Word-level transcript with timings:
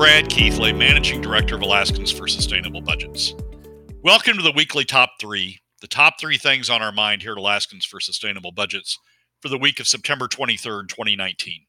Brad 0.00 0.30
Keithley, 0.30 0.72
Managing 0.72 1.20
Director 1.20 1.56
of 1.56 1.60
Alaskans 1.60 2.10
for 2.10 2.26
Sustainable 2.26 2.80
Budgets. 2.80 3.34
Welcome 4.02 4.38
to 4.38 4.42
the 4.42 4.50
weekly 4.50 4.86
top 4.86 5.10
three, 5.20 5.60
the 5.82 5.86
top 5.86 6.18
three 6.18 6.38
things 6.38 6.70
on 6.70 6.80
our 6.80 6.90
mind 6.90 7.20
here 7.20 7.32
at 7.32 7.38
Alaskans 7.38 7.84
for 7.84 8.00
Sustainable 8.00 8.50
Budgets 8.50 8.98
for 9.42 9.50
the 9.50 9.58
week 9.58 9.78
of 9.78 9.86
September 9.86 10.26
23rd, 10.26 10.88
2019. 10.88 11.66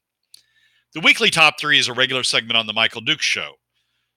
The 0.94 1.00
weekly 1.00 1.28
top 1.28 1.60
three 1.60 1.78
is 1.78 1.88
a 1.88 1.92
regular 1.92 2.22
segment 2.22 2.56
on 2.56 2.66
The 2.66 2.72
Michael 2.72 3.02
Dukes 3.02 3.26
Show. 3.26 3.56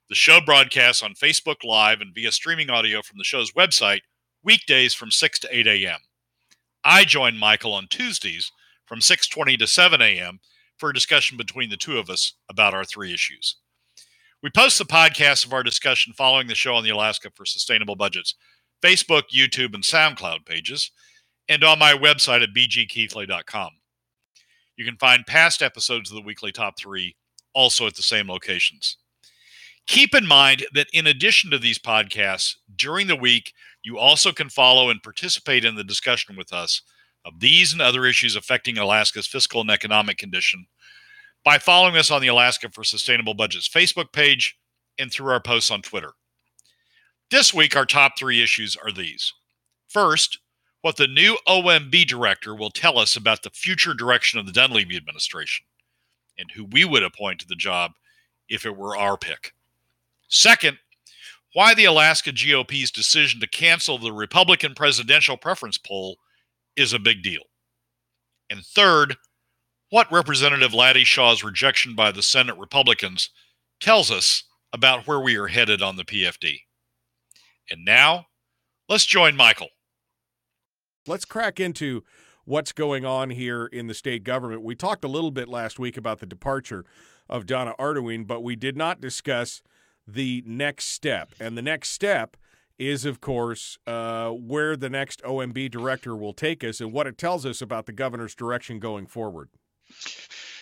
The 0.07 0.15
show 0.15 0.39
broadcasts 0.39 1.03
on 1.03 1.13
Facebook 1.13 1.65
Live 1.65 1.99
and 1.99 2.15
via 2.15 2.31
streaming 2.31 2.69
audio 2.69 3.01
from 3.01 3.17
the 3.17 3.25
show's 3.25 3.51
website 3.51 3.99
weekdays 4.45 4.93
from 4.93 5.11
6 5.11 5.39
to 5.39 5.49
8 5.51 5.67
a.m. 5.67 5.99
I 6.85 7.03
join 7.03 7.37
Michael 7.37 7.73
on 7.73 7.87
Tuesdays 7.89 8.49
from 8.85 9.01
6:20 9.01 9.57
to 9.57 9.67
7 9.67 10.01
a.m. 10.01 10.39
for 10.77 10.89
a 10.89 10.93
discussion 10.93 11.35
between 11.35 11.69
the 11.69 11.75
two 11.75 11.97
of 11.97 12.09
us 12.09 12.31
about 12.49 12.73
our 12.73 12.85
three 12.85 13.13
issues. 13.13 13.57
We 14.45 14.51
post 14.51 14.77
the 14.77 14.85
podcast 14.85 15.43
of 15.43 15.53
our 15.53 15.63
discussion 15.63 16.13
following 16.13 16.45
the 16.45 16.53
show 16.53 16.75
on 16.75 16.83
the 16.83 16.91
Alaskans 16.91 17.33
for 17.35 17.47
Sustainable 17.47 17.95
Budgets 17.95 18.35
Facebook, 18.79 19.23
YouTube, 19.33 19.73
and 19.73 19.83
SoundCloud 19.83 20.45
pages, 20.45 20.91
and 21.49 21.63
on 21.63 21.79
my 21.79 21.93
website 21.93 22.43
at 22.43 22.53
bgkeithley.com. 22.55 23.69
You 24.77 24.85
can 24.85 24.97
find 24.97 25.25
past 25.25 25.63
episodes 25.63 26.11
of 26.11 26.15
the 26.15 26.21
weekly 26.21 26.51
top 26.51 26.77
three 26.77 27.15
also 27.55 27.87
at 27.87 27.95
the 27.95 28.03
same 28.03 28.29
locations. 28.29 28.97
Keep 29.87 30.13
in 30.13 30.27
mind 30.27 30.67
that 30.75 30.89
in 30.93 31.07
addition 31.07 31.49
to 31.49 31.57
these 31.57 31.79
podcasts, 31.79 32.53
during 32.75 33.07
the 33.07 33.15
week, 33.15 33.51
you 33.83 33.97
also 33.97 34.31
can 34.31 34.49
follow 34.49 34.91
and 34.91 35.01
participate 35.01 35.65
in 35.65 35.73
the 35.73 35.83
discussion 35.83 36.35
with 36.35 36.53
us 36.53 36.83
of 37.25 37.39
these 37.39 37.73
and 37.73 37.81
other 37.81 38.05
issues 38.05 38.35
affecting 38.35 38.77
Alaska's 38.77 39.25
fiscal 39.25 39.61
and 39.61 39.71
economic 39.71 40.19
condition 40.19 40.67
by 41.45 41.59
following 41.59 41.95
us 41.95 42.11
on 42.11 42.21
the 42.21 42.27
Alaskans 42.27 42.73
for 42.73 42.83
Sustainable 42.83 43.35
Budgets 43.35 43.69
Facebook 43.69 44.11
page 44.11 44.57
and 44.97 45.11
through 45.11 45.31
our 45.31 45.39
posts 45.39 45.71
on 45.71 45.81
Twitter. 45.83 46.11
This 47.29 47.53
week, 47.53 47.75
our 47.75 47.85
top 47.85 48.17
three 48.17 48.43
issues 48.43 48.75
are 48.75 48.91
these. 48.91 49.31
First, 49.87 50.39
what 50.81 50.97
the 50.97 51.07
new 51.07 51.37
OMB 51.47 52.05
director 52.07 52.55
will 52.55 52.71
tell 52.71 52.97
us 52.97 53.15
about 53.15 53.43
the 53.43 53.51
future 53.51 53.93
direction 53.93 54.39
of 54.39 54.45
the 54.45 54.51
Dunleavy 54.51 54.97
administration 54.97 55.65
and 56.37 56.49
who 56.51 56.65
we 56.65 56.83
would 56.83 57.03
appoint 57.03 57.39
to 57.39 57.47
the 57.47 57.55
job 57.55 57.91
if 58.49 58.65
it 58.65 58.75
were 58.75 58.97
our 58.97 59.17
pick. 59.17 59.53
Second, 60.27 60.77
why 61.53 61.73
the 61.73 61.85
Alaska 61.85 62.31
GOP's 62.31 62.91
decision 62.91 63.39
to 63.39 63.47
cancel 63.47 63.97
the 63.97 64.11
Republican 64.11 64.73
presidential 64.75 65.37
preference 65.37 65.77
poll 65.77 66.17
is 66.75 66.91
a 66.93 66.99
big 66.99 67.23
deal. 67.23 67.43
And 68.49 68.63
third, 68.63 69.15
what 69.89 70.11
Representative 70.11 70.73
Laddie 70.73 71.03
Shaw's 71.03 71.43
rejection 71.43 71.95
by 71.95 72.11
the 72.11 72.23
Senate 72.23 72.57
Republicans 72.57 73.29
tells 73.79 74.09
us 74.09 74.43
about 74.73 75.07
where 75.07 75.19
we 75.19 75.35
are 75.37 75.47
headed 75.47 75.81
on 75.81 75.95
the 75.95 76.03
PFD. 76.03 76.61
And 77.69 77.85
now, 77.85 78.27
let's 78.89 79.05
join 79.05 79.35
Michael. 79.35 79.69
Let's 81.07 81.25
crack 81.25 81.59
into 81.59 82.03
what's 82.45 82.71
going 82.71 83.05
on 83.05 83.29
here 83.31 83.65
in 83.65 83.87
the 83.87 83.93
state 83.93 84.23
government. 84.23 84.63
We 84.63 84.75
talked 84.75 85.03
a 85.03 85.09
little 85.09 85.31
bit 85.31 85.47
last 85.47 85.79
week 85.79 85.97
about 85.97 86.19
the 86.19 86.25
departure 86.25 86.85
of 87.29 87.45
Donna 87.45 87.73
Arduin, 87.79 88.25
but 88.27 88.43
we 88.43 88.55
did 88.55 88.77
not 88.77 89.01
discuss 89.01 89.61
the 90.07 90.43
next 90.45 90.85
step. 90.85 91.33
And 91.39 91.57
the 91.57 91.61
next 91.61 91.89
step 91.89 92.37
is, 92.77 93.05
of 93.05 93.21
course, 93.21 93.77
uh, 93.87 94.29
where 94.29 94.75
the 94.75 94.89
next 94.89 95.21
OMB 95.23 95.71
director 95.71 96.15
will 96.15 96.33
take 96.33 96.63
us 96.63 96.81
and 96.81 96.91
what 96.91 97.07
it 97.07 97.17
tells 97.17 97.45
us 97.45 97.61
about 97.61 97.85
the 97.85 97.93
governor's 97.93 98.35
direction 98.35 98.79
going 98.79 99.07
forward. 99.07 99.49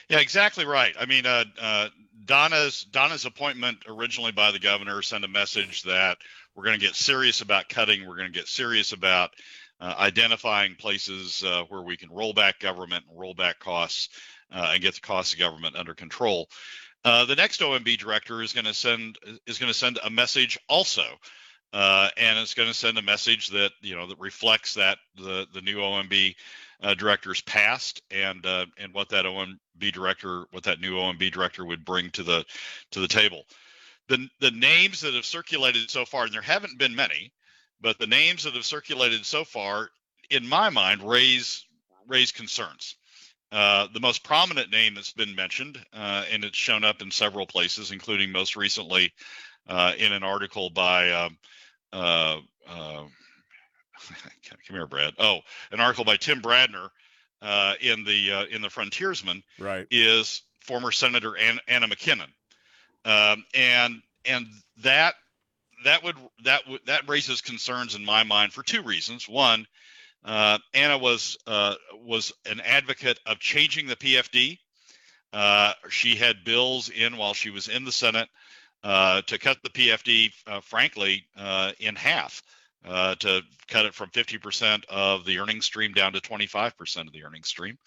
Yeah, 0.10 0.20
exactly 0.20 0.66
right. 0.66 0.96
I 1.00 1.06
mean, 1.06 1.26
uh, 1.26 1.46
uh, 1.60 1.90
Donna's 2.26 2.84
Donna's 2.84 3.26
appointment 3.26 3.80
originally 3.88 4.32
by 4.32 4.52
the 4.52 4.60
governor 4.60 5.02
sent 5.02 5.26
a 5.26 5.30
message 5.30 5.84
that 5.84 6.18
we're 6.56 6.66
going 6.66 6.80
to 6.80 6.86
get 6.86 6.96
serious 6.96 7.42
about 7.42 7.70
cutting. 7.70 8.08
We're 8.08 8.18
going 8.18 8.32
to 8.32 8.38
get 8.38 8.48
serious 8.48 8.92
about 8.92 9.32
uh, 9.80 9.96
identifying 9.98 10.76
places 10.76 11.44
uh, 11.44 11.64
where 11.70 11.82
we 11.82 11.98
can 11.98 12.10
roll 12.12 12.34
back 12.34 12.60
government 12.60 13.06
and 13.10 13.20
roll 13.20 13.34
back 13.34 13.60
costs 13.60 14.10
uh, 14.52 14.72
and 14.74 14.82
get 14.82 14.96
the 14.96 15.02
cost 15.02 15.34
of 15.34 15.40
government 15.40 15.76
under 15.76 15.94
control. 15.94 16.48
Uh, 17.04 17.26
the 17.26 17.36
next 17.36 17.60
OMB 17.62 17.98
director 17.98 18.42
is 18.42 18.54
going 18.54 18.66
to 18.66 18.74
send 18.74 19.18
is 19.48 19.58
going 19.58 19.72
to 19.72 19.78
send 19.78 20.00
a 20.04 20.10
message 20.10 20.60
also, 20.70 21.04
and 21.74 22.40
it's 22.40 22.54
going 22.54 22.70
to 22.70 22.74
send 22.74 22.98
a 22.98 23.02
message 23.02 23.50
that 23.50 23.72
you 23.82 23.96
know 23.96 24.08
that 24.08 24.20
reflects 24.20 24.76
that 24.76 24.98
the 25.16 25.48
the 25.54 25.62
new 25.62 25.78
OMB 25.78 26.36
uh, 26.82 26.94
director's 26.94 27.42
past 27.42 28.02
and 28.12 28.46
uh, 28.46 28.66
and 28.78 28.94
what 28.94 29.10
that 29.10 29.26
OMB 29.26 29.94
director 29.94 30.46
what 30.52 30.64
that 30.64 30.80
new 30.80 30.96
OMB 30.96 31.32
director 31.32 31.66
would 31.66 31.86
bring 31.86 32.10
to 32.12 32.24
the 32.24 32.46
to 32.92 33.00
the 33.00 33.08
table. 33.08 33.46
The 34.08 34.28
the 34.40 34.52
names 34.52 35.02
that 35.02 35.14
have 35.14 35.26
circulated 35.26 35.90
so 35.90 36.06
far, 36.06 36.26
and 36.26 36.34
there 36.34 36.42
haven't 36.42 36.78
been 36.78 36.96
many, 36.96 37.32
but 37.82 38.00
the 38.00 38.08
names 38.08 38.44
that 38.44 38.56
have 38.56 38.66
circulated 38.66 39.26
so 39.26 39.44
far, 39.44 39.90
in 40.30 40.48
my 40.48 40.70
mind, 40.70 41.08
raise 41.08 41.66
raise 42.08 42.32
concerns. 42.32 42.96
Uh, 43.54 43.88
the 43.94 44.00
most 44.00 44.24
prominent 44.24 44.72
name 44.72 44.96
that's 44.96 45.14
been 45.14 45.36
mentioned, 45.36 45.78
uh, 45.94 46.26
and 46.32 46.44
it's 46.44 46.58
shown 46.58 46.84
up 46.84 47.04
in 47.04 47.12
several 47.12 47.46
places, 47.46 47.92
including 47.92 48.32
most 48.32 48.56
recently 48.56 49.14
uh, 49.68 49.94
in 49.96 50.12
an 50.12 50.24
article 50.24 50.72
by, 50.72 51.12
um, 51.12 51.38
uh, 51.94 52.40
uh, 52.68 53.04
come 54.50 54.60
here, 54.70 54.88
Brad. 54.88 55.14
Oh, 55.18 55.40
an 55.72 55.80
article 55.80 56.06
by 56.06 56.18
Tim 56.18 56.42
Bradner 56.42 56.90
uh, 57.42 57.74
in 57.82 58.04
the 58.04 58.48
in 58.52 58.62
the 58.62 58.70
Frontiersman. 58.70 59.44
Right. 59.60 59.88
Is 59.92 60.42
former 60.62 60.92
Senator 60.92 61.38
Anna, 61.38 61.60
Anna 61.68 61.88
MacKinnon, 61.88 62.30
um, 63.06 63.46
and 63.54 64.02
and 64.26 64.48
that 64.84 65.16
that 65.84 66.04
would 66.04 66.16
that 66.44 66.68
would 66.68 66.82
that 66.86 67.08
raises 67.08 67.42
concerns 67.42 67.96
in 67.96 68.04
my 68.04 68.24
mind 68.24 68.54
for 68.54 68.64
two 68.64 68.82
reasons. 68.82 69.28
One, 69.28 69.68
uh, 70.24 70.60
Anna 70.74 70.98
was 70.98 71.38
uh, 71.48 71.76
was 71.94 72.32
an 72.46 72.62
advocate 72.62 73.20
of 73.26 73.40
changing 73.40 73.88
the 73.88 73.96
PFD. 73.96 74.58
Uh, 75.32 75.74
she 75.90 76.16
had 76.16 76.44
bills 76.44 76.90
in 76.90 77.18
while 77.18 77.34
she 77.34 77.50
was 77.50 77.68
in 77.68 77.86
the 77.86 77.92
Senate 77.92 78.30
uh, 78.84 79.22
to 79.24 79.40
cut 79.40 79.58
the 79.64 79.70
PFD, 79.70 80.32
uh, 80.48 80.62
frankly, 80.62 81.26
uh, 81.38 81.72
in 81.80 81.96
half. 81.96 82.44
To 82.84 83.42
cut 83.68 83.86
it 83.86 83.94
from 83.94 84.10
50% 84.10 84.86
of 84.90 85.26
the 85.26 85.40
earnings 85.40 85.66
stream 85.66 85.94
down 85.94 86.14
to 86.14 86.20
25% 86.20 87.08
of 87.08 87.14
the 87.14 87.24
earnings 87.24 87.48
stream, 87.48 87.78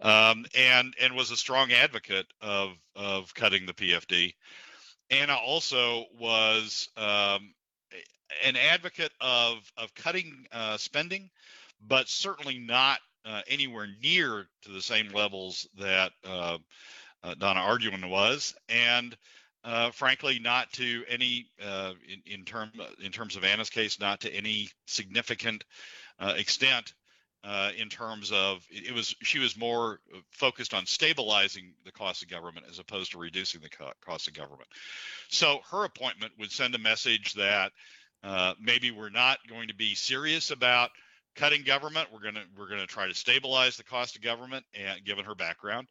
um, 0.00 0.46
and 0.56 0.94
and 1.00 1.14
was 1.14 1.30
a 1.30 1.36
strong 1.36 1.72
advocate 1.72 2.26
of 2.40 2.70
of 2.96 3.34
cutting 3.34 3.66
the 3.66 3.74
PFD. 3.74 4.34
Anna 5.10 5.34
also 5.34 6.04
was 6.18 6.88
um, 6.96 7.54
an 8.44 8.56
advocate 8.56 9.12
of 9.20 9.70
of 9.76 9.94
cutting 9.94 10.46
uh, 10.52 10.76
spending, 10.76 11.30
but 11.86 12.08
certainly 12.08 12.58
not 12.58 13.00
uh, 13.24 13.42
anywhere 13.48 13.88
near 14.02 14.46
to 14.62 14.70
the 14.70 14.82
same 14.82 15.08
levels 15.10 15.68
that 15.78 16.12
uh, 16.26 16.58
uh 17.22 17.34
Donna 17.34 17.60
Arduin 17.60 18.08
was, 18.08 18.54
and 18.68 19.16
uh, 19.64 19.90
frankly, 19.90 20.38
not 20.38 20.72
to 20.72 21.04
any 21.08 21.46
uh, 21.64 21.92
in, 22.08 22.32
in 22.32 22.44
term 22.44 22.70
in 23.02 23.12
terms 23.12 23.36
of 23.36 23.44
Anna's 23.44 23.70
case, 23.70 24.00
not 24.00 24.20
to 24.20 24.34
any 24.34 24.68
significant 24.86 25.64
extent 26.20 26.94
uh, 27.44 27.70
in 27.76 27.88
terms 27.88 28.32
of 28.32 28.66
it 28.70 28.92
was 28.92 29.14
she 29.22 29.38
was 29.38 29.56
more 29.56 30.00
focused 30.30 30.74
on 30.74 30.86
stabilizing 30.86 31.72
the 31.84 31.92
cost 31.92 32.22
of 32.22 32.28
government 32.28 32.66
as 32.68 32.78
opposed 32.78 33.12
to 33.12 33.18
reducing 33.18 33.60
the 33.60 33.70
co- 33.70 33.92
cost 34.04 34.28
of 34.28 34.34
government. 34.34 34.68
So 35.28 35.60
her 35.70 35.84
appointment 35.84 36.32
would 36.38 36.50
send 36.50 36.74
a 36.74 36.78
message 36.78 37.34
that 37.34 37.72
uh, 38.24 38.54
maybe 38.60 38.90
we're 38.90 39.10
not 39.10 39.38
going 39.48 39.68
to 39.68 39.74
be 39.74 39.94
serious 39.94 40.50
about 40.50 40.90
cutting 41.36 41.62
government. 41.62 42.08
We're 42.12 42.22
gonna 42.22 42.44
we're 42.56 42.68
gonna 42.68 42.86
try 42.86 43.06
to 43.06 43.14
stabilize 43.14 43.76
the 43.76 43.84
cost 43.84 44.16
of 44.16 44.22
government, 44.22 44.64
and 44.74 45.04
given 45.04 45.24
her 45.24 45.36
background, 45.36 45.86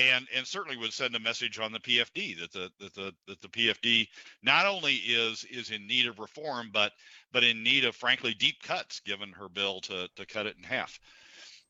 and 0.00 0.26
and 0.34 0.46
certainly 0.46 0.76
would 0.76 0.92
send 0.92 1.14
a 1.14 1.20
message 1.20 1.58
on 1.58 1.72
the 1.72 1.80
PFD 1.80 2.40
that 2.40 2.52
the 2.52 2.70
that 2.80 2.94
the 2.94 3.14
that 3.26 3.40
the 3.40 3.48
PFD 3.48 4.08
not 4.42 4.66
only 4.66 4.94
is 4.94 5.44
is 5.44 5.70
in 5.70 5.86
need 5.86 6.06
of 6.06 6.18
reform, 6.18 6.70
but 6.72 6.92
but 7.32 7.44
in 7.44 7.62
need 7.62 7.84
of 7.84 7.94
frankly 7.94 8.34
deep 8.34 8.62
cuts, 8.62 9.00
given 9.00 9.30
her 9.32 9.48
bill 9.48 9.80
to 9.82 10.08
to 10.16 10.26
cut 10.26 10.46
it 10.46 10.56
in 10.56 10.64
half. 10.64 10.98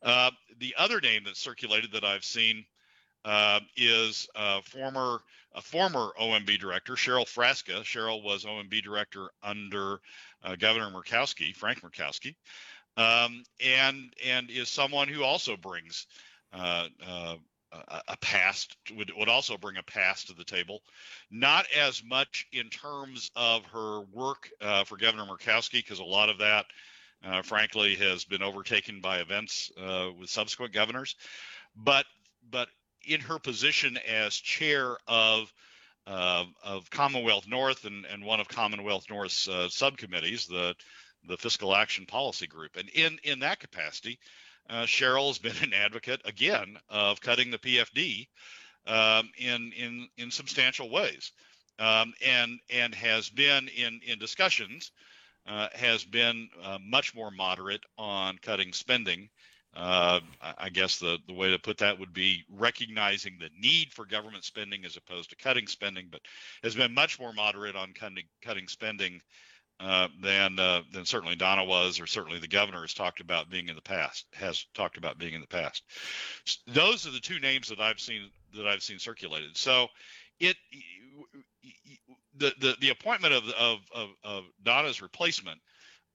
Uh, 0.02 0.30
the 0.58 0.74
other 0.78 1.00
name 1.00 1.22
that's 1.24 1.40
circulated 1.40 1.92
that 1.92 2.04
I've 2.04 2.24
seen 2.24 2.64
uh, 3.24 3.60
is 3.76 4.28
former 4.64 5.20
a 5.54 5.60
former 5.62 6.12
OMB 6.20 6.58
director, 6.60 6.94
Cheryl 6.94 7.26
Frasca. 7.26 7.82
Cheryl 7.82 8.22
was 8.22 8.44
OMB 8.44 8.82
director 8.82 9.30
under 9.42 10.00
uh, 10.44 10.56
Governor 10.56 10.90
Murkowski, 10.90 11.54
Frank 11.54 11.82
Murkowski, 11.82 12.34
um, 12.96 13.42
and 13.64 14.14
and 14.24 14.50
is 14.50 14.68
someone 14.68 15.08
who 15.08 15.24
also 15.24 15.56
brings 15.56 16.06
uh, 16.52 16.86
uh, 17.06 17.36
a 17.72 18.16
past 18.16 18.76
would, 18.96 19.12
would 19.16 19.28
also 19.28 19.56
bring 19.56 19.76
a 19.76 19.82
past 19.82 20.26
to 20.26 20.34
the 20.34 20.44
table 20.44 20.80
not 21.30 21.66
as 21.76 22.02
much 22.04 22.46
in 22.52 22.68
terms 22.68 23.30
of 23.36 23.64
her 23.66 24.00
work 24.12 24.50
uh, 24.60 24.82
for 24.84 24.96
governor 24.96 25.24
murkowski 25.24 25.74
because 25.74 26.00
a 26.00 26.04
lot 26.04 26.28
of 26.28 26.38
that 26.38 26.66
uh, 27.24 27.42
frankly 27.42 27.94
has 27.94 28.24
been 28.24 28.42
overtaken 28.42 29.00
by 29.00 29.18
events 29.18 29.70
uh, 29.80 30.08
with 30.18 30.28
subsequent 30.28 30.72
governors 30.72 31.14
but 31.76 32.06
but 32.50 32.68
in 33.06 33.20
her 33.20 33.38
position 33.38 33.96
as 34.08 34.34
chair 34.34 34.96
of 35.06 35.52
of 36.06 36.90
Commonwealth 36.90 37.46
North 37.46 37.84
and, 37.84 38.04
and 38.06 38.24
one 38.24 38.40
of 38.40 38.48
Commonwealth 38.48 39.06
North's 39.08 39.48
uh, 39.48 39.68
subcommittees, 39.68 40.46
the 40.46 40.74
the 41.28 41.36
Fiscal 41.36 41.76
Action 41.76 42.06
Policy 42.06 42.46
Group. 42.46 42.76
And 42.76 42.88
in 42.88 43.18
in 43.24 43.40
that 43.40 43.60
capacity, 43.60 44.18
uh, 44.70 44.84
Cheryl 44.84 45.28
has 45.28 45.38
been 45.38 45.56
an 45.62 45.74
advocate 45.74 46.22
again 46.24 46.78
of 46.88 47.20
cutting 47.20 47.50
the 47.50 47.58
PFD 47.58 48.28
um, 48.86 49.30
in 49.36 49.72
in 49.72 50.08
in 50.16 50.30
substantial 50.30 50.90
ways, 50.90 51.32
um, 51.78 52.14
and 52.24 52.58
and 52.70 52.94
has 52.94 53.28
been 53.28 53.68
in 53.68 54.00
in 54.06 54.18
discussions 54.18 54.92
uh, 55.46 55.68
has 55.74 56.04
been 56.04 56.48
uh, 56.62 56.78
much 56.82 57.14
more 57.14 57.30
moderate 57.30 57.82
on 57.98 58.38
cutting 58.38 58.72
spending. 58.72 59.28
Uh, 59.74 60.18
I 60.58 60.68
guess 60.68 60.98
the, 60.98 61.18
the 61.28 61.34
way 61.34 61.52
to 61.52 61.58
put 61.58 61.78
that 61.78 61.98
would 61.98 62.12
be 62.12 62.42
recognizing 62.50 63.38
the 63.38 63.50
need 63.56 63.92
for 63.92 64.04
government 64.04 64.44
spending 64.44 64.84
as 64.84 64.96
opposed 64.96 65.30
to 65.30 65.36
cutting 65.36 65.68
spending, 65.68 66.08
but 66.10 66.22
has 66.64 66.74
been 66.74 66.92
much 66.92 67.20
more 67.20 67.32
moderate 67.32 67.76
on 67.76 67.92
cutting, 67.92 68.24
cutting 68.42 68.66
spending 68.66 69.20
uh, 69.80 70.08
than 70.20 70.58
uh, 70.58 70.82
than 70.92 71.06
certainly 71.06 71.36
Donna 71.36 71.64
was, 71.64 72.00
or 72.00 72.06
certainly 72.06 72.38
the 72.38 72.48
governor 72.48 72.82
has 72.82 72.92
talked 72.92 73.20
about 73.20 73.50
being 73.50 73.68
in 73.68 73.76
the 73.76 73.82
past. 73.82 74.26
Has 74.34 74.66
talked 74.74 74.98
about 74.98 75.18
being 75.18 75.34
in 75.34 75.40
the 75.40 75.46
past. 75.46 75.82
Those 76.66 77.06
are 77.06 77.10
the 77.10 77.20
two 77.20 77.40
names 77.40 77.68
that 77.68 77.80
I've 77.80 78.00
seen 78.00 78.30
that 78.54 78.66
I've 78.66 78.82
seen 78.82 78.98
circulated. 78.98 79.56
So, 79.56 79.88
it 80.38 80.56
the 82.36 82.52
the, 82.60 82.76
the 82.80 82.90
appointment 82.90 83.32
of, 83.32 83.44
of 83.58 83.78
of, 83.94 84.08
of 84.22 84.44
Donna's 84.62 85.00
replacement 85.00 85.58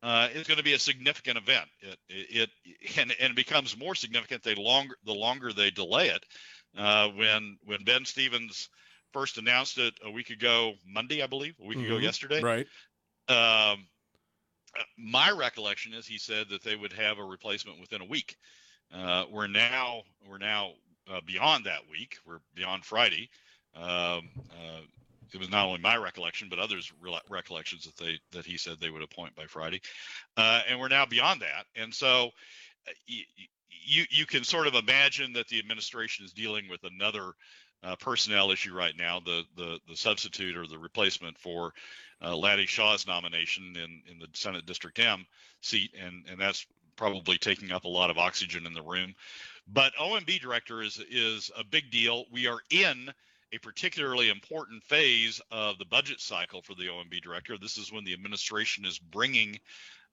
uh, 0.03 0.29
is 0.33 0.47
going 0.47 0.57
to 0.57 0.63
be 0.63 0.73
a 0.73 0.79
significant 0.79 1.37
event. 1.37 1.67
It, 1.81 1.97
it, 2.09 2.49
it 2.63 2.99
and, 2.99 3.15
and 3.19 3.31
it 3.31 3.35
becomes 3.35 3.75
more 3.77 3.95
significant 3.95 4.43
the 4.43 4.55
longer 4.55 4.95
the 5.05 5.13
longer 5.13 5.51
they 5.51 5.71
delay 5.71 6.09
it. 6.09 6.23
Uh, 6.77 7.09
when 7.09 7.57
when 7.65 7.83
Ben 7.83 8.05
Stevens 8.05 8.69
first 9.11 9.37
announced 9.37 9.77
it 9.77 9.93
a 10.03 10.11
week 10.11 10.29
ago, 10.29 10.73
Monday, 10.85 11.23
I 11.23 11.27
believe, 11.27 11.55
a 11.59 11.65
week 11.65 11.77
mm-hmm. 11.77 11.87
ago 11.87 11.97
yesterday. 11.97 12.41
Right. 12.41 12.67
Um, 13.27 13.87
my 14.97 15.31
recollection 15.31 15.93
is 15.93 16.05
he 16.05 16.17
said 16.17 16.49
that 16.49 16.63
they 16.63 16.75
would 16.75 16.93
have 16.93 17.17
a 17.17 17.23
replacement 17.23 17.79
within 17.79 18.01
a 18.01 18.05
week. 18.05 18.37
Uh, 18.93 19.25
we're 19.31 19.47
now 19.47 20.03
we're 20.29 20.37
now 20.37 20.71
uh, 21.11 21.21
beyond 21.25 21.65
that 21.65 21.81
week. 21.89 22.17
We're 22.25 22.39
beyond 22.53 22.85
Friday. 22.85 23.29
Um, 23.75 24.29
uh, 24.51 24.81
it 25.33 25.39
was 25.39 25.49
not 25.49 25.65
only 25.65 25.79
my 25.79 25.97
recollection, 25.97 26.47
but 26.49 26.59
others' 26.59 26.91
re- 27.01 27.19
recollections 27.29 27.85
that 27.85 27.97
they 27.97 28.19
that 28.31 28.45
he 28.45 28.57
said 28.57 28.77
they 28.79 28.89
would 28.89 29.01
appoint 29.01 29.35
by 29.35 29.45
Friday, 29.45 29.81
uh, 30.37 30.61
and 30.69 30.79
we're 30.79 30.87
now 30.87 31.05
beyond 31.05 31.41
that. 31.41 31.65
And 31.75 31.93
so, 31.93 32.29
uh, 32.87 32.91
you 33.07 34.05
you 34.09 34.25
can 34.25 34.43
sort 34.43 34.67
of 34.67 34.75
imagine 34.75 35.33
that 35.33 35.47
the 35.47 35.59
administration 35.59 36.25
is 36.25 36.31
dealing 36.31 36.69
with 36.69 36.83
another 36.83 37.33
uh, 37.83 37.95
personnel 37.97 38.51
issue 38.51 38.73
right 38.73 38.95
now, 38.97 39.19
the 39.19 39.43
the 39.55 39.79
the 39.87 39.97
substitute 39.97 40.55
or 40.55 40.67
the 40.67 40.79
replacement 40.79 41.37
for 41.37 41.73
uh, 42.25 42.35
Laddie 42.35 42.65
Shaw's 42.65 43.07
nomination 43.07 43.75
in 43.75 44.01
in 44.11 44.19
the 44.19 44.27
Senate 44.33 44.65
District 44.65 44.97
M 44.99 45.25
seat, 45.61 45.91
and 45.99 46.23
and 46.29 46.39
that's 46.39 46.65
probably 46.95 47.37
taking 47.37 47.71
up 47.71 47.83
a 47.83 47.89
lot 47.89 48.09
of 48.09 48.17
oxygen 48.17 48.65
in 48.65 48.73
the 48.73 48.81
room. 48.81 49.13
But 49.67 49.93
OMB 49.95 50.39
director 50.41 50.81
is 50.81 50.99
is 51.09 51.51
a 51.57 51.63
big 51.63 51.91
deal. 51.91 52.25
We 52.31 52.47
are 52.47 52.59
in 52.69 53.11
a 53.53 53.57
particularly 53.59 54.29
important 54.29 54.83
phase 54.83 55.41
of 55.51 55.77
the 55.77 55.85
budget 55.85 56.19
cycle 56.19 56.61
for 56.61 56.73
the 56.73 56.87
OMB 56.87 57.21
director. 57.21 57.57
This 57.57 57.77
is 57.77 57.91
when 57.91 58.03
the 58.03 58.13
administration 58.13 58.85
is 58.85 58.97
bringing 58.97 59.59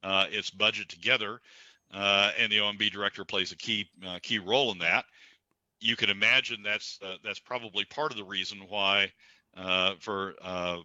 uh, 0.02 0.26
its 0.30 0.50
budget 0.50 0.88
together, 0.88 1.40
uh, 1.92 2.32
and 2.38 2.52
the 2.52 2.58
OMB 2.58 2.90
director 2.92 3.24
plays 3.24 3.52
a 3.52 3.56
key 3.56 3.88
uh, 4.06 4.18
key 4.22 4.38
role 4.38 4.72
in 4.72 4.78
that. 4.78 5.04
You 5.80 5.96
can 5.96 6.10
imagine 6.10 6.62
that's 6.62 6.98
uh, 7.02 7.16
that's 7.24 7.40
probably 7.40 7.84
part 7.84 8.12
of 8.12 8.18
the 8.18 8.24
reason 8.24 8.60
why 8.68 9.12
uh, 9.56 9.94
for 9.98 10.34
uh, 10.42 10.78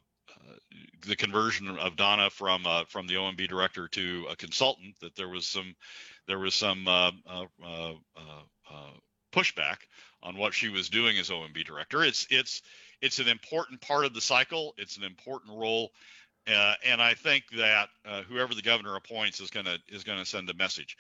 the 1.06 1.16
conversion 1.16 1.70
of 1.78 1.96
Donna 1.96 2.30
from 2.30 2.66
uh, 2.66 2.84
from 2.86 3.08
the 3.08 3.16
OMB 3.16 3.48
director 3.48 3.88
to 3.90 4.28
a 4.30 4.36
consultant 4.36 4.96
that 5.02 5.16
there 5.16 5.30
was 5.30 5.48
some 5.48 5.76
there 6.28 6.40
was 6.40 6.54
some 6.54 6.88
uh, 6.88 7.12
uh, 7.28 7.94
pushback 9.32 9.78
on 10.24 10.38
what 10.38 10.54
she 10.54 10.70
was 10.70 10.90
doing 10.90 11.18
as 11.18 11.30
OMB 11.30 11.66
director. 11.66 12.04
It's 12.04 12.28
it's 12.30 12.62
it's 13.02 13.20
an 13.20 13.28
important 13.28 13.82
part 13.82 14.06
of 14.06 14.14
the 14.14 14.22
cycle. 14.22 14.74
It's 14.78 14.98
an 14.98 15.04
important 15.04 15.58
role, 15.58 15.92
uh, 16.48 16.74
and 16.86 17.02
I 17.02 17.14
think 17.14 17.44
that 17.58 17.90
uh, 18.06 18.24
whoever 18.24 18.56
the 18.56 18.62
governor 18.62 18.96
appoints 18.96 19.40
is 19.40 19.50
gonna 19.50 19.78
is 19.88 20.04
gonna 20.04 20.26
send 20.26 20.50
a 20.50 20.56
message. 20.56 20.98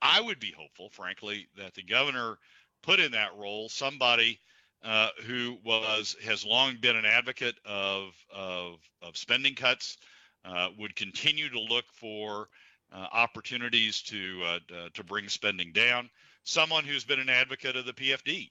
I 0.00 0.20
would 0.20 0.40
be 0.40 0.54
hopeful, 0.56 0.90
frankly, 0.90 1.48
that 1.56 1.74
the 1.74 1.82
governor 1.82 2.38
put 2.82 3.00
in 3.00 3.12
that 3.12 3.36
role 3.36 3.68
somebody 3.68 4.40
uh, 4.84 5.08
who 5.26 5.58
was 5.64 6.16
has 6.24 6.44
long 6.44 6.76
been 6.80 6.96
an 6.96 7.04
advocate 7.04 7.56
of 7.64 8.12
of, 8.34 8.78
of 9.00 9.16
spending 9.16 9.54
cuts, 9.54 9.96
uh, 10.44 10.68
would 10.78 10.96
continue 10.96 11.48
to 11.48 11.60
look 11.60 11.84
for 11.92 12.48
uh, 12.92 13.06
opportunities 13.12 14.02
to 14.02 14.42
uh, 14.44 14.58
to 14.94 15.04
bring 15.04 15.28
spending 15.28 15.72
down 15.72 16.10
someone 16.44 16.84
who's 16.84 17.04
been 17.04 17.20
an 17.20 17.28
advocate 17.28 17.76
of 17.76 17.86
the 17.86 17.92
PFD 17.92 18.50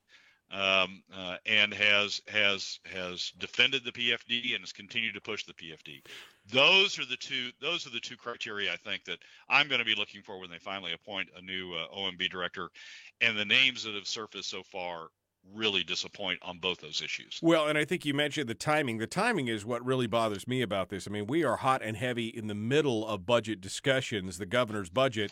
um, 0.52 1.02
uh, 1.16 1.38
and 1.46 1.74
has 1.74 2.22
has 2.28 2.80
has 2.86 3.32
defended 3.38 3.84
the 3.84 3.92
PFD 3.92 4.54
and 4.54 4.62
has 4.62 4.74
continued 4.74 5.14
to 5.14 5.22
push 5.22 5.46
the 5.46 5.54
PFD. 5.54 6.02
Those 6.52 7.00
are 7.00 7.06
the 7.06 7.18
two. 7.18 7.52
Those 7.62 7.88
are 7.88 7.92
the 7.92 8.00
two 8.00 8.18
criteria 8.18 8.72
I 8.72 8.78
think 8.78 9.06
that 9.06 9.20
I'm 9.50 9.68
going 9.68 9.80
to 9.80 9.86
be 9.86 9.96
looking 9.96 10.22
for 10.22 10.40
when 10.40 10.50
they 10.50 10.58
finally 10.58 10.94
appoint 10.94 11.30
a 11.38 11.42
new 11.42 11.74
uh, 11.74 11.88
OMB 11.96 12.30
director. 12.30 12.70
And 13.22 13.38
the 13.38 13.46
names 13.46 13.84
that 13.84 13.96
have 13.96 14.08
surfaced 14.08 14.50
so 14.50 14.64
far 14.64 15.08
really 15.54 15.84
disappoint 15.84 16.40
on 16.42 16.60
both 16.60 16.80
those 16.80 17.02
issues. 17.02 17.40
Well, 17.42 17.68
and 17.68 17.78
I 17.78 17.86
think 17.86 18.06
you 18.06 18.14
mentioned 18.14 18.48
the 18.48 18.56
timing. 18.56 18.98
The 18.98 19.08
timing 19.08 19.48
is 19.48 19.66
what 19.66 19.84
really 19.86 20.08
bothers 20.08 20.48
me 20.48 20.62
about 20.62 20.90
this. 20.90 21.08
I 21.08 21.12
mean, 21.12 21.28
we 21.28 21.44
are 21.44 21.58
hot 21.58 21.82
and 21.84 21.98
heavy 21.98 22.28
in 22.28 22.48
the 22.48 22.56
middle 22.56 23.06
of 23.08 23.26
budget 23.26 23.62
discussions. 23.62 24.38
The 24.38 24.46
governor's 24.46 24.90
budget 24.90 25.32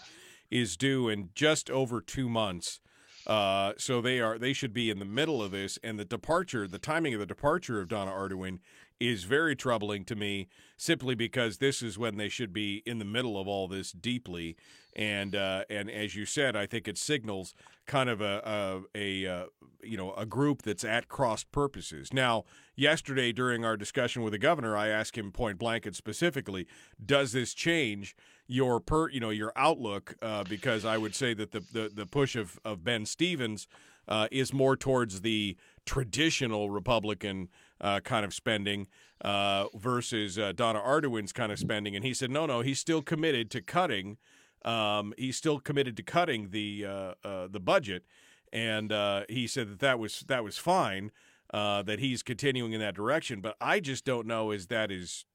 is 0.51 0.77
due 0.77 1.09
in 1.09 1.29
just 1.35 1.69
over 1.69 2.01
two 2.01 2.29
months. 2.29 2.79
Uh, 3.27 3.73
so 3.77 4.01
they 4.01 4.19
are 4.19 4.39
they 4.39 4.53
should 4.53 4.73
be 4.73 4.89
in 4.89 4.97
the 4.97 5.05
middle 5.05 5.43
of 5.43 5.51
this, 5.51 5.77
and 5.83 5.99
the 5.99 6.05
departure, 6.05 6.67
the 6.67 6.79
timing 6.79 7.13
of 7.13 7.19
the 7.19 7.25
departure 7.25 7.79
of 7.79 7.87
Donna 7.87 8.11
Arduin 8.11 8.59
is 8.99 9.23
very 9.23 9.55
troubling 9.55 10.03
to 10.05 10.15
me, 10.15 10.47
simply 10.77 11.15
because 11.15 11.57
this 11.57 11.81
is 11.81 11.97
when 11.97 12.17
they 12.17 12.29
should 12.29 12.53
be 12.53 12.83
in 12.85 12.99
the 12.99 13.05
middle 13.05 13.39
of 13.39 13.47
all 13.47 13.67
this 13.67 13.91
deeply, 13.91 14.55
and 14.95 15.35
uh, 15.35 15.63
and 15.69 15.89
as 15.89 16.15
you 16.15 16.25
said, 16.25 16.55
I 16.55 16.65
think 16.65 16.87
it 16.87 16.97
signals 16.97 17.53
kind 17.85 18.09
of 18.09 18.21
a 18.21 18.83
a, 18.95 19.25
a 19.25 19.31
uh, 19.31 19.45
you 19.81 19.97
know 19.97 20.13
a 20.13 20.25
group 20.25 20.61
that's 20.61 20.83
at 20.83 21.07
cross 21.07 21.43
purposes. 21.43 22.13
Now, 22.13 22.45
yesterday 22.75 23.31
during 23.31 23.63
our 23.63 23.77
discussion 23.77 24.23
with 24.23 24.33
the 24.33 24.39
governor, 24.39 24.75
I 24.75 24.87
asked 24.87 25.17
him 25.17 25.31
point 25.31 25.57
blank 25.57 25.85
and 25.85 25.95
specifically, 25.95 26.67
does 27.03 27.31
this 27.31 27.53
change? 27.53 28.15
your 28.51 28.79
per 28.79 29.07
you 29.09 29.19
know 29.19 29.29
your 29.29 29.53
outlook 29.55 30.15
uh, 30.23 30.43
because 30.43 30.83
I 30.83 30.97
would 30.97 31.13
say 31.15 31.35
that 31.35 31.51
the 31.51 31.59
the, 31.71 31.91
the 31.93 32.05
push 32.07 32.35
of, 32.35 32.59
of 32.65 32.83
Ben 32.83 33.05
Stevens 33.05 33.67
uh, 34.07 34.27
is 34.31 34.51
more 34.51 34.75
towards 34.75 35.21
the 35.21 35.55
traditional 35.85 36.69
Republican 36.69 37.49
uh, 37.81 37.99
kind 38.01 38.25
of 38.25 38.33
spending 38.33 38.87
uh, 39.21 39.65
versus 39.75 40.37
uh, 40.37 40.51
Donna 40.53 40.79
Arduin's 40.79 41.31
kind 41.31 41.51
of 41.51 41.59
spending, 41.59 41.95
and 41.95 42.03
he 42.05 42.13
said 42.13 42.31
no 42.31 42.45
no 42.45 42.61
he's 42.61 42.79
still 42.79 43.01
committed 43.01 43.49
to 43.51 43.61
cutting 43.61 44.17
um, 44.65 45.13
he's 45.17 45.37
still 45.37 45.59
committed 45.59 45.95
to 45.97 46.03
cutting 46.03 46.49
the 46.49 46.85
uh, 46.85 47.47
the 47.49 47.59
budget, 47.59 48.03
and 48.51 48.91
he 49.29 49.47
said 49.47 49.69
that 49.69 49.79
that 49.79 49.99
was 49.99 50.23
that 50.27 50.43
was 50.43 50.57
fine 50.57 51.11
that 51.51 51.99
he's 51.99 52.23
continuing 52.23 52.73
in 52.73 52.79
that 52.79 52.95
direction, 52.95 53.41
but 53.41 53.55
I 53.59 53.79
just 53.79 54.05
don't 54.05 54.27
know 54.27 54.51
as 54.51 54.67
that 54.67 54.91
is 54.91 55.25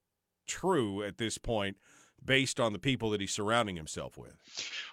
true 0.47 1.03
at 1.03 1.19
this 1.19 1.39
point 1.39 1.77
based 2.25 2.59
on 2.59 2.73
the 2.73 2.79
people 2.79 3.11
that 3.11 3.21
he's 3.21 3.33
surrounding 3.33 3.77
himself 3.77 4.17
with. 4.17 4.35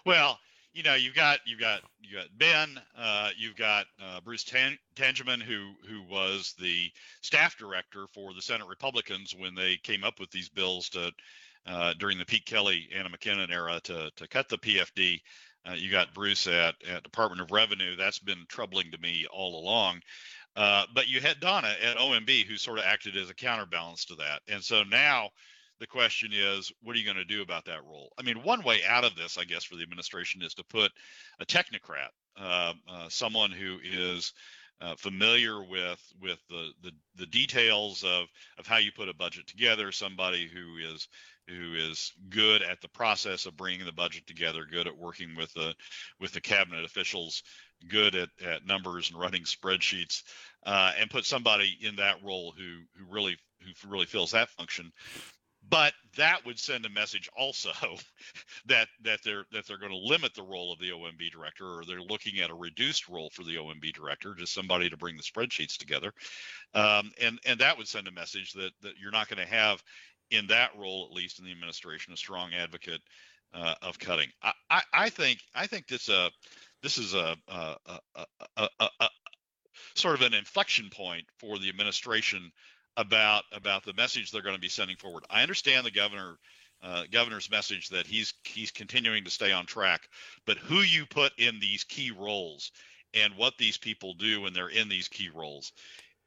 Well, 0.05 0.39
you 0.74 0.84
know, 0.84 0.96
you've 0.96 1.16
got 1.16 1.40
you've 1.46 1.60
got 1.60 1.82
you 2.01 2.18
got 2.18 2.28
Ben, 2.38 2.80
uh, 2.98 3.30
you've 3.38 3.56
got 3.56 3.86
uh, 4.01 4.22
Bruce 4.22 4.44
Tan- 4.44 4.78
who 4.98 5.74
who 5.88 6.01
was 6.10 6.54
the 6.60 6.90
staff 7.22 7.58
director 7.58 8.06
for 8.13 8.34
the 8.34 8.42
Senate 8.42 8.68
Republicans 8.68 9.36
when 9.38 9.54
they 9.56 9.78
came 9.78 10.04
up 10.04 10.20
with 10.20 10.32
these 10.32 10.50
bills 10.50 10.90
to 10.90 11.12
uh, 11.68 11.94
during 12.00 12.18
the 12.18 12.25
Pete 12.25 12.46
Kelly 12.46 12.88
Anna 12.96 13.10
MacKinnon 13.10 13.51
era 13.51 13.80
to 13.84 14.10
to 14.16 14.28
cut 14.28 14.48
the 14.50 14.58
PFD. 14.58 15.20
Uh, 15.70 15.74
you 15.74 15.92
got 15.92 16.13
Bruce 16.13 16.48
at, 16.48 16.74
at 16.90 17.04
Department 17.04 17.42
of 17.42 17.51
Revenue. 17.51 17.96
That's 17.96 18.18
been 18.20 18.46
troubling 18.48 18.92
to 18.92 18.98
me 18.98 19.28
all 19.32 19.63
along. 19.63 20.01
Uh, 20.56 20.86
but 20.94 21.08
you 21.08 21.22
had 21.22 21.40
Donna 21.40 21.74
at 21.82 21.98
OMB, 21.98 22.46
who 22.46 22.58
sort 22.58 22.80
of 22.80 22.86
acted 22.86 23.16
as 23.16 23.30
a 23.30 23.36
counterbalance 23.36 24.06
to 24.06 24.16
that. 24.16 24.42
And 24.48 24.63
so 24.63 24.84
now 24.84 25.30
the 25.82 25.88
question 25.88 26.30
is, 26.32 26.72
what 26.84 26.96
are 26.96 27.00
you 27.00 27.06
going 27.06 27.18
to 27.18 27.26
do 27.26 27.42
about 27.42 27.66
that 27.66 27.84
role? 27.84 28.14
I 28.18 28.22
mean, 28.22 28.44
one 28.44 28.64
way 28.64 28.82
out 28.88 29.04
of 29.04 29.16
this, 29.16 29.40
I 29.40 29.46
guess, 29.46 29.64
for 29.64 29.76
the 29.76 29.82
administration 29.82 30.44
is 30.44 30.54
to 30.54 30.64
put 30.64 30.92
a 31.40 31.46
technocrat, 31.46 32.10
uh, 32.40 32.74
uh, 32.88 33.10
someone 33.10 33.50
who 33.50 33.80
is 33.84 34.32
uh, 34.80 34.96
familiar 34.96 35.64
with 35.64 36.00
with 36.22 36.40
the, 36.50 36.70
the, 36.84 36.92
the 37.16 37.26
details 37.26 38.04
of 38.04 38.28
of 38.60 38.68
how 38.68 38.78
you 38.78 38.92
put 38.92 39.10
a 39.10 39.14
budget 39.14 39.48
together, 39.48 39.92
somebody 39.92 40.48
who 40.48 40.78
is 40.78 41.08
who 41.48 41.74
is 41.74 42.14
good 42.30 42.62
at 42.62 42.80
the 42.82 42.88
process 42.90 43.48
of 43.48 43.58
bringing 43.58 43.84
the 43.84 43.92
budget 43.92 44.28
together, 44.28 44.66
good 44.70 44.88
at 44.88 44.98
working 44.98 45.36
with 45.36 45.52
the 45.54 45.74
with 46.20 46.32
the 46.32 46.42
cabinet 46.42 46.86
officials, 46.86 47.42
good 47.88 48.14
at, 48.14 48.30
at 48.46 48.68
numbers 48.68 49.10
and 49.10 49.20
running 49.20 49.44
spreadsheets, 49.44 50.22
uh, 50.64 50.92
and 51.00 51.10
put 51.10 51.26
somebody 51.26 51.76
in 51.82 51.96
that 51.96 52.24
role 52.24 52.54
who 52.56 52.82
who 52.98 53.12
really 53.12 53.36
who 53.62 53.90
really 53.90 54.06
fills 54.06 54.32
that 54.32 54.50
function. 54.50 54.92
But 55.70 55.94
that 56.18 56.46
would 56.46 56.60
send 56.60 56.86
a 56.86 56.89
message 56.89 57.30
also 57.38 57.72
that 58.65 58.88
that 59.03 59.20
they're 59.24 59.46
that 59.51 59.68
they're 59.68 59.77
going 59.77 59.91
to 59.91 59.98
limit 59.98 60.34
the 60.34 60.44
role 60.44 60.74
of 60.74 60.80
the 60.80 60.89
OMB 60.89 61.32
director, 61.32 61.65
or 61.65 61.84
they're 61.86 62.01
looking 62.01 62.39
at 62.39 62.50
a 62.50 62.56
reduced 62.56 63.08
role 63.08 63.30
for 63.32 63.44
the 63.44 63.56
OMB 63.56 63.94
director, 63.94 64.34
just 64.34 64.53
somebody 64.53 64.89
to 64.89 64.98
bring 64.98 65.18
the 65.18 65.24
spreadsheets 65.24 65.77
together, 65.77 66.13
um, 66.74 67.12
and 67.22 67.39
and 67.46 67.60
that 67.60 67.77
would 67.77 67.88
send 67.88 68.08
a 68.08 68.12
message 68.12 68.53
that 68.53 68.72
that 68.82 68.94
you're 69.00 69.12
not 69.12 69.30
going 69.30 69.46
to 69.46 69.53
have 69.53 69.84
in 70.32 70.48
that 70.48 70.72
role, 70.77 71.06
at 71.10 71.15
least 71.15 71.39
in 71.39 71.46
the 71.46 71.51
administration, 71.51 72.13
a 72.13 72.18
strong 72.18 72.53
advocate 72.53 73.01
uh, 73.53 73.75
of 73.82 74.00
cutting. 74.00 74.30
I, 74.41 74.53
I, 74.70 74.82
I, 74.94 75.10
think 75.10 75.39
I 75.53 75.68
think 75.68 75.88
this 75.88 76.10
uh 76.10 76.30
this 76.82 76.98
is 76.98 77.13
a, 77.13 77.36
a, 77.48 77.75
a, 78.58 78.70
a, 78.77 79.10
sort 79.96 80.15
of 80.15 80.22
an 80.22 80.34
inflection 80.34 80.89
point 80.89 81.25
for 81.38 81.60
the 81.60 81.70
administration 81.70 82.51
about 82.98 83.44
about 83.54 83.84
the 83.84 83.94
message 83.94 84.32
they're 84.32 84.42
going 84.42 84.56
to 84.56 84.62
be 84.62 84.70
sending 84.70 84.98
forward. 84.98 85.24
I 85.30 85.42
understand 85.42 85.86
the 85.86 85.92
governor 85.92 86.38
uh, 86.84 87.04
governor's 87.12 87.50
message 87.50 87.90
that 87.90 88.08
he's 88.08 88.34
he's 88.44 88.72
continuing 88.72 89.24
to 89.24 89.30
stay 89.30 89.52
on 89.52 89.66
track, 89.66 90.10
but 90.46 90.58
who 90.58 90.80
you 90.80 91.06
put 91.06 91.32
in 91.38 91.60
these 91.60 91.84
key 91.84 92.12
roles 92.12 92.72
and 93.14 93.36
what 93.36 93.58
these 93.58 93.78
people 93.78 94.14
do 94.14 94.42
when 94.42 94.54
they're 94.54 94.70
in 94.70 94.90
these 94.90 95.08
key 95.08 95.30
roles 95.34 95.74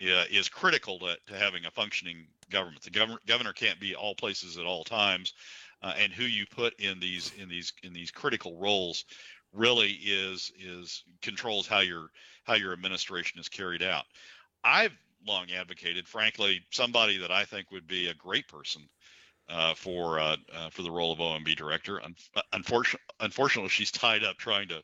uh, 0.02 0.25
is 0.30 0.49
critical 0.49 0.99
to, 0.99 1.16
to 1.26 1.37
having 1.37 1.64
a 1.64 1.71
functioning 1.71 2.26
government. 2.50 2.83
The 2.83 2.90
governor 2.90 3.18
governor 3.26 3.52
can't 3.52 3.80
be 3.80 3.94
all 3.94 4.14
places 4.14 4.59
at 4.59 4.64
all 4.64 4.85
times, 4.85 5.35
uh, 5.83 5.94
and 5.99 6.12
who 6.12 6.25
you 6.25 6.47
put 6.47 6.78
in 6.80 7.00
these 7.00 7.33
in 7.38 7.49
these 7.49 7.73
in 7.83 7.92
these 7.92 8.11
critical 8.11 8.56
roles 8.59 9.04
really 9.52 9.92
is 9.92 10.52
is 10.59 11.04
controls 11.23 11.66
how 11.66 11.80
your 11.80 12.09
how 12.44 12.54
your 12.54 12.73
administration 12.73 13.40
is 13.40 13.49
carried 13.49 13.83
out. 13.83 14.04
I've 14.62 14.97
long 15.26 15.50
advocated, 15.50 16.08
frankly, 16.08 16.60
somebody 16.70 17.18
that 17.18 17.30
I 17.30 17.44
think 17.44 17.70
would 17.70 17.86
be 17.86 18.08
a 18.08 18.14
great 18.14 18.48
person 18.48 18.82
uh, 19.48 19.74
for 19.74 20.18
uh, 20.18 20.36
uh, 20.52 20.70
for 20.70 20.82
the 20.82 20.90
role 20.90 21.12
of 21.12 21.18
OMB 21.18 21.56
director. 21.56 22.02
Un- 22.02 22.14
unfortunately, 22.52 23.04
unfortunately, 23.20 23.70
she's 23.70 23.90
tied 23.90 24.24
up 24.24 24.36
trying 24.36 24.68
to 24.68 24.82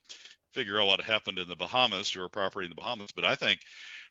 figure 0.52 0.80
out 0.80 0.86
what 0.86 1.00
happened 1.00 1.38
in 1.38 1.48
the 1.48 1.56
Bahamas 1.56 2.10
to 2.10 2.20
her 2.20 2.28
property 2.28 2.66
in 2.66 2.70
the 2.70 2.76
Bahamas. 2.76 3.12
But 3.12 3.24
I 3.24 3.34
think 3.34 3.60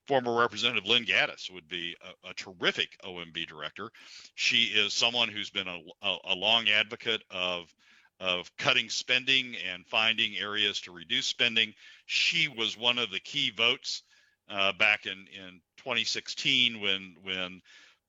former 0.07 0.39
Representative 0.39 0.85
Lynn 0.85 1.05
Gattis 1.05 1.51
would 1.51 1.67
be 1.67 1.95
a, 2.01 2.29
a, 2.29 2.33
terrific 2.33 2.97
OMB 3.03 3.47
director. 3.47 3.91
She 4.35 4.63
is 4.63 4.93
someone 4.93 5.29
who's 5.29 5.49
been 5.49 5.67
a, 5.67 5.79
a, 6.01 6.17
a, 6.29 6.35
long 6.35 6.69
advocate 6.69 7.21
of 7.29 7.73
of 8.19 8.51
cutting 8.57 8.89
spending 8.89 9.55
and 9.71 9.85
finding 9.87 10.35
areas 10.37 10.81
to 10.81 10.91
reduce 10.91 11.25
spending. 11.25 11.73
She 12.05 12.47
was 12.49 12.77
one 12.77 12.97
of 12.97 13.11
the 13.11 13.19
key 13.19 13.51
votes 13.51 14.03
uh, 14.49 14.73
back 14.73 15.05
in, 15.05 15.11
in 15.11 15.61
2016 15.77 16.81
when 16.81 17.15
when 17.23 17.61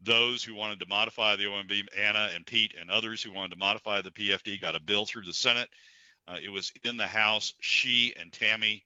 those 0.02 0.42
who 0.42 0.54
wanted 0.54 0.80
to 0.80 0.86
modify 0.88 1.36
the 1.36 1.44
OMB, 1.44 1.86
Anna 1.98 2.30
and 2.34 2.46
Pete 2.46 2.74
and 2.80 2.90
others 2.90 3.22
who 3.22 3.32
wanted 3.32 3.50
to 3.50 3.58
modify 3.58 4.00
the 4.00 4.10
PFD, 4.10 4.60
got 4.60 4.74
a 4.74 4.80
bill 4.80 5.04
through 5.04 5.24
the 5.24 5.34
Senate. 5.34 5.68
Uh, 6.26 6.36
it 6.42 6.48
was 6.48 6.72
in 6.84 6.96
the 6.96 7.06
House. 7.06 7.52
She 7.60 8.14
and 8.18 8.32
Tammy 8.32 8.82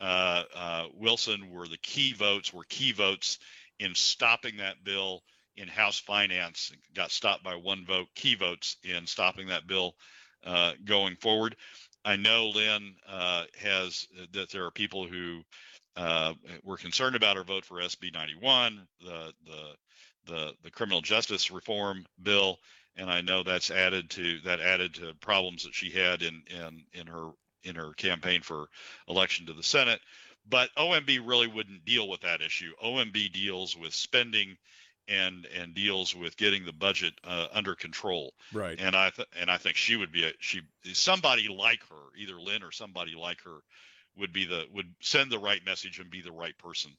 uh, 0.00 0.44
uh, 0.54 0.84
Wilson 0.94 1.50
were 1.50 1.68
the 1.68 1.78
key 1.78 2.12
votes, 2.14 2.52
were 2.52 2.64
key 2.64 2.92
votes 2.92 3.38
in 3.78 3.94
stopping 3.94 4.56
that 4.58 4.82
bill 4.84 5.22
in 5.56 5.68
House 5.68 5.98
Finance. 5.98 6.72
Got 6.94 7.10
stopped 7.10 7.44
by 7.44 7.56
one 7.56 7.84
vote, 7.84 8.08
key 8.14 8.34
votes 8.34 8.76
in 8.82 9.06
stopping 9.06 9.48
that 9.48 9.66
bill 9.66 9.94
uh, 10.44 10.72
going 10.84 11.16
forward. 11.16 11.56
I 12.04 12.16
know 12.16 12.48
Lynn 12.48 12.94
uh, 13.08 13.44
has 13.58 14.06
that 14.32 14.50
there 14.50 14.64
are 14.66 14.70
people 14.70 15.06
who 15.06 15.42
uh, 15.96 16.34
were 16.62 16.76
concerned 16.76 17.16
about 17.16 17.36
her 17.36 17.44
vote 17.44 17.64
for 17.64 17.80
SB 17.80 18.12
91, 18.12 18.86
the 19.00 19.32
the 19.46 19.74
the 20.26 20.52
the 20.62 20.70
criminal 20.70 21.00
justice 21.00 21.50
reform 21.50 22.06
bill, 22.22 22.58
and 22.96 23.10
I 23.10 23.20
know 23.20 23.42
that's 23.42 23.70
added 23.70 24.10
to 24.10 24.40
that 24.40 24.60
added 24.60 24.94
to 24.94 25.14
problems 25.20 25.64
that 25.64 25.74
she 25.74 25.90
had 25.90 26.22
in 26.22 26.42
in 26.48 26.84
in 26.92 27.06
her 27.06 27.30
in 27.62 27.76
her 27.76 27.92
campaign 27.94 28.42
for 28.42 28.66
election 29.08 29.46
to 29.46 29.52
the 29.52 29.62
Senate. 29.62 30.00
But 30.46 30.70
OMB 30.76 31.26
really 31.26 31.46
wouldn't 31.46 31.86
deal 31.86 32.08
with 32.08 32.20
that 32.20 32.42
issue. 32.42 32.72
OMB 32.82 33.32
deals 33.32 33.76
with 33.76 33.94
spending 33.94 34.58
and 35.08 35.46
and 35.58 35.74
deals 35.74 36.14
with 36.14 36.36
getting 36.36 36.64
the 36.64 36.72
budget 36.72 37.14
uh, 37.24 37.48
under 37.52 37.74
control. 37.74 38.34
Right. 38.52 38.78
And 38.78 38.96
I 38.96 39.10
th- 39.10 39.28
and 39.38 39.50
I 39.50 39.58
think 39.58 39.76
she 39.76 39.96
would 39.96 40.12
be 40.12 40.24
a 40.24 40.32
she 40.40 40.62
somebody 40.92 41.48
like 41.48 41.80
her, 41.88 42.18
either 42.18 42.40
Lynn 42.40 42.62
or 42.62 42.72
somebody 42.72 43.14
like 43.14 43.40
her, 43.42 43.58
would 44.16 44.32
be 44.32 44.44
the 44.44 44.64
would 44.72 44.92
send 45.00 45.30
the 45.30 45.38
right 45.38 45.64
message 45.64 45.98
and 45.98 46.10
be 46.10 46.22
the 46.22 46.32
right 46.32 46.56
person 46.58 46.92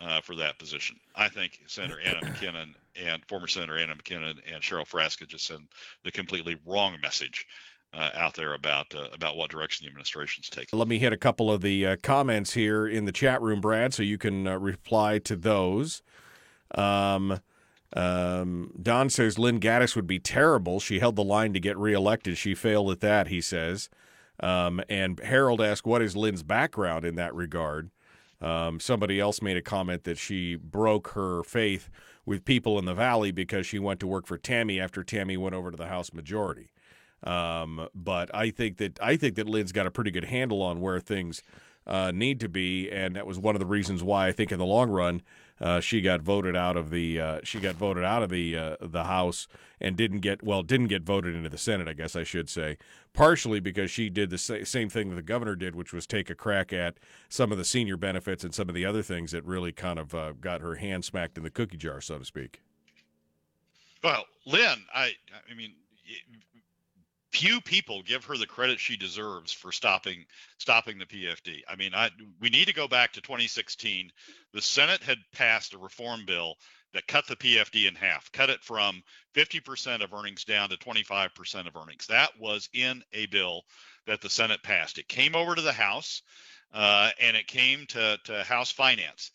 uh, 0.00 0.20
for 0.20 0.34
that 0.36 0.58
position. 0.58 0.96
I 1.14 1.28
think 1.28 1.60
Senator 1.66 2.00
Anna 2.00 2.20
MacKinnon 2.22 2.74
and 3.02 3.24
former 3.26 3.46
Senator 3.46 3.78
Anna 3.78 3.94
MacKinnon 3.94 4.40
and 4.52 4.62
Cheryl 4.62 4.86
Frasca 4.86 5.26
just 5.26 5.46
send 5.46 5.68
the 6.04 6.12
completely 6.12 6.56
wrong 6.66 6.96
message 7.02 7.46
uh, 7.92 8.10
out 8.14 8.34
there 8.34 8.54
about 8.54 8.94
uh, 8.94 9.06
about 9.12 9.36
what 9.36 9.50
direction 9.50 9.84
the 9.84 9.88
administration's 9.88 10.48
taking. 10.48 10.78
Let 10.78 10.88
me 10.88 10.98
hit 10.98 11.12
a 11.12 11.16
couple 11.16 11.50
of 11.50 11.60
the 11.60 11.86
uh, 11.86 11.96
comments 12.02 12.54
here 12.54 12.86
in 12.86 13.04
the 13.04 13.12
chat 13.12 13.40
room, 13.40 13.60
Brad, 13.60 13.94
so 13.94 14.02
you 14.02 14.18
can 14.18 14.46
uh, 14.46 14.58
reply 14.58 15.18
to 15.20 15.36
those. 15.36 16.02
Um, 16.74 17.40
um, 17.94 18.72
Don 18.82 19.08
says 19.08 19.38
Lynn 19.38 19.60
Gattis 19.60 19.94
would 19.94 20.08
be 20.08 20.18
terrible. 20.18 20.80
She 20.80 20.98
held 20.98 21.14
the 21.14 21.22
line 21.22 21.52
to 21.52 21.60
get 21.60 21.76
reelected. 21.78 22.36
She 22.36 22.54
failed 22.54 22.90
at 22.90 23.00
that, 23.00 23.28
he 23.28 23.40
says. 23.40 23.88
Um, 24.40 24.80
and 24.88 25.20
Harold 25.20 25.60
asked, 25.60 25.86
What 25.86 26.02
is 26.02 26.16
Lynn's 26.16 26.42
background 26.42 27.04
in 27.04 27.14
that 27.16 27.34
regard? 27.34 27.90
Um, 28.40 28.80
somebody 28.80 29.20
else 29.20 29.40
made 29.40 29.56
a 29.56 29.62
comment 29.62 30.04
that 30.04 30.18
she 30.18 30.56
broke 30.56 31.08
her 31.08 31.42
faith 31.44 31.88
with 32.26 32.44
people 32.44 32.78
in 32.78 32.84
the 32.84 32.94
valley 32.94 33.30
because 33.30 33.66
she 33.66 33.78
went 33.78 34.00
to 34.00 34.06
work 34.06 34.26
for 34.26 34.36
Tammy 34.36 34.80
after 34.80 35.02
Tammy 35.02 35.36
went 35.36 35.54
over 35.54 35.70
to 35.70 35.76
the 35.76 35.86
House 35.86 36.12
majority. 36.12 36.70
Um, 37.22 37.88
but 37.94 38.34
I 38.34 38.50
think 38.50 38.76
that 38.78 39.00
I 39.02 39.16
think 39.16 39.36
that 39.36 39.48
Lynn's 39.48 39.72
got 39.72 39.86
a 39.86 39.90
pretty 39.90 40.10
good 40.10 40.24
handle 40.24 40.60
on 40.62 40.80
where 40.80 41.00
things 41.00 41.42
uh, 41.86 42.12
need 42.14 42.40
to 42.40 42.48
be, 42.48 42.90
and 42.90 43.16
that 43.16 43.26
was 43.26 43.38
one 43.38 43.54
of 43.54 43.60
the 43.60 43.66
reasons 43.66 44.02
why 44.02 44.26
I 44.28 44.32
think 44.32 44.52
in 44.52 44.58
the 44.58 44.66
long 44.66 44.90
run 44.90 45.22
uh, 45.60 45.80
she 45.80 46.00
got 46.00 46.20
voted 46.20 46.56
out 46.56 46.76
of 46.76 46.90
the 46.90 47.20
uh, 47.20 47.40
she 47.44 47.60
got 47.60 47.76
voted 47.76 48.04
out 48.04 48.22
of 48.22 48.30
the 48.30 48.56
uh, 48.56 48.76
the 48.80 49.04
House 49.04 49.46
and 49.80 49.96
didn't 49.96 50.20
get 50.20 50.42
well 50.42 50.62
didn't 50.62 50.88
get 50.88 51.02
voted 51.02 51.34
into 51.34 51.48
the 51.48 51.58
Senate. 51.58 51.88
I 51.88 51.92
guess 51.92 52.16
I 52.16 52.24
should 52.24 52.48
say 52.48 52.76
partially 53.14 53.60
because 53.60 53.90
she 53.90 54.10
did 54.10 54.28
the 54.28 54.38
sa- 54.38 54.64
same 54.64 54.90
thing 54.90 55.08
that 55.08 55.16
the 55.16 55.22
governor 55.22 55.54
did, 55.54 55.74
which 55.74 55.92
was 55.92 56.06
take 56.06 56.28
a 56.28 56.34
crack 56.34 56.72
at 56.72 56.98
some 57.28 57.52
of 57.52 57.58
the 57.58 57.64
senior 57.64 57.96
benefits 57.96 58.44
and 58.44 58.54
some 58.54 58.68
of 58.68 58.74
the 58.74 58.84
other 58.84 59.02
things 59.02 59.30
that 59.30 59.44
really 59.44 59.72
kind 59.72 59.98
of 59.98 60.14
uh, 60.14 60.32
got 60.32 60.60
her 60.60 60.74
hand 60.74 61.04
smacked 61.04 61.38
in 61.38 61.44
the 61.44 61.50
cookie 61.50 61.76
jar, 61.76 62.00
so 62.00 62.18
to 62.18 62.24
speak. 62.24 62.60
Well, 64.02 64.24
Lynn, 64.44 64.84
I 64.92 65.12
I 65.50 65.54
mean 65.54 65.72
few 67.44 67.60
people 67.60 68.02
give 68.02 68.24
her 68.24 68.38
the 68.38 68.46
credit 68.46 68.80
she 68.80 68.96
deserves 68.96 69.52
for 69.52 69.70
stopping 69.70 70.24
stopping 70.56 70.96
the 70.96 71.04
PFD. 71.04 71.60
I 71.68 71.76
mean, 71.76 71.94
I 71.94 72.08
we 72.40 72.48
need 72.48 72.68
to 72.68 72.72
go 72.72 72.88
back 72.88 73.12
to 73.12 73.20
2016. 73.20 74.10
The 74.54 74.62
Senate 74.62 75.02
had 75.02 75.18
passed 75.34 75.74
a 75.74 75.78
reform 75.78 76.24
bill 76.24 76.54
that 76.94 77.06
cut 77.06 77.26
the 77.26 77.36
PFD 77.36 77.86
in 77.86 77.96
half, 77.96 78.32
cut 78.32 78.48
it 78.48 78.62
from 78.62 79.02
50% 79.34 80.02
of 80.02 80.14
earnings 80.14 80.44
down 80.44 80.70
to 80.70 80.76
25% 80.76 81.66
of 81.66 81.76
earnings. 81.76 82.06
That 82.06 82.30
was 82.38 82.70
in 82.72 83.02
a 83.12 83.26
bill 83.26 83.64
that 84.06 84.22
the 84.22 84.30
Senate 84.30 84.62
passed. 84.62 84.96
It 84.96 85.08
came 85.08 85.36
over 85.36 85.54
to 85.54 85.62
the 85.62 85.72
House, 85.72 86.22
uh, 86.72 87.10
and 87.20 87.36
it 87.36 87.46
came 87.46 87.84
to, 87.88 88.18
to 88.24 88.42
House 88.44 88.70
Finance. 88.70 89.32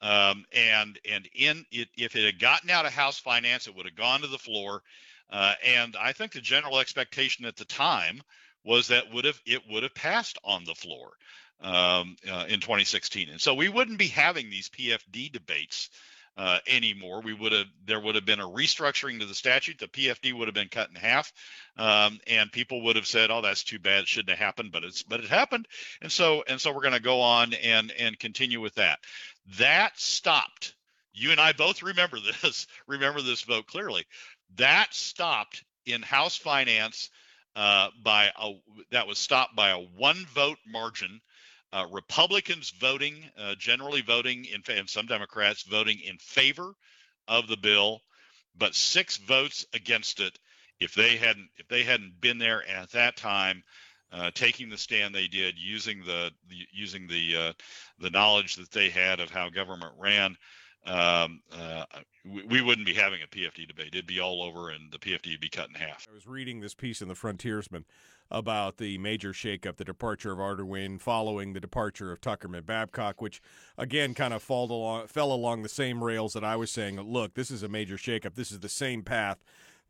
Um, 0.00 0.46
and 0.54 0.98
and 1.10 1.28
in 1.34 1.66
it, 1.70 1.88
if 1.98 2.16
it 2.16 2.24
had 2.24 2.38
gotten 2.38 2.70
out 2.70 2.86
of 2.86 2.92
House 2.92 3.18
Finance, 3.18 3.66
it 3.66 3.76
would 3.76 3.84
have 3.84 3.96
gone 3.96 4.22
to 4.22 4.28
the 4.28 4.38
floor 4.38 4.82
uh, 5.30 5.54
and 5.64 5.96
I 5.96 6.12
think 6.12 6.32
the 6.32 6.40
general 6.40 6.78
expectation 6.78 7.44
at 7.44 7.56
the 7.56 7.64
time 7.64 8.20
was 8.64 8.88
that 8.88 9.12
would 9.12 9.24
have 9.24 9.40
it 9.46 9.62
would 9.68 9.82
have 9.82 9.94
passed 9.94 10.38
on 10.44 10.64
the 10.64 10.74
floor 10.74 11.12
um, 11.60 12.16
uh, 12.30 12.46
in 12.48 12.60
2016, 12.60 13.28
and 13.30 13.40
so 13.40 13.54
we 13.54 13.68
wouldn't 13.68 13.98
be 13.98 14.08
having 14.08 14.50
these 14.50 14.68
PFD 14.68 15.32
debates 15.32 15.90
uh, 16.36 16.58
anymore. 16.66 17.20
We 17.20 17.34
would 17.34 17.52
have 17.52 17.66
there 17.84 18.00
would 18.00 18.14
have 18.14 18.24
been 18.24 18.40
a 18.40 18.48
restructuring 18.48 19.20
to 19.20 19.26
the 19.26 19.34
statute. 19.34 19.78
The 19.78 19.88
PFD 19.88 20.32
would 20.32 20.48
have 20.48 20.54
been 20.54 20.68
cut 20.68 20.88
in 20.88 20.94
half, 20.94 21.32
um, 21.76 22.18
and 22.26 22.50
people 22.50 22.82
would 22.84 22.96
have 22.96 23.06
said, 23.06 23.30
"Oh, 23.30 23.42
that's 23.42 23.64
too 23.64 23.78
bad. 23.78 24.02
It 24.02 24.08
shouldn't 24.08 24.30
have 24.30 24.38
happened," 24.38 24.72
but 24.72 24.84
it's 24.84 25.02
but 25.02 25.20
it 25.20 25.28
happened, 25.28 25.66
and 26.00 26.10
so 26.10 26.42
and 26.46 26.60
so 26.60 26.72
we're 26.72 26.82
going 26.82 26.94
to 26.94 27.00
go 27.00 27.20
on 27.20 27.52
and 27.54 27.92
and 27.92 28.18
continue 28.18 28.60
with 28.60 28.74
that. 28.76 29.00
That 29.58 29.98
stopped. 29.98 30.74
You 31.12 31.32
and 31.32 31.40
I 31.40 31.52
both 31.52 31.82
remember 31.82 32.18
this. 32.42 32.66
remember 32.86 33.20
this 33.20 33.42
vote 33.42 33.66
clearly. 33.66 34.06
That 34.56 34.94
stopped 34.94 35.64
in 35.86 36.02
House 36.02 36.36
Finance 36.36 37.10
uh, 37.56 37.88
by 38.02 38.30
a 38.38 38.52
that 38.90 39.06
was 39.06 39.18
stopped 39.18 39.56
by 39.56 39.70
a 39.70 39.78
one 39.78 40.26
vote 40.34 40.58
margin. 40.66 41.20
Uh, 41.72 41.86
Republicans 41.92 42.70
voting, 42.80 43.30
uh, 43.38 43.54
generally 43.56 44.00
voting 44.02 44.44
in, 44.44 44.62
and 44.74 44.88
some 44.88 45.06
Democrats 45.06 45.62
voting 45.62 46.00
in 46.00 46.18
favor 46.18 46.74
of 47.28 47.46
the 47.46 47.56
bill, 47.56 48.00
but 48.56 48.74
six 48.74 49.16
votes 49.18 49.66
against 49.72 50.20
it. 50.20 50.36
if 50.80 50.94
they 50.94 51.16
hadn't 51.16 51.48
if 51.58 51.68
they 51.68 51.84
hadn't 51.84 52.20
been 52.20 52.38
there 52.38 52.66
at 52.66 52.90
that 52.90 53.16
time, 53.16 53.62
uh, 54.12 54.30
taking 54.34 54.68
the 54.68 54.78
stand 54.78 55.14
they 55.14 55.28
did, 55.28 55.54
using 55.58 56.02
the, 56.04 56.30
the 56.48 56.56
using 56.72 57.06
the 57.06 57.36
uh, 57.36 57.52
the 57.98 58.10
knowledge 58.10 58.56
that 58.56 58.70
they 58.72 58.90
had 58.90 59.20
of 59.20 59.30
how 59.30 59.48
government 59.50 59.92
ran, 59.98 60.36
um, 60.86 61.42
uh, 61.52 61.84
we, 62.24 62.42
we, 62.44 62.62
wouldn't 62.62 62.86
be 62.86 62.94
having 62.94 63.20
a 63.22 63.26
PFD 63.26 63.68
debate. 63.68 63.88
It'd 63.92 64.06
be 64.06 64.20
all 64.20 64.42
over, 64.42 64.70
and 64.70 64.90
the 64.90 64.98
PFD 64.98 65.32
would 65.32 65.40
be 65.40 65.48
cut 65.48 65.68
in 65.68 65.74
half. 65.74 66.06
I 66.10 66.14
was 66.14 66.26
reading 66.26 66.60
this 66.60 66.74
piece 66.74 67.02
in 67.02 67.08
the 67.08 67.14
Frontiersman 67.14 67.84
about 68.30 68.76
the 68.76 68.96
major 68.98 69.32
shakeup, 69.32 69.76
the 69.76 69.84
departure 69.84 70.32
of 70.32 70.38
Arduin 70.38 71.00
following 71.00 71.52
the 71.52 71.60
departure 71.60 72.12
of 72.12 72.20
Tuckerman 72.20 72.64
Babcock, 72.64 73.20
which 73.20 73.42
again 73.76 74.14
kind 74.14 74.32
of 74.32 74.42
fall 74.42 74.70
along, 74.70 75.08
fell 75.08 75.32
along 75.32 75.62
the 75.62 75.68
same 75.68 76.02
rails 76.02 76.32
that 76.32 76.44
I 76.44 76.56
was 76.56 76.70
saying. 76.70 77.00
Look, 77.00 77.34
this 77.34 77.50
is 77.50 77.62
a 77.62 77.68
major 77.68 77.96
shakeup. 77.96 78.34
This 78.34 78.52
is 78.52 78.60
the 78.60 78.68
same 78.68 79.02
path 79.02 79.38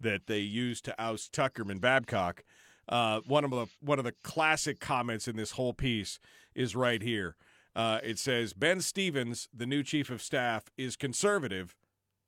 that 0.01 0.27
they 0.27 0.39
used 0.39 0.85
to 0.87 0.95
oust 0.99 1.33
Tuckerman 1.33 1.81
Babcock. 1.81 2.43
Uh, 2.89 3.21
one 3.27 3.45
of 3.45 3.51
the 3.51 3.67
one 3.81 3.99
of 3.99 4.05
the 4.05 4.15
classic 4.23 4.81
comments 4.81 5.29
in 5.29 5.37
this 5.37 5.53
whole 5.53 5.75
piece 5.75 6.19
is 6.55 6.75
right 6.75 7.03
here. 7.03 7.37
Uh, 7.75 8.01
it 8.03 8.19
says 8.19 8.53
Ben 8.53 8.81
Stevens, 8.81 9.49
the 9.55 9.67
new 9.67 9.83
chief 9.83 10.11
of 10.11 10.23
staff, 10.23 10.65
is 10.77 10.97
conservative, 10.97 11.77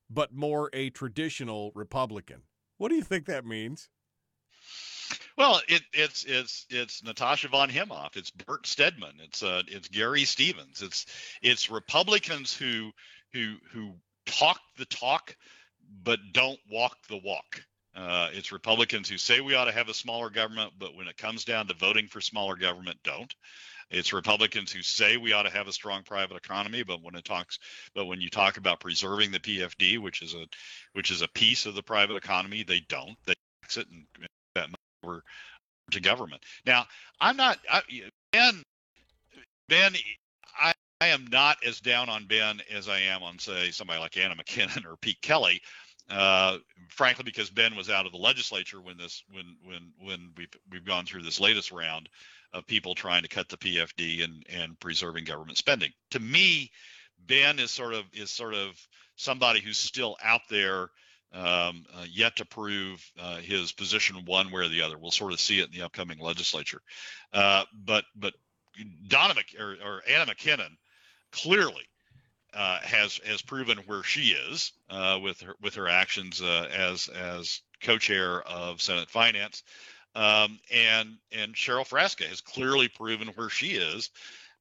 but 0.09 0.33
more 0.33 0.71
a 0.73 0.91
traditional 0.91 1.73
Republican. 1.75 2.43
What 2.79 2.91
do 2.91 2.95
you 2.95 3.03
think 3.03 3.27
that 3.27 3.45
means? 3.45 3.89
Well, 5.37 5.61
it, 5.69 5.83
it's 5.93 6.25
it's 6.25 6.67
it's 6.71 7.03
Natasha 7.03 7.49
von 7.49 7.71
Imhoff, 7.71 8.17
it's 8.17 8.31
Bert 8.31 8.67
Stedman, 8.67 9.15
it's 9.23 9.43
uh, 9.43 9.63
it's 9.67 9.89
Gary 9.89 10.25
Stevens, 10.25 10.83
it's 10.83 11.07
it's 11.43 11.71
Republicans 11.71 12.57
who 12.57 12.91
who 13.33 13.57
who 13.73 13.93
talk 14.27 14.61
the 14.79 14.85
talk, 14.85 15.37
but 16.03 16.19
don't 16.33 16.61
walk 16.71 16.97
the 17.09 17.21
walk. 17.25 17.65
Uh, 17.95 18.29
it's 18.33 18.53
Republicans 18.53 19.09
who 19.09 19.19
say 19.19 19.41
we 19.41 19.55
ought 19.55 19.67
to 19.67 19.73
have 19.73 19.89
a 19.89 19.95
smaller 19.95 20.31
government, 20.31 20.73
but 20.79 20.97
when 20.97 21.09
it 21.09 21.17
comes 21.17 21.45
down 21.45 21.67
to 21.67 21.75
voting 21.75 22.09
for 22.09 22.21
smaller 22.21 22.57
government, 22.57 22.99
don't. 23.05 23.35
It's 23.93 24.13
Republicans 24.13 24.73
who 24.73 24.83
say 24.83 25.17
we 25.19 25.33
ought 25.33 25.43
to 25.43 25.51
have 25.51 25.69
a 25.69 25.73
strong 25.73 26.03
private 26.03 26.37
economy, 26.37 26.83
but 26.83 27.03
when 27.03 27.15
it 27.15 27.25
talks, 27.25 27.59
but 27.95 28.07
when 28.07 28.21
you 28.21 28.31
talk 28.31 28.57
about 28.57 28.81
preserving 28.81 29.31
the 29.31 29.41
PFD, 29.41 29.99
which 29.99 30.23
is 30.23 30.35
a, 30.35 30.47
which 30.95 31.11
is 31.11 31.23
a 31.23 31.29
piece 31.29 31.67
of 31.67 31.75
the 31.75 31.83
private 31.83 32.17
economy, 32.17 32.63
they 32.63 32.81
don't. 32.89 33.17
They 33.27 33.35
tax 33.63 33.77
it 33.77 33.89
and 33.91 34.07
that 34.55 34.69
money 34.69 34.77
over 35.05 35.23
to 35.91 36.01
government. 36.01 36.43
Now, 36.65 36.87
I'm 37.21 37.37
not 37.37 37.59
I, 37.71 37.83
Ben. 38.33 38.63
Ben, 39.69 39.95
I, 40.59 40.73
I 41.01 41.07
am 41.09 41.27
not 41.31 41.59
as 41.67 41.81
down 41.81 42.09
on 42.09 42.27
Ben 42.27 42.61
as 42.71 42.89
I 42.89 42.99
am 42.99 43.23
on 43.23 43.39
say 43.39 43.71
somebody 43.71 44.01
like 44.01 44.17
Anna 44.17 44.35
MacKinnon 44.35 44.87
or 44.87 44.97
Pete 44.97 45.21
Kelly. 45.21 45.61
Uh, 46.11 46.59
frankly, 46.89 47.25
because 47.25 47.49
Ben 47.49 47.77
was 47.77 47.89
out 47.89 48.07
of 48.07 48.13
the 48.13 48.19
legislature 48.19 48.81
when 48.81 48.97
this 48.97 49.23
when 49.31 49.57
when 49.65 49.93
when 49.99 50.31
we've 50.37 50.53
we've 50.71 50.85
gone 50.85 51.07
through 51.07 51.23
this 51.23 51.41
latest 51.41 51.73
round 51.73 52.09
of 52.53 52.67
people 52.67 52.95
trying 52.95 53.23
to 53.23 53.29
cut 53.29 53.49
the 53.49 53.57
PFD 53.57 54.25
and 54.25 54.45
and 54.49 54.79
preserving 54.81 55.25
government 55.25 55.59
spending. 55.59 55.91
To 56.11 56.21
me, 56.21 56.71
Ben 57.19 57.59
is 57.59 57.71
sort 57.71 57.95
of 57.95 58.05
is 58.13 58.31
sort 58.31 58.55
of 58.55 58.75
somebody 59.17 59.61
who's 59.61 59.79
still 59.79 60.17
out 60.23 60.43
there, 60.51 60.89
um, 61.33 61.85
uh, 61.95 62.05
yet 62.11 62.37
to 62.37 62.45
prove 62.45 63.05
uh, 63.19 63.37
his 63.37 63.73
position 63.73 64.25
one 64.25 64.51
way 64.51 64.63
or 64.63 64.69
the 64.69 64.83
other. 64.83 64.99
We'll 64.99 65.11
sort 65.11 65.33
of 65.33 65.41
see 65.41 65.61
it 65.61 65.67
in 65.67 65.79
the 65.79 65.85
upcoming 65.85 66.19
legislature. 66.19 66.81
Uh, 67.33 67.65
but 67.85 68.05
but 68.17 68.35
Donna 69.09 69.35
Mc, 69.35 69.55
or, 69.59 69.77
or 69.85 70.03
Anna 70.09 70.27
MacKinnon 70.27 70.77
clearly 71.31 71.87
uh, 72.55 72.79
has 72.81 73.19
has 73.25 73.43
proven 73.43 73.79
where 73.87 74.03
she 74.03 74.33
is 74.33 74.73
uh, 74.91 75.19
with 75.23 75.41
her 75.41 75.57
with 75.61 75.75
her 75.75 75.89
actions 75.89 76.43
uh, 76.43 76.69
as 76.73 77.09
as 77.09 77.63
co-chair 77.83 78.43
of 78.43 78.81
Senate 78.81 79.11
Finance. 79.11 79.63
Um, 80.15 80.59
and 80.73 81.17
and 81.33 81.55
Cheryl 81.55 81.89
Frasca 81.89 82.27
has 82.27 82.41
clearly 82.41 82.89
proven 82.89 83.29
where 83.29 83.49
she 83.49 83.69
is 83.69 84.11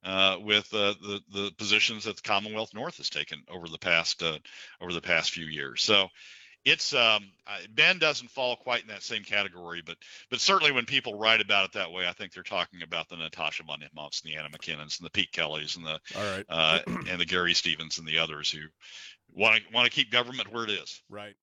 uh, 0.04 0.38
with 0.42 0.74
uh, 0.74 0.94
the 1.02 1.22
the 1.34 1.52
positions 1.58 2.06
that 2.06 2.16
the 2.16 2.22
Commonwealth 2.22 2.74
North 2.74 2.98
has 2.98 3.10
taken 3.10 3.44
over 3.50 3.68
the 3.68 3.78
past 3.78 4.24
uh, 4.24 4.38
over 4.80 4.94
the 4.94 5.02
past 5.02 5.32
few 5.32 5.46
years. 5.46 5.82
So 5.84 6.08
it's 6.64 6.94
um, 6.94 7.32
Ben 7.74 7.98
doesn't 7.98 8.30
fall 8.30 8.56
quite 8.56 8.84
in 8.84 8.88
that 8.90 9.04
same 9.04 9.24
category, 9.24 9.82
but 9.86 9.98
but 10.30 10.40
certainly 10.40 10.72
when 10.72 10.86
people 10.86 11.18
write 11.18 11.42
about 11.42 11.66
it 11.66 11.74
that 11.74 11.92
way, 11.92 12.08
I 12.08 12.14
think 12.14 12.34
they're 12.34 12.44
talking 12.44 12.84
about 12.84 13.10
the 13.10 13.18
Natasha 13.18 13.64
von 13.64 13.82
and 13.82 14.12
the 14.24 14.36
Anna 14.36 14.50
MacKinnons 14.50 15.00
and 15.00 15.06
the 15.06 15.12
Pete 15.12 15.32
Kellys 15.32 15.76
and 15.76 15.86
the 15.86 16.00
all 16.16 16.36
right 16.36 16.46
uh, 16.50 16.80
and 16.88 17.20
the 17.20 17.26
Gary 17.26 17.54
Stevens 17.54 17.98
and 17.98 18.08
the 18.08 18.20
others 18.20 18.50
who 18.52 18.60
want 19.34 19.58
to 19.58 19.74
want 19.74 19.86
to 19.86 19.92
keep 19.92 20.12
government 20.12 20.52
where 20.52 20.64
it 20.64 20.70
is. 20.70 21.02
Right. 21.10 21.36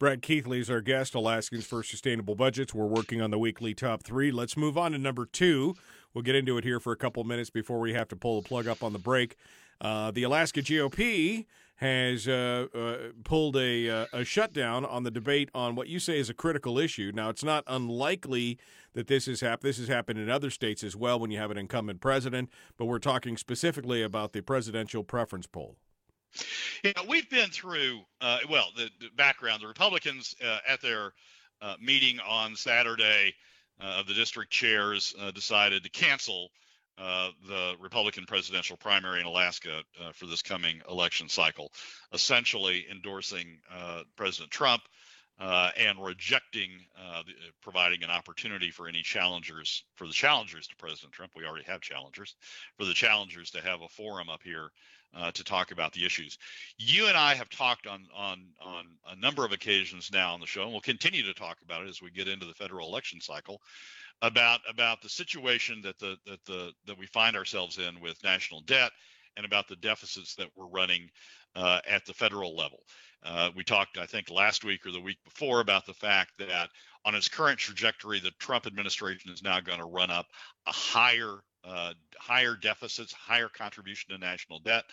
Brad 0.00 0.22
Keithley 0.22 0.60
is 0.60 0.70
our 0.70 0.80
guest, 0.80 1.14
Alaskans 1.14 1.66
for 1.66 1.82
Sustainable 1.82 2.34
Budgets. 2.34 2.72
We're 2.72 2.86
working 2.86 3.20
on 3.20 3.30
the 3.30 3.38
weekly 3.38 3.74
top 3.74 4.02
three. 4.02 4.32
Let's 4.32 4.56
move 4.56 4.78
on 4.78 4.92
to 4.92 4.98
number 4.98 5.26
two. 5.26 5.74
We'll 6.14 6.22
get 6.22 6.34
into 6.34 6.56
it 6.56 6.64
here 6.64 6.80
for 6.80 6.90
a 6.90 6.96
couple 6.96 7.22
minutes 7.24 7.50
before 7.50 7.78
we 7.80 7.92
have 7.92 8.08
to 8.08 8.16
pull 8.16 8.40
the 8.40 8.48
plug 8.48 8.66
up 8.66 8.82
on 8.82 8.94
the 8.94 8.98
break. 8.98 9.36
Uh, 9.78 10.10
the 10.10 10.22
Alaska 10.22 10.62
GOP 10.62 11.44
has 11.76 12.26
uh, 12.26 12.68
uh, 12.74 12.96
pulled 13.24 13.58
a, 13.58 13.90
uh, 13.90 14.06
a 14.14 14.24
shutdown 14.24 14.86
on 14.86 15.02
the 15.02 15.10
debate 15.10 15.50
on 15.54 15.74
what 15.74 15.86
you 15.86 15.98
say 15.98 16.18
is 16.18 16.30
a 16.30 16.34
critical 16.34 16.78
issue. 16.78 17.12
Now, 17.14 17.28
it's 17.28 17.44
not 17.44 17.62
unlikely 17.66 18.58
that 18.94 19.06
this 19.06 19.26
has 19.26 19.42
happened. 19.42 19.68
This 19.68 19.76
has 19.76 19.88
happened 19.88 20.18
in 20.18 20.30
other 20.30 20.48
states 20.48 20.82
as 20.82 20.96
well 20.96 21.18
when 21.18 21.30
you 21.30 21.36
have 21.36 21.50
an 21.50 21.58
incumbent 21.58 22.00
president, 22.00 22.48
but 22.78 22.86
we're 22.86 23.00
talking 23.00 23.36
specifically 23.36 24.02
about 24.02 24.32
the 24.32 24.40
presidential 24.40 25.04
preference 25.04 25.46
poll. 25.46 25.76
Yeah, 26.84 26.92
we've 27.08 27.28
been 27.28 27.50
through, 27.50 28.00
uh, 28.20 28.38
well, 28.48 28.68
the, 28.76 28.90
the, 29.00 29.08
background. 29.16 29.62
The 29.62 29.66
Republicans 29.66 30.34
uh, 30.44 30.58
at 30.66 30.80
their 30.80 31.12
uh, 31.60 31.74
meeting 31.80 32.18
on 32.20 32.56
Saturday 32.56 33.34
uh, 33.80 34.00
of 34.00 34.06
the 34.06 34.14
district 34.14 34.50
chairs 34.50 35.14
uh, 35.20 35.30
decided 35.30 35.84
to 35.84 35.90
cancel 35.90 36.50
uh, 36.98 37.30
the 37.46 37.74
Republican 37.80 38.26
presidential 38.26 38.76
primary 38.76 39.20
in 39.20 39.26
Alaska 39.26 39.82
for 40.12 40.26
this 40.26 40.42
coming 40.42 40.82
election 40.88 41.28
cycle, 41.28 41.72
essentially 42.12 42.86
endorsing 42.90 43.58
President 44.16 44.50
Trump. 44.50 44.82
Uh, 45.40 45.70
and 45.78 45.98
rejecting 46.04 46.68
uh, 46.98 47.22
the, 47.22 47.32
uh, 47.32 47.50
providing 47.62 48.02
an 48.02 48.10
opportunity 48.10 48.70
for 48.70 48.86
any 48.86 49.00
challengers 49.00 49.84
for 49.96 50.06
the 50.06 50.12
challengers 50.12 50.66
to 50.66 50.76
President 50.76 51.14
Trump. 51.14 51.32
We 51.34 51.46
already 51.46 51.64
have 51.64 51.80
challengers 51.80 52.36
for 52.76 52.84
the 52.84 52.92
challengers 52.92 53.50
to 53.52 53.62
have 53.62 53.80
a 53.80 53.88
forum 53.88 54.28
up 54.28 54.42
here 54.44 54.70
uh, 55.14 55.32
to 55.32 55.42
talk 55.42 55.70
about 55.70 55.92
the 55.92 56.04
issues. 56.04 56.36
You 56.76 57.06
and 57.06 57.16
I 57.16 57.34
have 57.34 57.48
talked 57.48 57.86
on 57.86 58.06
on 58.14 58.48
on 58.60 58.84
a 59.10 59.16
number 59.16 59.44
of 59.44 59.52
occasions 59.52 60.10
now 60.12 60.34
on 60.34 60.40
the 60.40 60.46
show, 60.46 60.64
and 60.64 60.72
we'll 60.72 60.82
continue 60.82 61.22
to 61.22 61.34
talk 61.34 61.56
about 61.62 61.82
it 61.82 61.88
as 61.88 62.02
we 62.02 62.10
get 62.10 62.28
into 62.28 62.46
the 62.46 62.54
federal 62.54 62.88
election 62.88 63.20
cycle 63.20 63.60
about 64.22 64.60
about 64.68 65.00
the 65.02 65.08
situation 65.08 65.80
that 65.82 65.98
the 65.98 66.16
that 66.26 66.44
the 66.44 66.72
that 66.86 66.98
we 66.98 67.06
find 67.06 67.36
ourselves 67.36 67.78
in 67.78 68.00
with 68.00 68.22
national 68.22 68.60
debt 68.62 68.92
and 69.36 69.46
about 69.46 69.68
the 69.68 69.76
deficits 69.76 70.34
that 70.34 70.48
we're 70.56 70.66
running 70.66 71.08
uh, 71.54 71.80
at 71.88 72.04
the 72.04 72.12
federal 72.12 72.56
level. 72.56 72.80
Uh, 73.22 73.50
we 73.54 73.64
talked, 73.64 73.98
I 73.98 74.06
think, 74.06 74.30
last 74.30 74.64
week 74.64 74.86
or 74.86 74.92
the 74.92 75.00
week 75.00 75.18
before 75.24 75.60
about 75.60 75.86
the 75.86 75.94
fact 75.94 76.32
that 76.38 76.70
on 77.04 77.14
its 77.14 77.28
current 77.28 77.58
trajectory, 77.58 78.20
the 78.20 78.32
Trump 78.38 78.66
administration 78.66 79.30
is 79.30 79.42
now 79.42 79.60
going 79.60 79.78
to 79.78 79.84
run 79.84 80.10
up 80.10 80.26
a 80.66 80.72
higher 80.72 81.40
uh, 81.62 81.92
higher 82.18 82.56
deficits, 82.56 83.12
higher 83.12 83.48
contribution 83.48 84.10
to 84.10 84.18
national 84.18 84.60
debt 84.60 84.84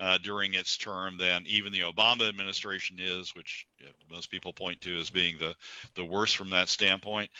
uh, 0.00 0.18
during 0.18 0.54
its 0.54 0.76
term 0.76 1.16
than 1.16 1.44
even 1.46 1.72
the 1.72 1.80
Obama 1.80 2.28
administration 2.28 2.96
is, 3.00 3.34
which 3.34 3.66
most 4.10 4.30
people 4.30 4.52
point 4.52 4.80
to 4.80 4.98
as 4.98 5.10
being 5.10 5.36
the 5.38 5.54
the 5.94 6.04
worst 6.04 6.36
from 6.36 6.50
that 6.50 6.68
standpoint, 6.68 7.30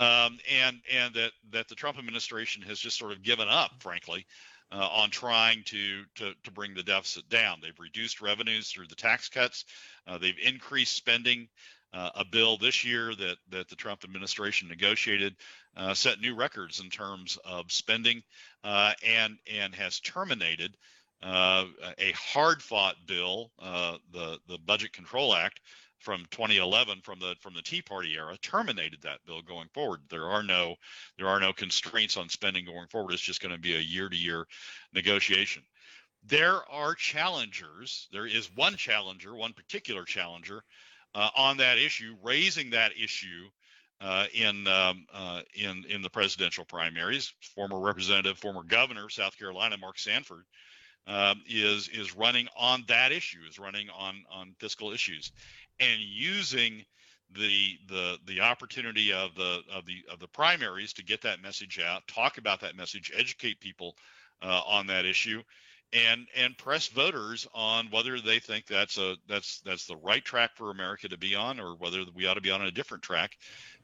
um, 0.00 0.38
and 0.50 0.78
and 0.92 1.14
that 1.14 1.32
that 1.50 1.68
the 1.68 1.74
Trump 1.74 1.98
administration 1.98 2.62
has 2.62 2.78
just 2.78 2.98
sort 2.98 3.12
of 3.12 3.22
given 3.22 3.48
up, 3.48 3.72
frankly. 3.80 4.26
Uh, 4.70 4.86
on 4.92 5.10
trying 5.10 5.62
to, 5.64 6.02
to 6.14 6.34
to 6.44 6.50
bring 6.50 6.74
the 6.74 6.82
deficit 6.82 7.26
down, 7.30 7.58
they've 7.62 7.80
reduced 7.80 8.20
revenues 8.20 8.70
through 8.70 8.86
the 8.86 8.94
tax 8.94 9.30
cuts. 9.30 9.64
Uh, 10.06 10.18
they've 10.18 10.38
increased 10.44 10.94
spending 10.94 11.48
uh, 11.94 12.10
a 12.16 12.24
bill 12.24 12.58
this 12.58 12.84
year 12.84 13.14
that 13.14 13.36
that 13.50 13.68
the 13.68 13.76
Trump 13.76 14.04
administration 14.04 14.68
negotiated 14.68 15.34
uh, 15.76 15.94
set 15.94 16.20
new 16.20 16.34
records 16.34 16.80
in 16.80 16.90
terms 16.90 17.38
of 17.46 17.72
spending 17.72 18.22
uh, 18.62 18.92
and 19.06 19.38
and 19.50 19.74
has 19.74 20.00
terminated 20.00 20.76
uh, 21.22 21.64
a 21.98 22.12
hard-fought 22.12 22.96
bill, 23.06 23.50
the 23.58 24.38
the 24.48 24.58
Budget 24.66 24.92
Control 24.92 25.34
Act 25.34 25.60
from 25.98 26.24
2011 26.30 27.00
from 27.02 27.18
the 27.18 27.34
from 27.40 27.54
the 27.54 27.62
Tea 27.62 27.82
Party 27.82 28.14
era 28.14 28.36
terminated 28.38 29.02
that 29.02 29.24
bill 29.26 29.42
going 29.42 29.68
forward. 29.74 30.00
There 30.08 30.26
are 30.26 30.42
no 30.42 30.76
there 31.16 31.28
are 31.28 31.40
no 31.40 31.52
constraints 31.52 32.16
on 32.16 32.28
spending 32.28 32.64
going 32.64 32.88
forward. 32.88 33.12
It's 33.12 33.22
just 33.22 33.40
going 33.40 33.54
to 33.54 33.60
be 33.60 33.74
a 33.74 33.80
year-to-year 33.80 34.46
negotiation. 34.92 35.62
There 36.24 36.60
are 36.70 36.94
challengers. 36.94 38.08
There 38.12 38.26
is 38.26 38.54
one 38.54 38.76
challenger, 38.76 39.34
one 39.34 39.52
particular 39.52 40.04
challenger 40.04 40.62
uh, 41.14 41.30
on 41.36 41.56
that 41.58 41.78
issue, 41.78 42.16
raising 42.22 42.70
that 42.70 42.92
issue 42.96 43.48
uh, 44.00 44.26
in 44.32 44.66
um, 44.66 45.06
uh, 45.12 45.42
in 45.54 45.84
in 45.88 46.02
the 46.02 46.10
presidential 46.10 46.64
primaries. 46.64 47.32
Former 47.54 47.80
representative, 47.80 48.38
former 48.38 48.62
governor 48.62 49.06
of 49.06 49.12
South 49.12 49.36
Carolina, 49.36 49.76
Mark 49.76 49.98
Sanford, 49.98 50.44
um, 51.06 51.42
is 51.48 51.88
is 51.88 52.14
running 52.14 52.48
on 52.56 52.84
that 52.88 53.12
issue, 53.12 53.40
is 53.48 53.58
running 53.58 53.88
on 53.90 54.24
on 54.30 54.54
fiscal 54.58 54.92
issues, 54.92 55.32
and 55.80 56.00
using 56.00 56.84
the 57.32 57.78
the 57.88 58.18
the 58.26 58.40
opportunity 58.40 59.12
of 59.12 59.34
the 59.34 59.60
of 59.72 59.84
the 59.86 60.02
of 60.10 60.18
the 60.18 60.28
primaries 60.28 60.92
to 60.94 61.04
get 61.04 61.22
that 61.22 61.42
message 61.42 61.78
out, 61.78 62.06
talk 62.08 62.38
about 62.38 62.60
that 62.60 62.76
message, 62.76 63.12
educate 63.14 63.60
people 63.60 63.94
uh, 64.42 64.62
on 64.66 64.86
that 64.86 65.04
issue, 65.04 65.42
and 65.92 66.26
and 66.36 66.56
press 66.58 66.88
voters 66.88 67.46
on 67.54 67.86
whether 67.90 68.20
they 68.20 68.38
think 68.38 68.66
that's 68.66 68.98
a 68.98 69.16
that's 69.28 69.60
that's 69.60 69.86
the 69.86 69.96
right 69.96 70.24
track 70.24 70.50
for 70.54 70.70
America 70.70 71.08
to 71.08 71.16
be 71.16 71.34
on, 71.34 71.58
or 71.58 71.74
whether 71.76 72.04
we 72.14 72.26
ought 72.26 72.34
to 72.34 72.40
be 72.40 72.50
on 72.50 72.62
a 72.62 72.70
different 72.70 73.02
track. 73.02 73.36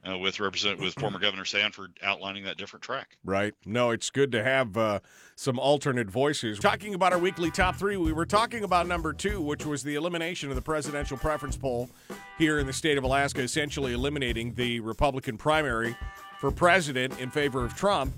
Uh, 0.07 0.19
with 0.19 0.39
represent 0.39 0.79
with 0.79 0.93
former 0.97 1.19
Governor 1.19 1.47
Sanford 1.47 1.99
outlining 2.03 2.45
that 2.45 2.59
different 2.59 2.83
track. 2.83 3.17
Right. 3.25 3.55
No, 3.65 3.89
it's 3.89 4.11
good 4.11 4.33
to 4.33 4.45
have 4.45 4.77
uh, 4.77 5.01
some 5.35 5.59
alternate 5.59 6.11
voices. 6.11 6.59
Talking 6.59 6.93
about 6.93 7.15
our 7.15 7.19
weekly 7.19 7.51
top 7.51 7.77
three, 7.77 7.97
we 7.97 8.13
were 8.13 8.27
talking 8.27 8.65
about 8.65 8.87
number 8.87 9.15
two, 9.15 9.41
which 9.41 9.65
was 9.65 9.83
the 9.83 9.95
elimination 9.95 10.51
of 10.51 10.57
the 10.57 10.63
presidential 10.63 11.17
preference 11.17 11.57
poll 11.57 11.89
here 12.37 12.59
in 12.59 12.67
the 12.67 12.73
state 12.75 12.99
of 12.99 13.05
Alaska, 13.05 13.41
essentially 13.41 13.95
eliminating 13.95 14.53
the 14.53 14.79
Republican 14.81 15.39
primary 15.39 15.97
for 16.39 16.51
president 16.51 17.19
in 17.19 17.31
favor 17.31 17.65
of 17.65 17.75
Trump. 17.75 18.13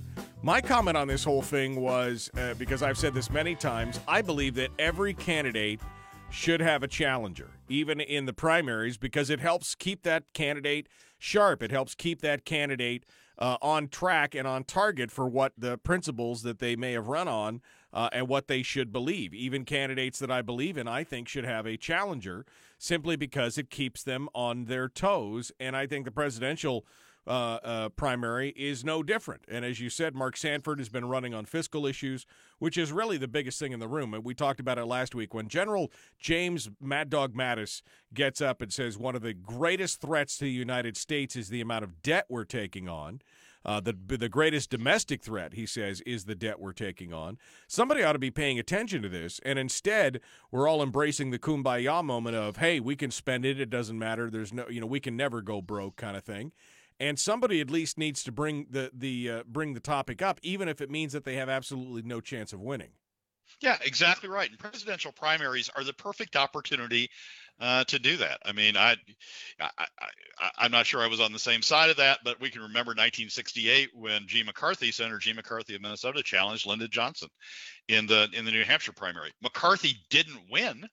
My 0.46 0.60
comment 0.60 0.96
on 0.96 1.08
this 1.08 1.24
whole 1.24 1.42
thing 1.42 1.74
was 1.74 2.30
uh, 2.38 2.54
because 2.54 2.80
I've 2.80 2.96
said 2.96 3.14
this 3.14 3.32
many 3.32 3.56
times, 3.56 3.98
I 4.06 4.22
believe 4.22 4.54
that 4.54 4.70
every 4.78 5.12
candidate 5.12 5.80
should 6.30 6.60
have 6.60 6.84
a 6.84 6.86
challenger, 6.86 7.50
even 7.68 7.98
in 8.00 8.26
the 8.26 8.32
primaries, 8.32 8.96
because 8.96 9.28
it 9.28 9.40
helps 9.40 9.74
keep 9.74 10.04
that 10.04 10.22
candidate 10.34 10.88
sharp. 11.18 11.64
It 11.64 11.72
helps 11.72 11.96
keep 11.96 12.20
that 12.20 12.44
candidate 12.44 13.04
uh, 13.40 13.56
on 13.60 13.88
track 13.88 14.36
and 14.36 14.46
on 14.46 14.62
target 14.62 15.10
for 15.10 15.26
what 15.26 15.52
the 15.58 15.78
principles 15.78 16.42
that 16.42 16.60
they 16.60 16.76
may 16.76 16.92
have 16.92 17.08
run 17.08 17.26
on 17.26 17.60
uh, 17.92 18.10
and 18.12 18.28
what 18.28 18.46
they 18.46 18.62
should 18.62 18.92
believe. 18.92 19.34
Even 19.34 19.64
candidates 19.64 20.20
that 20.20 20.30
I 20.30 20.42
believe 20.42 20.78
in, 20.78 20.86
I 20.86 21.02
think, 21.02 21.26
should 21.26 21.44
have 21.44 21.66
a 21.66 21.76
challenger 21.76 22.46
simply 22.78 23.16
because 23.16 23.58
it 23.58 23.68
keeps 23.68 24.04
them 24.04 24.28
on 24.32 24.66
their 24.66 24.88
toes. 24.88 25.50
And 25.58 25.76
I 25.76 25.88
think 25.88 26.04
the 26.04 26.12
presidential 26.12 26.86
uh, 27.26 27.58
uh, 27.64 27.88
primary 27.90 28.50
is 28.50 28.84
no 28.84 29.02
different. 29.02 29.42
And 29.48 29.64
as 29.64 29.80
you 29.80 29.90
said, 29.90 30.14
Mark 30.14 30.36
Sanford 30.36 30.78
has 30.78 30.88
been 30.88 31.06
running 31.06 31.34
on 31.34 31.44
fiscal 31.44 31.86
issues, 31.86 32.24
which 32.58 32.78
is 32.78 32.92
really 32.92 33.18
the 33.18 33.28
biggest 33.28 33.58
thing 33.58 33.72
in 33.72 33.80
the 33.80 33.88
room. 33.88 34.14
And 34.14 34.24
we 34.24 34.34
talked 34.34 34.60
about 34.60 34.78
it 34.78 34.84
last 34.86 35.14
week 35.14 35.34
when 35.34 35.48
General 35.48 35.90
James 36.18 36.70
Mad 36.80 37.10
Dog 37.10 37.34
Mattis 37.34 37.82
gets 38.14 38.40
up 38.40 38.62
and 38.62 38.72
says 38.72 38.96
one 38.96 39.16
of 39.16 39.22
the 39.22 39.34
greatest 39.34 40.00
threats 40.00 40.38
to 40.38 40.44
the 40.44 40.50
United 40.50 40.96
States 40.96 41.34
is 41.34 41.48
the 41.48 41.60
amount 41.60 41.84
of 41.84 42.02
debt 42.02 42.26
we're 42.28 42.44
taking 42.44 42.88
on. 42.88 43.20
Uh, 43.64 43.80
the 43.80 43.96
the 44.06 44.28
greatest 44.28 44.70
domestic 44.70 45.20
threat, 45.20 45.54
he 45.54 45.66
says, 45.66 46.00
is 46.02 46.26
the 46.26 46.36
debt 46.36 46.60
we're 46.60 46.72
taking 46.72 47.12
on. 47.12 47.36
Somebody 47.66 48.04
ought 48.04 48.12
to 48.12 48.18
be 48.20 48.30
paying 48.30 48.60
attention 48.60 49.02
to 49.02 49.08
this, 49.08 49.40
and 49.44 49.58
instead, 49.58 50.20
we're 50.52 50.68
all 50.68 50.84
embracing 50.84 51.32
the 51.32 51.38
kumbaya 51.40 52.04
moment 52.04 52.36
of, 52.36 52.58
"Hey, 52.58 52.78
we 52.78 52.94
can 52.94 53.10
spend 53.10 53.44
it; 53.44 53.58
it 53.58 53.68
doesn't 53.68 53.98
matter. 53.98 54.30
There's 54.30 54.52
no, 54.52 54.68
you 54.68 54.80
know, 54.80 54.86
we 54.86 55.00
can 55.00 55.16
never 55.16 55.42
go 55.42 55.60
broke," 55.60 55.96
kind 55.96 56.16
of 56.16 56.22
thing 56.22 56.52
and 56.98 57.18
somebody 57.18 57.60
at 57.60 57.70
least 57.70 57.98
needs 57.98 58.22
to 58.24 58.32
bring 58.32 58.66
the 58.70 58.90
the 58.92 59.30
uh, 59.30 59.42
bring 59.46 59.74
the 59.74 59.80
topic 59.80 60.22
up, 60.22 60.40
even 60.42 60.68
if 60.68 60.80
it 60.80 60.90
means 60.90 61.12
that 61.12 61.24
they 61.24 61.36
have 61.36 61.48
absolutely 61.48 62.02
no 62.02 62.20
chance 62.20 62.52
of 62.52 62.60
winning. 62.60 62.90
Yeah, 63.60 63.78
exactly 63.84 64.28
right. 64.28 64.50
And 64.50 64.58
presidential 64.58 65.12
primaries 65.12 65.70
are 65.76 65.84
the 65.84 65.92
perfect 65.94 66.36
opportunity 66.36 67.08
uh, 67.60 67.84
to 67.84 67.98
do 67.98 68.16
that. 68.18 68.38
I 68.44 68.52
mean, 68.52 68.76
I, 68.76 68.96
I, 69.60 70.66
am 70.66 70.72
not 70.72 70.84
sure 70.84 71.00
I 71.00 71.06
was 71.06 71.20
on 71.20 71.32
the 71.32 71.38
same 71.38 71.62
side 71.62 71.88
of 71.88 71.96
that, 71.96 72.18
but 72.24 72.40
we 72.40 72.50
can 72.50 72.62
remember 72.62 72.90
1968 72.90 73.90
when 73.94 74.26
Gene 74.26 74.46
McCarthy, 74.46 74.92
Senator 74.92 75.18
Gene 75.18 75.36
McCarthy 75.36 75.74
of 75.74 75.80
Minnesota, 75.80 76.22
challenged 76.22 76.66
Lyndon 76.66 76.88
Johnson 76.90 77.28
in 77.88 78.06
the 78.06 78.28
in 78.32 78.44
the 78.44 78.50
New 78.50 78.64
Hampshire 78.64 78.92
primary. 78.92 79.32
McCarthy 79.42 79.94
didn't 80.10 80.50
win 80.50 80.86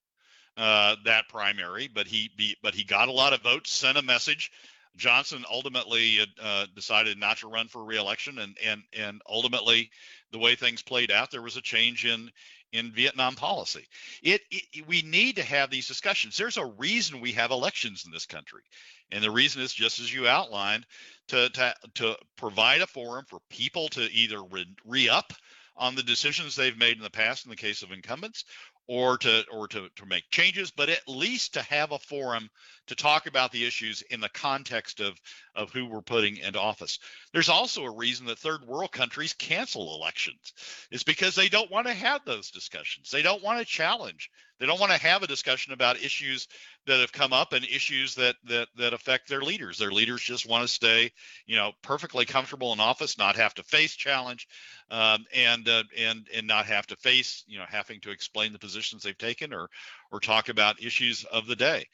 uh, 0.56 0.96
that 1.06 1.28
primary, 1.28 1.90
but 1.94 2.08
he 2.08 2.30
be, 2.38 2.56
but 2.62 2.76
he 2.76 2.84
got 2.84 3.10
a 3.10 3.14
lot 3.14 3.34
of 3.34 3.42
votes, 3.42 3.72
sent 3.72 3.98
a 3.98 4.02
message 4.02 4.52
Johnson 4.96 5.44
ultimately 5.52 6.20
uh, 6.42 6.66
decided 6.76 7.18
not 7.18 7.38
to 7.38 7.48
run 7.48 7.68
for 7.68 7.84
reelection, 7.84 8.38
and 8.40 8.58
and 8.64 8.84
and 8.98 9.22
ultimately, 9.28 9.90
the 10.32 10.40
way 10.40 10.56
things 10.56 10.82
played 10.84 11.12
out, 11.12 11.32
there 11.32 11.42
was 11.42 11.58
a 11.58 11.62
change 11.62 12.06
in 12.06 12.30
in 12.72 12.92
Vietnam 12.92 13.36
policy. 13.36 13.88
It, 14.24 14.42
it, 14.50 14.88
we 14.88 15.04
need 15.04 15.36
to 15.36 15.44
have 15.44 15.70
these 15.70 15.88
discussions. 15.88 16.36
There's 16.36 16.58
a 16.58 16.66
reason 16.66 17.22
we 17.22 17.32
have 17.34 17.52
elections 17.52 18.04
in 18.06 18.12
this 18.12 18.26
country, 18.26 18.64
and 19.12 19.24
the 19.24 19.32
reason 19.32 19.62
is 19.62 19.74
just 19.74 20.00
as 20.00 20.14
you 20.14 20.28
outlined, 20.28 20.86
to 21.30 21.50
to 21.50 21.76
to 21.96 22.18
provide 22.36 22.82
a 22.82 22.88
forum 22.88 23.26
for 23.28 23.40
people 23.50 23.90
to 23.90 24.02
either 24.12 24.42
re 24.86 25.10
up 25.10 25.34
on 25.76 25.96
the 25.96 26.04
decisions 26.04 26.56
they've 26.56 26.78
made 26.78 26.98
in 26.98 27.04
the 27.04 27.10
past 27.10 27.46
in 27.46 27.50
the 27.50 27.56
case 27.56 27.82
of 27.82 27.92
incumbents 27.92 28.46
or 28.88 29.18
to 29.18 29.44
or 29.52 29.68
to, 29.68 29.88
to 29.96 30.06
make 30.06 30.30
changes 30.30 30.72
but 30.72 30.90
at 30.90 31.08
least 31.08 31.54
to 31.54 31.62
have 31.62 31.92
a 31.92 32.00
forum 32.00 32.50
to 32.88 32.96
talk 32.96 33.28
about 33.28 33.52
the 33.52 33.66
issues 33.66 34.02
in 34.10 34.20
the 34.20 34.30
context 34.30 35.00
of 35.00 35.20
of 35.56 35.72
who 35.72 35.86
we're 35.86 36.02
putting 36.02 36.38
into 36.38 36.60
office. 36.60 37.00
There's 37.32 37.50
also 37.50 37.86
a 37.86 37.96
reason 37.96 38.26
that 38.26 38.40
third 38.40 38.66
world 38.66 38.92
countries 38.92 39.34
cancel 39.34 39.96
elections. 39.96 40.54
It's 40.92 41.04
because 41.04 41.36
they 41.36 41.50
don't 41.50 41.72
want 41.72 41.88
to 41.88 41.94
have 41.94 42.26
those 42.26 42.52
discussions. 42.52 43.10
They 43.10 43.22
don't 43.22 43.44
want 43.44 43.60
to 43.60 43.66
challenge 43.66 44.30
they 44.60 44.66
don't 44.66 44.80
want 44.80 44.92
to 44.92 44.98
have 44.98 45.24
a 45.24 45.28
discussion 45.28 45.74
about 45.74 46.02
issues 46.02 46.48
that 46.86 47.00
have 47.00 47.12
come 47.12 47.34
up 47.34 47.54
and 47.54 47.66
issues 47.66 48.16
that 48.16 48.36
that 48.46 48.68
that 48.78 48.94
affect 48.94 49.28
their 49.28 49.42
leaders. 49.42 49.78
Their 49.78 49.92
leaders 49.92 50.22
just 50.22 50.48
want 50.48 50.64
to 50.64 50.68
stay, 50.68 51.12
you 51.46 51.56
know, 51.56 51.72
perfectly 51.82 52.26
comfortable 52.26 52.74
in 52.74 52.80
office, 52.80 53.18
not 53.18 53.36
have 53.36 53.54
to 53.56 53.64
face 53.64 53.96
challenge, 53.96 54.48
um, 54.92 55.26
and 55.34 55.68
uh, 55.68 55.84
and 55.98 56.28
and 56.34 56.48
not 56.48 56.66
have 56.68 56.88
to 56.88 56.96
face, 56.96 57.44
you 57.48 57.58
know, 57.58 57.66
having 57.68 58.00
to 58.02 58.12
explain 58.12 58.54
the 58.54 58.60
positions 58.60 59.04
they've 59.04 59.18
taken 59.18 59.54
or 59.54 59.70
or 60.12 60.20
talk 60.20 60.50
about 60.50 60.84
issues 60.84 61.24
of 61.26 61.48
the 61.48 61.56
day. 61.56 61.88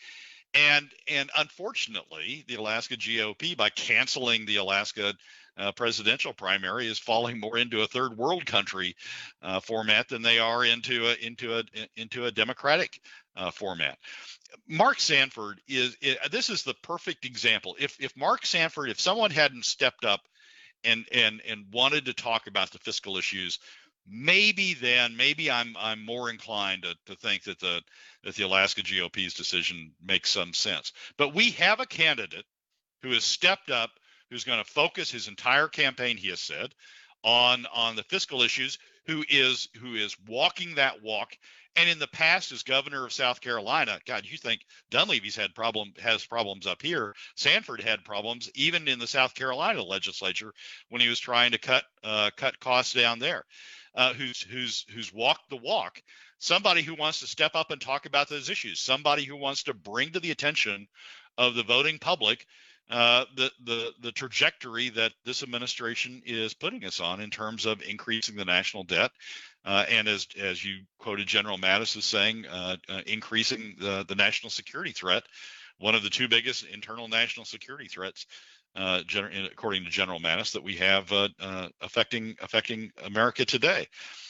And 0.54 0.90
and 1.08 1.30
unfortunately, 1.38 2.44
the 2.48 2.56
Alaska 2.56 2.98
GOP 2.98 3.56
by 3.56 3.70
canceling 3.70 4.46
the 4.46 4.58
Alaska 4.58 5.14
uh, 5.60 5.72
presidential 5.74 6.34
primary 6.34 6.88
is 6.88 6.98
falling 6.98 7.40
more 7.40 7.58
into 7.58 7.82
a 7.82 7.88
third 7.88 8.18
world 8.18 8.46
country 8.46 8.96
uh, 9.42 9.60
format 9.60 10.08
than 10.08 10.22
they 10.22 10.40
are 10.40 10.66
into 10.66 11.08
a 11.08 11.14
into 11.16 11.58
a 11.58 11.64
into 11.96 12.26
a 12.26 12.32
democratic 12.32 13.02
uh, 13.36 13.52
format. 13.52 13.98
Mark 14.68 15.00
Sanford 15.00 15.62
is, 15.68 15.96
is 16.02 16.18
this 16.32 16.50
is 16.50 16.64
the 16.64 16.76
perfect 16.82 17.26
example. 17.26 17.76
If 17.80 17.98
if 18.00 18.16
Mark 18.16 18.46
Sanford, 18.46 18.90
if 18.90 19.00
someone 19.00 19.32
hadn't 19.32 19.66
stepped 19.66 20.06
up 20.06 20.22
and 20.84 21.06
and 21.12 21.42
and 21.48 21.66
wanted 21.72 22.06
to 22.06 22.14
talk 22.14 22.48
about 22.48 22.72
the 22.72 22.80
fiscal 22.80 23.18
issues, 23.18 23.60
maybe 24.08 24.74
then 24.74 25.16
maybe 25.16 25.52
I'm 25.52 25.76
I'm 25.78 26.04
more 26.04 26.30
inclined 26.30 26.84
to, 26.84 26.96
to 27.08 27.16
think 27.16 27.44
that 27.44 27.60
the 27.60 27.82
that 28.24 28.36
the 28.36 28.44
Alaska 28.44 28.82
GOP's 28.82 29.34
decision 29.34 29.92
makes 30.04 30.30
some 30.30 30.54
sense. 30.54 30.94
But 31.18 31.34
we 31.34 31.52
have 31.52 31.80
a 31.80 31.86
candidate 31.86 32.46
who 33.02 33.12
has 33.12 33.24
stepped 33.24 33.72
up, 33.72 33.92
who's 34.30 34.44
going 34.44 34.64
to 34.64 34.72
focus 34.72 35.12
his 35.12 35.28
entire 35.28 35.68
campaign, 35.68 36.18
he 36.18 36.30
has 36.30 36.40
said, 36.40 36.74
on 37.24 37.66
on 37.74 37.96
the 37.96 38.04
fiscal 38.04 38.42
issues, 38.42 38.78
who 39.08 39.24
is 39.30 39.68
who 39.82 39.96
is 39.96 40.16
walking 40.28 40.76
that 40.76 41.02
walk 41.02 41.36
and 41.76 41.88
in 41.88 42.00
the 42.00 42.08
past, 42.08 42.52
as 42.52 42.64
governor 42.64 43.06
of 43.06 43.14
South 43.14 43.42
Carolina, 43.42 44.00
God, 44.06 44.26
you 44.26 44.38
think 44.38 44.66
Dunleavy's 44.90 45.36
had 45.36 45.56
problem 45.56 45.94
has 46.00 46.26
problems 46.26 46.68
up 46.68 46.82
here. 46.82 47.16
Sanford 47.36 47.82
had 47.82 48.04
problems 48.04 48.50
even 48.56 48.88
in 48.88 49.00
the 49.00 49.08
South 49.08 49.34
Carolina 49.34 49.84
legislature 49.84 50.54
when 50.90 51.02
he 51.02 51.08
was 51.08 51.20
trying 51.20 51.52
to 51.52 51.58
cut 51.58 51.86
uh, 52.04 52.32
cut 52.36 52.60
costs 52.60 52.94
down 52.94 53.20
there. 53.20 53.46
Uh, 53.96 54.14
who's 54.14 54.42
who's 54.42 54.86
who's 54.94 55.14
walked 55.14 55.50
the 55.50 55.58
walk. 55.58 56.02
Somebody 56.40 56.82
who 56.82 56.96
wants 56.96 57.20
to 57.20 57.28
step 57.28 57.52
up 57.54 57.72
and 57.72 57.82
talk 57.82 58.06
about 58.06 58.30
those 58.30 58.50
issues. 58.50 58.80
Somebody 58.80 59.24
who 59.24 59.38
wants 59.38 59.64
to 59.64 59.74
bring 59.74 60.12
to 60.12 60.20
the 60.20 60.32
attention 60.32 60.88
of 61.38 61.56
the 61.56 61.64
voting 61.64 62.00
public 62.00 62.46
uh, 62.90 63.26
the 63.36 63.52
the 63.64 63.92
the 64.02 64.12
trajectory 64.12 64.90
that 64.90 65.14
this 65.24 65.44
administration 65.44 66.22
is 66.26 66.54
putting 66.54 66.86
us 66.86 67.00
on 67.00 67.22
in 67.22 67.30
terms 67.30 67.66
of 67.66 67.82
increasing 67.82 68.36
the 68.36 68.46
national 68.46 68.84
debt, 68.84 69.12
uh, 69.66 69.86
and 69.90 70.08
as 70.08 70.28
as 70.40 70.64
you 70.64 70.80
quoted 70.98 71.28
General 71.28 71.58
Mattis 71.58 71.96
as 71.98 72.06
saying, 72.06 72.46
uh, 72.48 72.78
uh 72.90 73.02
increasing 73.06 73.76
the 73.80 74.06
the 74.08 74.16
national 74.16 74.50
security 74.50 74.92
threat, 74.92 75.24
one 75.78 75.94
of 75.94 76.04
the 76.04 76.10
two 76.10 76.28
biggest 76.28 76.66
internal 76.66 77.08
national 77.08 77.46
security 77.46 77.88
threats 77.88 78.26
uh, 78.76 79.02
according 79.52 79.84
to 79.84 79.90
General 79.90 80.20
Mattis, 80.20 80.52
that 80.54 80.64
we 80.64 80.76
have 80.76 81.12
uh, 81.12 81.30
uh, 81.40 81.68
affecting 81.82 82.36
affecting 82.42 82.92
America 83.04 83.46
today. 83.46 83.88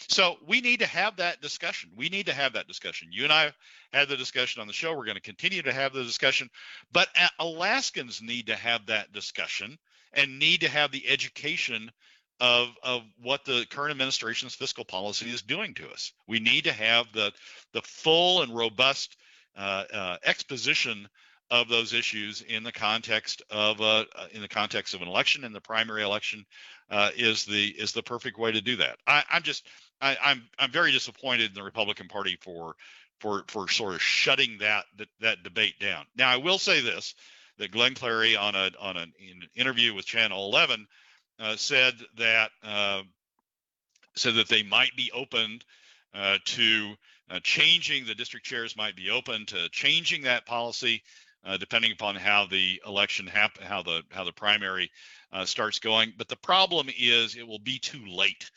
So 0.08 0.38
we 0.48 0.60
need 0.62 0.80
to 0.80 0.88
have 0.88 1.18
that 1.18 1.40
discussion. 1.42 1.92
We 1.96 2.10
need 2.10 2.26
to 2.26 2.34
have 2.34 2.54
that 2.54 2.68
discussion. 2.68 3.10
You 3.12 3.26
and 3.26 3.34
I 3.34 3.54
had 3.94 4.10
the 4.10 4.18
discussion 4.18 4.60
on 4.60 4.68
the 4.68 4.74
show. 4.74 4.96
We're 4.96 5.06
going 5.06 5.16
to 5.16 5.22
continue 5.22 5.62
to 5.62 5.74
have 5.74 5.94
the 5.94 6.04
discussion, 6.04 6.50
but 6.92 7.10
Alaskans 7.40 8.22
need 8.22 8.48
to 8.48 8.56
have 8.56 8.88
that 8.88 9.12
discussion 9.14 9.78
and 10.14 10.40
need 10.40 10.62
to 10.62 10.70
have 10.70 10.92
the 10.92 11.08
education 11.08 11.92
of 12.40 12.70
of 12.82 13.04
what 13.22 13.46
the 13.46 13.66
current 13.70 13.92
administration's 13.92 14.56
fiscal 14.56 14.86
policy 14.86 15.30
is 15.30 15.42
doing 15.42 15.74
to 15.76 15.90
us. 15.90 16.14
We 16.28 16.40
need 16.40 16.64
to 16.64 16.74
have 16.74 17.08
the 17.14 17.32
the 17.74 17.82
full 17.82 18.42
and 18.42 18.56
robust 18.56 19.18
uh, 19.56 19.84
uh, 19.94 20.18
exposition 20.24 21.08
of 21.52 21.68
those 21.68 21.94
issues 21.94 22.42
in 22.42 22.64
the 22.64 22.72
context 22.72 23.42
of 23.50 23.82
uh, 23.82 24.06
uh, 24.16 24.28
in 24.32 24.42
the 24.42 24.48
context 24.48 24.94
of 24.94 25.02
an 25.02 25.08
election 25.08 25.44
and 25.44 25.54
the 25.54 25.62
primary 25.62 26.04
election 26.04 26.46
uh, 26.92 27.10
is 27.16 27.46
the 27.46 27.70
is 27.70 27.92
the 27.92 28.04
perfect 28.04 28.38
way 28.38 28.52
to 28.52 28.62
do 28.62 28.76
that. 28.78 28.98
I, 29.08 29.24
am 29.32 29.42
just 29.42 29.66
I, 30.02 30.18
I'm 30.24 30.44
I'm 30.60 30.72
very 30.72 30.92
disappointed 30.92 31.50
in 31.50 31.56
the 31.56 31.64
Republican 31.64 32.08
Party 32.08 32.38
for 32.42 32.76
for 33.20 33.44
for 33.48 33.68
sort 33.68 33.96
of 33.96 34.02
shutting 34.02 34.58
that 34.60 34.86
that, 34.98 35.08
that 35.22 35.44
debate 35.44 35.80
down. 35.80 36.06
Now 36.16 36.30
I 36.30 36.38
will 36.38 36.60
say 36.60 36.82
this 36.82 37.16
that 37.58 37.72
Glenn 37.72 37.96
Clary 37.96 38.36
on 38.36 38.56
a 38.56 38.70
on 38.80 38.98
an, 38.98 39.14
interview 39.56 39.94
with 39.94 40.06
Channel 40.06 40.50
11 40.50 40.88
uh, 41.40 41.56
said 41.56 41.96
that 42.18 42.52
uh, 42.64 43.02
said 44.16 44.36
that 44.36 44.50
they 44.50 44.64
might 44.64 44.96
be 44.96 45.12
open 45.14 45.60
uh, 46.14 46.38
to 46.46 46.94
changing 47.44 48.08
the 48.08 48.16
district 48.16 48.44
chairs 48.44 48.76
might 48.76 48.96
be 48.96 49.12
open 49.12 49.46
to 49.46 49.70
changing 49.70 50.24
that 50.24 50.48
policy 50.48 51.04
uh, 51.46 51.58
depending 51.58 51.92
upon 51.92 52.16
how 52.16 52.46
the 52.46 52.82
election 52.86 53.28
hap- 53.28 53.62
how 53.62 53.82
the 53.82 54.04
how 54.12 54.24
the 54.24 54.32
primary 54.32 54.92
uh, 55.32 55.46
starts 55.46 55.80
going. 55.80 56.14
But 56.18 56.28
the 56.28 56.36
problem 56.36 56.90
is 56.98 57.36
it 57.36 57.48
will 57.48 57.60
be 57.60 57.80
too 57.80 58.06
late. 58.08 58.50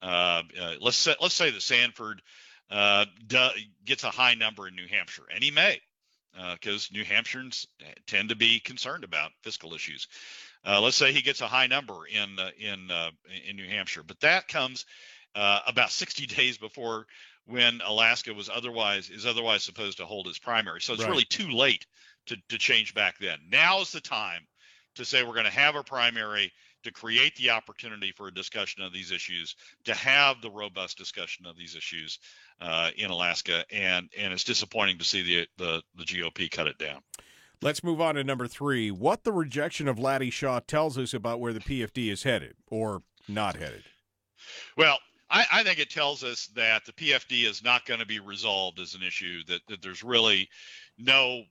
Uh, 0.00 0.42
uh, 0.60 0.74
let's 0.80 0.96
say 0.96 1.14
let's 1.20 1.34
say 1.34 1.50
that 1.50 1.62
Sanford 1.62 2.22
uh, 2.70 3.06
do, 3.26 3.48
gets 3.84 4.04
a 4.04 4.10
high 4.10 4.34
number 4.34 4.68
in 4.68 4.76
New 4.76 4.86
Hampshire, 4.86 5.24
and 5.34 5.42
he 5.42 5.50
may, 5.50 5.80
because 6.52 6.90
New 6.92 7.04
Hampshires 7.04 7.66
tend 8.06 8.28
to 8.28 8.36
be 8.36 8.60
concerned 8.60 9.04
about 9.04 9.32
fiscal 9.42 9.74
issues. 9.74 10.06
let's 10.64 10.96
say 10.96 11.12
he 11.12 11.22
gets 11.22 11.40
a 11.40 11.48
high 11.48 11.66
number 11.66 12.06
in 12.06 12.36
in 12.60 12.90
in 13.48 13.56
New 13.56 13.68
Hampshire, 13.68 14.04
but 14.04 14.20
that 14.20 14.46
comes 14.46 14.84
about 15.34 15.90
60 15.90 16.26
days 16.34 16.56
before 16.56 17.06
when 17.46 17.80
Alaska 17.84 18.32
was 18.32 18.50
otherwise 18.54 19.08
is 19.08 19.26
otherwise 19.26 19.64
supposed 19.64 19.96
to 19.96 20.04
hold 20.04 20.28
its 20.28 20.38
primary. 20.38 20.80
So 20.80 20.92
it's 20.92 21.02
right. 21.02 21.10
really 21.10 21.24
too 21.24 21.48
late 21.48 21.86
to, 22.28 22.36
to 22.48 22.58
change 22.58 22.94
back 22.94 23.18
then. 23.18 23.38
Now 23.50 23.80
is 23.80 23.92
the 23.92 24.00
time 24.00 24.46
to 24.94 25.04
say 25.04 25.22
we're 25.22 25.32
going 25.32 25.44
to 25.44 25.50
have 25.50 25.76
a 25.76 25.82
primary 25.82 26.52
to 26.84 26.92
create 26.92 27.34
the 27.36 27.50
opportunity 27.50 28.12
for 28.16 28.28
a 28.28 28.34
discussion 28.34 28.82
of 28.82 28.92
these 28.92 29.10
issues, 29.10 29.56
to 29.84 29.94
have 29.94 30.40
the 30.40 30.50
robust 30.50 30.96
discussion 30.96 31.44
of 31.46 31.56
these 31.56 31.74
issues 31.74 32.18
uh, 32.60 32.90
in 32.96 33.10
Alaska, 33.10 33.64
and 33.72 34.08
and 34.16 34.32
it's 34.32 34.44
disappointing 34.44 34.98
to 34.98 35.04
see 35.04 35.22
the, 35.22 35.46
the 35.56 35.82
the 35.96 36.04
GOP 36.04 36.50
cut 36.50 36.66
it 36.66 36.78
down. 36.78 37.00
Let's 37.60 37.82
move 37.82 38.00
on 38.00 38.14
to 38.14 38.24
number 38.24 38.46
three. 38.46 38.90
What 38.90 39.24
the 39.24 39.32
rejection 39.32 39.88
of 39.88 39.98
Laddie 39.98 40.30
Shaw 40.30 40.60
tells 40.60 40.96
us 40.96 41.12
about 41.12 41.40
where 41.40 41.52
the 41.52 41.60
PFD 41.60 42.10
is 42.10 42.22
headed 42.22 42.54
or 42.68 43.02
not 43.26 43.56
headed. 43.56 43.82
Well, 44.76 44.98
I, 45.28 45.44
I, 45.52 45.62
think 45.64 45.80
it 45.80 45.90
tells 45.90 46.22
us 46.22 46.46
that 46.54 46.86
the 46.86 46.92
PFD 46.92 47.48
is 47.48 47.62
not 47.62 47.84
going 47.84 48.00
to 48.00 48.06
be 48.06 48.20
resolved 48.20 48.78
as 48.78 48.94
an 48.94 49.02
issue. 49.02 49.42
That, 49.48 49.60
that 49.68 49.82
there's 49.82 50.04
really 50.04 50.48
no 50.96 51.42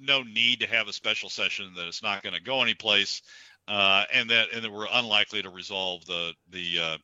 no 0.00 0.22
need 0.22 0.60
to 0.60 0.66
have 0.66 0.88
a 0.88 0.92
special 0.92 1.30
session. 1.30 1.72
That 1.76 1.86
it's 1.86 2.02
not 2.02 2.22
going 2.22 2.34
to 2.34 2.42
go 2.42 2.62
anyplace, 2.62 3.22
uh, 3.68 4.04
and 4.12 4.30
that 4.30 4.48
and 4.52 4.64
that 4.64 4.72
we're 4.72 4.86
unlikely 4.92 5.42
to 5.42 5.50
resolve 5.50 6.04
the 6.06 6.32
the 6.50 6.78
uh, 6.80 6.98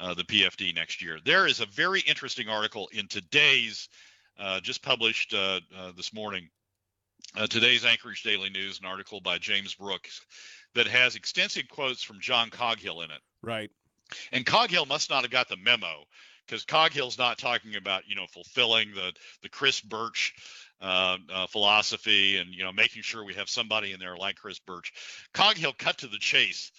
uh, 0.00 0.14
the 0.14 0.24
PFD 0.24 0.74
next 0.74 1.02
year. 1.02 1.18
There 1.24 1.46
is 1.46 1.60
a 1.60 1.66
very 1.66 2.00
interesting 2.00 2.48
article 2.48 2.88
in 2.92 3.08
today's 3.08 3.88
uh, 4.38 4.60
just 4.60 4.82
published 4.82 5.34
uh, 5.34 5.60
uh, 5.76 5.92
this 5.96 6.12
morning. 6.12 6.48
today's 7.48 7.84
Anchorage 7.84 8.22
Daily 8.22 8.50
News, 8.50 8.80
an 8.80 8.86
article 8.86 9.20
by 9.20 9.38
James 9.38 9.74
Brooks 9.74 10.20
that 10.74 10.86
has 10.88 11.14
extensive 11.14 11.68
quotes 11.68 12.02
from 12.02 12.20
John 12.20 12.50
Coghill 12.50 13.02
in 13.02 13.10
it. 13.10 13.20
Right 13.42 13.70
and 14.32 14.44
Coghill 14.44 14.86
must 14.86 15.10
not 15.10 15.22
have 15.22 15.30
got 15.30 15.48
the 15.48 15.56
memo 15.56 16.04
because 16.46 16.64
Coghill's 16.64 17.18
not 17.18 17.38
talking 17.38 17.76
about 17.76 18.06
you 18.06 18.16
know 18.16 18.26
fulfilling 18.26 18.92
the 18.94 19.12
the 19.42 19.48
Chris 19.48 19.80
Birch 19.80 20.34
uh, 20.84 21.16
uh, 21.32 21.46
philosophy 21.46 22.36
and 22.36 22.54
you 22.54 22.62
know 22.62 22.72
making 22.72 23.02
sure 23.02 23.24
we 23.24 23.34
have 23.34 23.48
somebody 23.48 23.92
in 23.92 24.00
there 24.00 24.16
like 24.16 24.36
Chris 24.36 24.58
Birch. 24.58 24.92
Coghill 25.32 25.72
cut 25.72 25.98
to 25.98 26.08
the 26.08 26.18
chase 26.18 26.70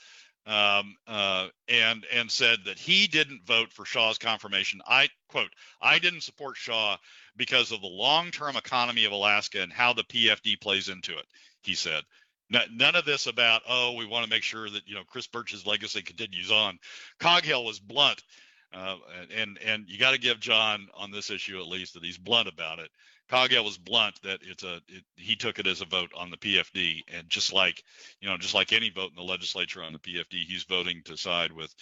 um, 0.45 0.95
uh, 1.07 1.47
and 1.67 2.05
and 2.13 2.29
said 2.29 2.59
that 2.65 2.77
he 2.77 3.07
didn't 3.07 3.47
vote 3.47 3.73
for 3.73 3.83
Shaw's 3.83 4.19
confirmation. 4.19 4.79
I 4.85 5.09
quote, 5.27 5.49
I 5.81 5.97
didn't 5.97 6.21
support 6.21 6.55
Shaw 6.55 6.97
because 7.35 7.71
of 7.71 7.81
the 7.81 7.87
long-term 7.87 8.55
economy 8.55 9.05
of 9.05 9.11
Alaska 9.11 9.61
and 9.63 9.73
how 9.73 9.93
the 9.93 10.03
PFD 10.03 10.61
plays 10.61 10.87
into 10.87 11.17
it. 11.17 11.25
He 11.63 11.73
said 11.73 12.03
none 12.49 12.95
of 12.95 13.05
this 13.05 13.25
about 13.25 13.63
oh 13.67 13.93
we 13.93 14.05
want 14.05 14.23
to 14.23 14.29
make 14.29 14.43
sure 14.43 14.69
that 14.69 14.87
you 14.87 14.93
know 14.93 15.03
Chris 15.07 15.25
Birch's 15.25 15.65
legacy 15.65 16.03
continues 16.03 16.51
on. 16.51 16.77
Coghill 17.19 17.65
was 17.65 17.79
blunt, 17.79 18.21
uh, 18.71 18.97
and 19.35 19.57
and 19.65 19.85
you 19.87 19.97
got 19.97 20.11
to 20.11 20.19
give 20.19 20.39
John 20.39 20.87
on 20.95 21.09
this 21.09 21.31
issue 21.31 21.59
at 21.59 21.67
least 21.67 21.95
that 21.95 22.03
he's 22.03 22.19
blunt 22.19 22.47
about 22.47 22.77
it. 22.77 22.91
Coghill 23.29 23.65
was 23.65 23.77
blunt 23.77 24.21
that 24.23 24.39
it's 24.43 24.63
a 24.63 24.75
it, 24.87 25.03
he 25.15 25.35
took 25.35 25.59
it 25.59 25.67
as 25.67 25.81
a 25.81 25.85
vote 25.85 26.11
on 26.15 26.29
the 26.29 26.37
PFD, 26.37 27.01
and 27.07 27.29
just 27.29 27.53
like 27.53 27.83
you 28.21 28.29
know 28.29 28.37
just 28.37 28.53
like 28.53 28.73
any 28.73 28.89
vote 28.89 29.09
in 29.09 29.15
the 29.15 29.31
legislature 29.31 29.83
on 29.83 29.93
the 29.93 29.99
PFD, 29.99 30.43
he's 30.45 30.63
voting 30.63 31.01
to 31.05 31.17
side 31.17 31.51
with 31.51 31.73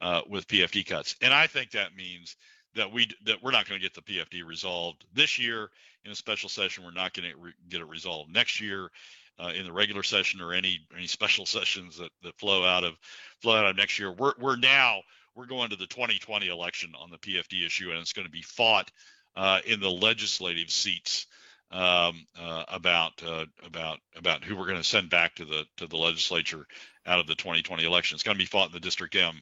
uh, 0.00 0.22
with 0.28 0.48
PFD 0.48 0.86
cuts, 0.86 1.14
and 1.20 1.32
I 1.32 1.46
think 1.46 1.70
that 1.72 1.94
means 1.96 2.36
that 2.74 2.92
we 2.92 3.08
that 3.24 3.42
we're 3.42 3.50
not 3.50 3.68
going 3.68 3.80
to 3.80 3.84
get 3.84 3.94
the 3.94 4.12
PFD 4.12 4.46
resolved 4.46 5.04
this 5.12 5.38
year 5.38 5.70
in 6.04 6.10
a 6.10 6.16
special 6.16 6.48
session. 6.48 6.84
We're 6.84 6.92
not 6.92 7.14
going 7.14 7.30
to 7.30 7.36
re- 7.38 7.52
get 7.68 7.80
it 7.80 7.88
resolved 7.88 8.32
next 8.32 8.60
year 8.60 8.90
uh, 9.38 9.52
in 9.54 9.64
the 9.64 9.72
regular 9.72 10.02
session 10.02 10.40
or 10.40 10.52
any 10.52 10.80
any 10.96 11.06
special 11.06 11.46
sessions 11.46 11.98
that, 11.98 12.10
that 12.22 12.38
flow 12.38 12.64
out 12.64 12.84
of 12.84 12.94
flow 13.40 13.56
out 13.56 13.66
of 13.66 13.76
next 13.76 13.98
year. 13.98 14.12
We're 14.12 14.34
we're 14.38 14.56
now 14.56 15.00
we're 15.34 15.46
going 15.46 15.70
to 15.70 15.76
the 15.76 15.86
2020 15.86 16.48
election 16.48 16.92
on 16.98 17.10
the 17.10 17.18
PFD 17.18 17.64
issue, 17.64 17.90
and 17.90 18.00
it's 18.00 18.12
going 18.12 18.26
to 18.26 18.32
be 18.32 18.42
fought 18.42 18.90
uh, 19.38 19.60
in 19.64 19.78
the 19.78 19.88
legislative 19.88 20.68
seats 20.68 21.26
um, 21.70 22.26
uh, 22.38 22.64
about 22.68 23.12
uh, 23.24 23.44
about 23.64 24.00
about 24.16 24.42
who 24.42 24.56
we're 24.56 24.66
going 24.66 24.78
to 24.78 24.84
send 24.84 25.08
back 25.10 25.36
to 25.36 25.44
the 25.44 25.64
to 25.76 25.86
the 25.86 25.96
legislature 25.96 26.66
out 27.06 27.20
of 27.20 27.28
the 27.28 27.36
2020 27.36 27.84
election. 27.84 28.16
It's 28.16 28.24
going 28.24 28.36
to 28.36 28.42
be 28.42 28.46
fought 28.46 28.66
in 28.66 28.72
the 28.72 28.80
District 28.80 29.14
M. 29.14 29.40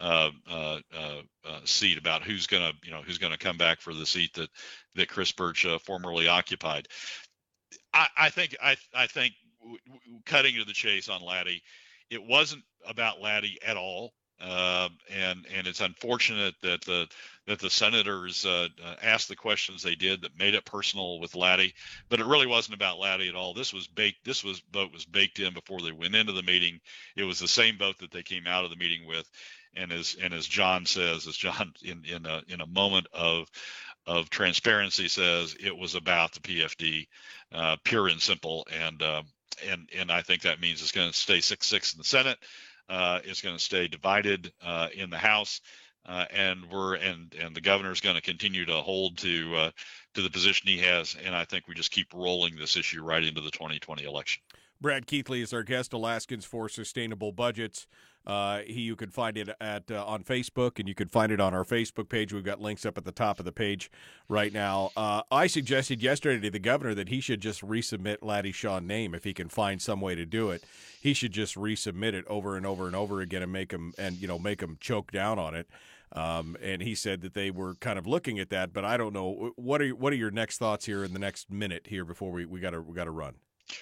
Uh, 0.00 0.30
uh, 0.50 0.78
uh, 0.96 1.20
uh 1.46 1.60
seat 1.64 1.98
about 1.98 2.22
who's 2.22 2.48
going 2.48 2.62
to 2.62 2.76
you 2.82 2.90
know 2.90 3.02
who's 3.02 3.18
going 3.18 3.32
to 3.32 3.38
come 3.38 3.58
back 3.58 3.80
for 3.80 3.92
the 3.92 4.06
seat 4.06 4.32
that 4.34 4.48
that 4.94 5.08
Chris 5.08 5.30
Birch 5.30 5.66
uh, 5.66 5.78
formerly 5.78 6.26
occupied. 6.26 6.88
I, 7.92 8.06
I 8.16 8.30
think 8.30 8.56
I, 8.62 8.76
I 8.94 9.06
think 9.06 9.34
w- 9.60 9.78
w- 9.86 10.20
cutting 10.24 10.54
to 10.56 10.64
the 10.64 10.72
chase 10.72 11.10
on 11.10 11.22
Laddie, 11.22 11.62
it 12.10 12.24
wasn't 12.24 12.62
about 12.88 13.20
Laddie 13.20 13.58
at 13.64 13.76
all. 13.76 14.14
Uh, 14.40 14.88
and 15.10 15.46
and 15.54 15.66
it's 15.66 15.80
unfortunate 15.80 16.54
that 16.62 16.80
the 16.84 17.06
that 17.46 17.58
the 17.58 17.70
senators 17.70 18.46
uh, 18.46 18.68
uh, 18.82 18.94
asked 19.02 19.28
the 19.28 19.36
questions 19.36 19.82
they 19.82 19.94
did 19.94 20.22
that 20.22 20.38
made 20.38 20.54
it 20.54 20.64
personal 20.64 21.20
with 21.20 21.34
Laddie, 21.34 21.74
but 22.08 22.20
it 22.20 22.26
really 22.26 22.46
wasn't 22.46 22.74
about 22.74 22.98
Laddie 22.98 23.28
at 23.28 23.34
all. 23.34 23.52
This 23.52 23.72
was 23.72 23.86
baked. 23.86 24.24
This 24.24 24.42
was 24.42 24.62
vote 24.72 24.92
was 24.92 25.04
baked 25.04 25.38
in 25.38 25.52
before 25.52 25.80
they 25.80 25.92
went 25.92 26.14
into 26.14 26.32
the 26.32 26.42
meeting. 26.42 26.80
It 27.16 27.24
was 27.24 27.38
the 27.38 27.48
same 27.48 27.76
vote 27.76 27.98
that 27.98 28.10
they 28.10 28.22
came 28.22 28.46
out 28.46 28.64
of 28.64 28.70
the 28.70 28.76
meeting 28.76 29.06
with, 29.06 29.28
and 29.76 29.92
as 29.92 30.16
and 30.20 30.32
as 30.32 30.46
John 30.46 30.86
says, 30.86 31.26
as 31.26 31.36
John 31.36 31.74
in 31.82 32.04
in 32.04 32.26
a 32.26 32.42
in 32.48 32.60
a 32.60 32.66
moment 32.66 33.06
of 33.12 33.48
of 34.06 34.30
transparency 34.30 35.08
says 35.08 35.56
it 35.58 35.76
was 35.76 35.94
about 35.94 36.32
the 36.32 36.40
PFD, 36.40 37.06
uh, 37.52 37.76
pure 37.84 38.08
and 38.08 38.20
simple. 38.20 38.66
And 38.72 39.02
uh, 39.02 39.22
and 39.68 39.88
and 39.96 40.10
I 40.10 40.22
think 40.22 40.42
that 40.42 40.60
means 40.60 40.82
it's 40.82 40.92
going 40.92 41.10
to 41.10 41.16
stay 41.16 41.40
six 41.40 41.66
six 41.66 41.92
in 41.92 41.98
the 41.98 42.04
Senate. 42.04 42.38
Uh, 42.88 43.20
it's 43.24 43.40
going 43.40 43.56
to 43.56 43.62
stay 43.62 43.88
divided 43.88 44.52
uh, 44.62 44.88
in 44.94 45.08
the 45.08 45.18
House, 45.18 45.62
uh, 46.06 46.26
and 46.30 46.64
we're 46.70 46.94
and 46.94 47.34
and 47.40 47.54
the 47.54 47.60
governor 47.60 47.92
is 47.92 48.00
going 48.00 48.16
to 48.16 48.22
continue 48.22 48.64
to 48.64 48.76
hold 48.76 49.18
to 49.18 49.54
uh, 49.56 49.70
to 50.14 50.22
the 50.22 50.30
position 50.30 50.68
he 50.68 50.78
has. 50.78 51.16
And 51.24 51.34
I 51.34 51.44
think 51.44 51.66
we 51.68 51.74
just 51.74 51.90
keep 51.90 52.12
rolling 52.12 52.56
this 52.56 52.76
issue 52.76 53.02
right 53.02 53.24
into 53.24 53.40
the 53.40 53.50
2020 53.50 54.04
election. 54.04 54.42
Brad 54.80 55.06
Keithley 55.06 55.40
is 55.40 55.52
our 55.54 55.62
guest, 55.62 55.92
Alaskans 55.92 56.44
for 56.44 56.68
Sustainable 56.68 57.32
Budgets. 57.32 57.86
Uh, 58.26 58.60
he, 58.66 58.80
you 58.80 58.96
can 58.96 59.10
find 59.10 59.36
it 59.36 59.50
at 59.60 59.90
uh, 59.90 60.04
on 60.06 60.24
Facebook, 60.24 60.78
and 60.78 60.88
you 60.88 60.94
can 60.94 61.08
find 61.08 61.30
it 61.30 61.40
on 61.40 61.52
our 61.52 61.64
Facebook 61.64 62.08
page. 62.08 62.32
We've 62.32 62.44
got 62.44 62.60
links 62.60 62.86
up 62.86 62.96
at 62.96 63.04
the 63.04 63.12
top 63.12 63.38
of 63.38 63.44
the 63.44 63.52
page 63.52 63.90
right 64.28 64.52
now. 64.52 64.90
Uh, 64.96 65.22
I 65.30 65.46
suggested 65.46 66.02
yesterday 66.02 66.40
to 66.40 66.50
the 66.50 66.58
governor 66.58 66.94
that 66.94 67.10
he 67.10 67.20
should 67.20 67.40
just 67.40 67.60
resubmit 67.60 68.18
Laddie 68.22 68.52
Shaw's 68.52 68.82
name 68.82 69.14
if 69.14 69.24
he 69.24 69.34
can 69.34 69.48
find 69.48 69.80
some 69.80 70.00
way 70.00 70.14
to 70.14 70.24
do 70.24 70.50
it. 70.50 70.64
He 71.00 71.12
should 71.12 71.32
just 71.32 71.54
resubmit 71.54 72.14
it 72.14 72.24
over 72.26 72.56
and 72.56 72.64
over 72.64 72.86
and 72.86 72.96
over 72.96 73.20
again 73.20 73.42
and 73.42 73.52
make 73.52 73.72
him 73.72 73.92
and 73.98 74.16
you 74.16 74.26
know 74.26 74.38
make 74.38 74.62
him 74.62 74.78
choke 74.80 75.12
down 75.12 75.38
on 75.38 75.54
it. 75.54 75.68
Um, 76.12 76.56
and 76.62 76.80
he 76.80 76.94
said 76.94 77.22
that 77.22 77.34
they 77.34 77.50
were 77.50 77.74
kind 77.76 77.98
of 77.98 78.06
looking 78.06 78.38
at 78.38 78.50
that, 78.50 78.72
but 78.72 78.84
I 78.84 78.96
don't 78.96 79.12
know 79.12 79.52
what 79.56 79.82
are 79.82 79.88
what 79.90 80.12
are 80.12 80.16
your 80.16 80.30
next 80.30 80.58
thoughts 80.58 80.86
here 80.86 81.04
in 81.04 81.12
the 81.12 81.18
next 81.18 81.50
minute 81.50 81.86
here 81.88 82.04
before 82.04 82.30
we 82.30 82.46
we 82.46 82.60
got 82.60 82.70
to 82.70 82.80
we 82.80 82.94
got 82.94 83.04
to 83.04 83.10
run. 83.10 83.34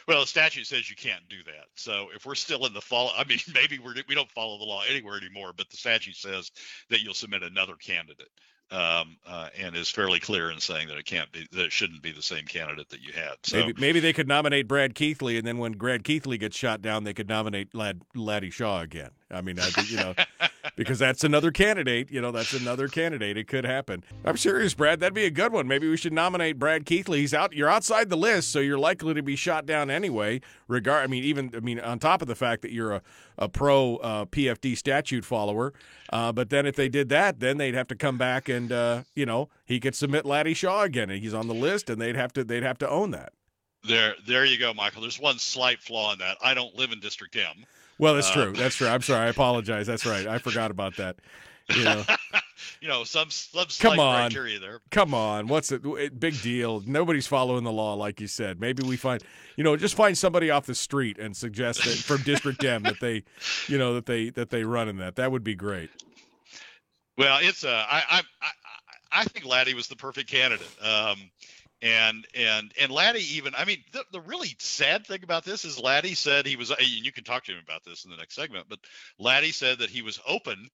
Well, 0.07 0.21
the 0.21 0.27
statute 0.27 0.67
says 0.67 0.89
you 0.89 0.97
can't 0.97 1.29
do 1.29 1.43
that. 1.45 1.67
So 1.75 2.07
if 2.15 2.25
we're 2.25 2.37
still 2.37 2.67
in 2.67 2.73
the 2.73 2.81
fall, 2.81 3.13
I 3.17 3.25
mean, 3.25 3.39
maybe 3.55 3.79
we're, 3.79 3.95
we 4.09 4.15
don't 4.15 4.31
follow 4.31 4.59
the 4.59 4.65
law 4.65 4.83
anywhere 4.89 5.17
anymore, 5.17 5.53
but 5.57 5.69
the 5.71 5.77
statute 5.77 6.17
says 6.17 6.51
that 6.89 7.03
you'll 7.03 7.15
submit 7.15 7.43
another 7.43 7.75
candidate 7.75 8.29
um, 8.73 9.17
uh, 9.27 9.49
and 9.59 9.77
is 9.77 9.91
fairly 9.91 10.19
clear 10.19 10.51
in 10.51 10.59
saying 10.59 10.89
that 10.89 10.97
it 10.97 11.05
can't 11.05 11.31
be 11.31 11.47
that 11.53 11.67
it 11.67 11.73
shouldn't 11.73 12.03
be 12.03 12.11
the 12.11 12.23
same 12.23 12.45
candidate 12.47 12.89
that 12.89 13.01
you 13.01 13.13
had. 13.13 13.35
So 13.43 13.59
maybe, 13.59 13.75
maybe 13.81 14.01
they 14.01 14.13
could 14.13 14.29
nominate 14.29 14.67
Brad 14.67 14.95
Keithley, 14.95 15.37
and 15.37 15.47
then 15.47 15.59
when 15.59 15.73
Brad 15.73 16.05
Keithley 16.05 16.39
gets 16.39 16.57
shot 16.57 16.81
down, 16.81 17.05
they 17.05 17.13
could 17.13 17.29
nominate 17.29 17.75
Lad, 17.75 18.01
Laddie 18.15 18.51
Shaw 18.51 18.81
again. 18.81 19.11
I 19.33 19.41
mean, 19.41 19.59
I, 19.59 19.71
you 19.87 19.97
know, 19.97 20.15
because 20.77 20.99
that's 20.99 21.25
another 21.25 21.51
candidate. 21.51 22.11
You 22.11 22.21
know, 22.21 22.31
that's 22.31 22.53
another 22.53 22.89
candidate. 22.89 23.37
It 23.37 23.49
could 23.49 23.65
happen. 23.65 24.05
I'm 24.25 24.37
serious, 24.37 24.75
Brad. 24.75 25.01
That'd 25.01 25.15
be 25.15 25.25
a 25.25 25.31
good 25.31 25.53
one. 25.53 25.67
Maybe 25.67 25.89
we 25.89 25.97
should 25.97 26.13
nominate 26.13 26.59
Brad 26.59 26.85
Keithley. 26.85 27.21
He's 27.21 27.35
out. 27.35 27.53
You're 27.53 27.69
outside 27.69 28.11
the 28.11 28.17
list, 28.17 28.51
so 28.51 28.61
you're 28.61 28.79
likely 28.79 29.15
to 29.15 29.23
be 29.23 29.37
shot 29.37 29.67
down 29.67 29.91
anyway. 29.91 30.41
Regard. 30.69 31.05
I 31.05 31.07
mean, 31.07 31.25
even. 31.25 31.51
I 31.55 31.61
mean, 31.61 31.81
on 31.81 31.99
top 31.99 32.23
of 32.23 32.29
the 32.29 32.35
fact 32.35 32.63
that 32.63 32.73
you're 32.73 32.93
a 32.93 33.03
a 33.39 33.49
pro 33.49 33.97
uh, 33.97 34.25
PFD 34.27 34.77
statute 34.77 35.25
follower. 35.25 35.73
Uh, 36.13 36.33
but 36.33 36.51
then 36.51 36.67
if 36.67 36.77
they 36.77 36.89
did 36.89 37.09
that, 37.09 37.41
then 37.41 37.57
they'd 37.57 37.75
have 37.75 37.89
to 37.89 37.97
come 37.97 38.19
back 38.19 38.49
and 38.49 38.71
uh, 38.71 39.03
you 39.15 39.27
know 39.27 39.49
he 39.65 39.81
could 39.81 39.95
submit 39.95 40.25
Laddie 40.25 40.55
Shaw 40.55 40.83
again, 40.83 41.11
and 41.11 41.23
he's 41.23 41.35
on 41.35 41.49
the 41.49 41.55
list, 41.55 41.91
and 41.91 42.01
they'd 42.01 42.17
have 42.17 42.33
to 42.35 42.45
they'd 42.45 42.63
have 42.63 42.79
to 42.79 42.89
own 42.89 43.11
that. 43.13 43.33
There, 43.85 44.15
there 44.27 44.45
you 44.45 44.59
go, 44.59 44.73
Michael. 44.73 45.03
There's 45.03 45.19
one 45.19 45.39
slight 45.39 45.81
flaw 45.81 46.13
in 46.13 46.21
that. 46.21 46.37
I 46.41 46.55
don't 46.55 46.75
live 46.77 46.93
in 46.93 47.01
District 47.01 47.35
M. 47.35 47.65
Well, 48.03 48.15
that's 48.15 48.31
uh, 48.31 48.35
true. 48.35 48.53
That's 48.53 48.75
true. 48.75 48.89
I'm 48.89 49.01
sorry. 49.01 49.27
I 49.27 49.29
apologize. 49.31 49.87
That's 49.87 50.05
right. 50.05 50.27
I 50.27 50.39
forgot 50.39 50.73
about 50.73 50.97
that. 50.97 51.17
You 51.73 51.85
know, 51.85 52.05
you 52.81 52.89
know 52.89 53.05
some 53.05 53.31
some 53.31 53.67
Come 53.79 54.01
on. 54.01 54.29
criteria 54.29 54.59
there. 54.59 54.81
Come 54.91 55.15
on, 55.15 55.47
what's 55.47 55.71
it? 55.71 56.19
Big 56.19 56.43
deal. 56.43 56.83
Nobody's 56.85 57.29
following 57.29 57.63
the 57.63 57.71
law, 57.71 57.95
like 57.95 58.21
you 58.21 58.27
said. 58.27 58.61
Maybe 58.61 58.83
we 58.83 58.97
find, 58.97 59.23
you 59.57 59.63
know, 59.63 59.77
just 59.77 59.95
find 59.95 60.19
somebody 60.19 60.51
off 60.51 60.67
the 60.67 60.75
street 60.75 61.17
and 61.17 61.37
suggest 61.37 61.85
that 61.85 61.95
from 61.95 62.23
District 62.23 62.65
M 62.65 62.83
that 62.83 62.99
they, 63.01 63.23
you 63.69 63.79
know, 63.79 63.95
that 63.95 64.07
they 64.07 64.31
that 64.31 64.51
they 64.51 64.65
run 64.65 64.89
in 64.89 64.97
that. 64.97 65.15
That 65.15 65.31
would 65.31 65.45
be 65.45 65.55
great. 65.55 65.89
Well, 67.17 67.39
it's 67.41 67.63
uh, 67.63 67.87
I 67.89 68.03
I 68.11 68.23
I, 68.43 69.21
I 69.21 69.25
think 69.27 69.47
Laddie 69.47 69.75
was 69.75 69.87
the 69.87 69.97
perfect 69.97 70.29
candidate. 70.29 70.67
Um, 70.83 71.31
and 71.83 72.25
and 72.35 72.73
and 72.81 72.93
Laddie 72.93 73.37
even 73.37 73.55
I 73.57 73.65
mean 73.65 73.83
the, 73.93 74.05
the 74.13 74.21
really 74.21 74.55
sad 74.59 75.05
thing 75.05 75.25
about 75.25 75.45
this 75.45 75.65
is 75.65 75.81
Laddie 75.81 76.15
said 76.15 76.47
he 76.47 76.57
was 76.57 76.71
and 76.71 76.81
you 76.81 77.13
can 77.13 77.25
talk 77.25 77.45
to 77.45 77.53
him 77.53 77.59
about 77.63 77.85
this 77.85 78.05
in 78.05 78.11
the 78.11 78.17
next 78.17 78.37
segment 78.37 78.67
but 78.69 78.79
Laddie 79.19 79.53
said 79.53 79.81
that 79.81 79.91
he 79.91 80.01
was 80.01 80.21
open 80.27 80.69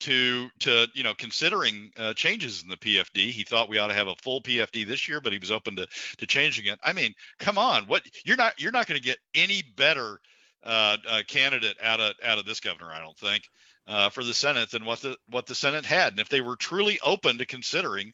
to 0.00 0.48
to 0.60 0.86
you 0.94 1.04
know 1.04 1.14
considering 1.14 1.90
uh, 1.98 2.14
changes 2.14 2.62
in 2.62 2.70
the 2.70 2.78
PFD 2.78 3.30
he 3.30 3.44
thought 3.44 3.68
we 3.68 3.78
ought 3.78 3.88
to 3.88 3.94
have 3.94 4.08
a 4.08 4.16
full 4.22 4.40
PFD 4.40 4.86
this 4.86 5.06
year 5.06 5.20
but 5.20 5.32
he 5.32 5.38
was 5.38 5.52
open 5.52 5.76
to 5.76 5.86
to 6.16 6.26
changing 6.26 6.66
it 6.66 6.78
I 6.82 6.94
mean 6.94 7.12
come 7.38 7.58
on 7.58 7.84
what 7.84 8.02
you're 8.24 8.36
not 8.36 8.58
you're 8.58 8.72
not 8.72 8.86
going 8.86 9.00
to 9.00 9.06
get 9.06 9.18
any 9.34 9.62
better 9.76 10.18
uh, 10.64 10.96
uh, 11.06 11.22
candidate 11.28 11.76
out 11.82 12.00
of 12.00 12.14
out 12.24 12.38
of 12.38 12.46
this 12.46 12.60
governor 12.60 12.90
I 12.90 13.00
don't 13.00 13.18
think 13.18 13.44
uh, 13.86 14.08
for 14.08 14.24
the 14.24 14.34
Senate 14.34 14.70
than 14.70 14.84
what 14.84 15.00
the 15.00 15.16
what 15.28 15.46
the 15.46 15.54
Senate 15.54 15.84
had. 15.84 16.12
And 16.12 16.20
if 16.20 16.28
they 16.28 16.40
were 16.40 16.56
truly 16.56 16.98
open 17.04 17.38
to 17.38 17.46
considering 17.46 18.12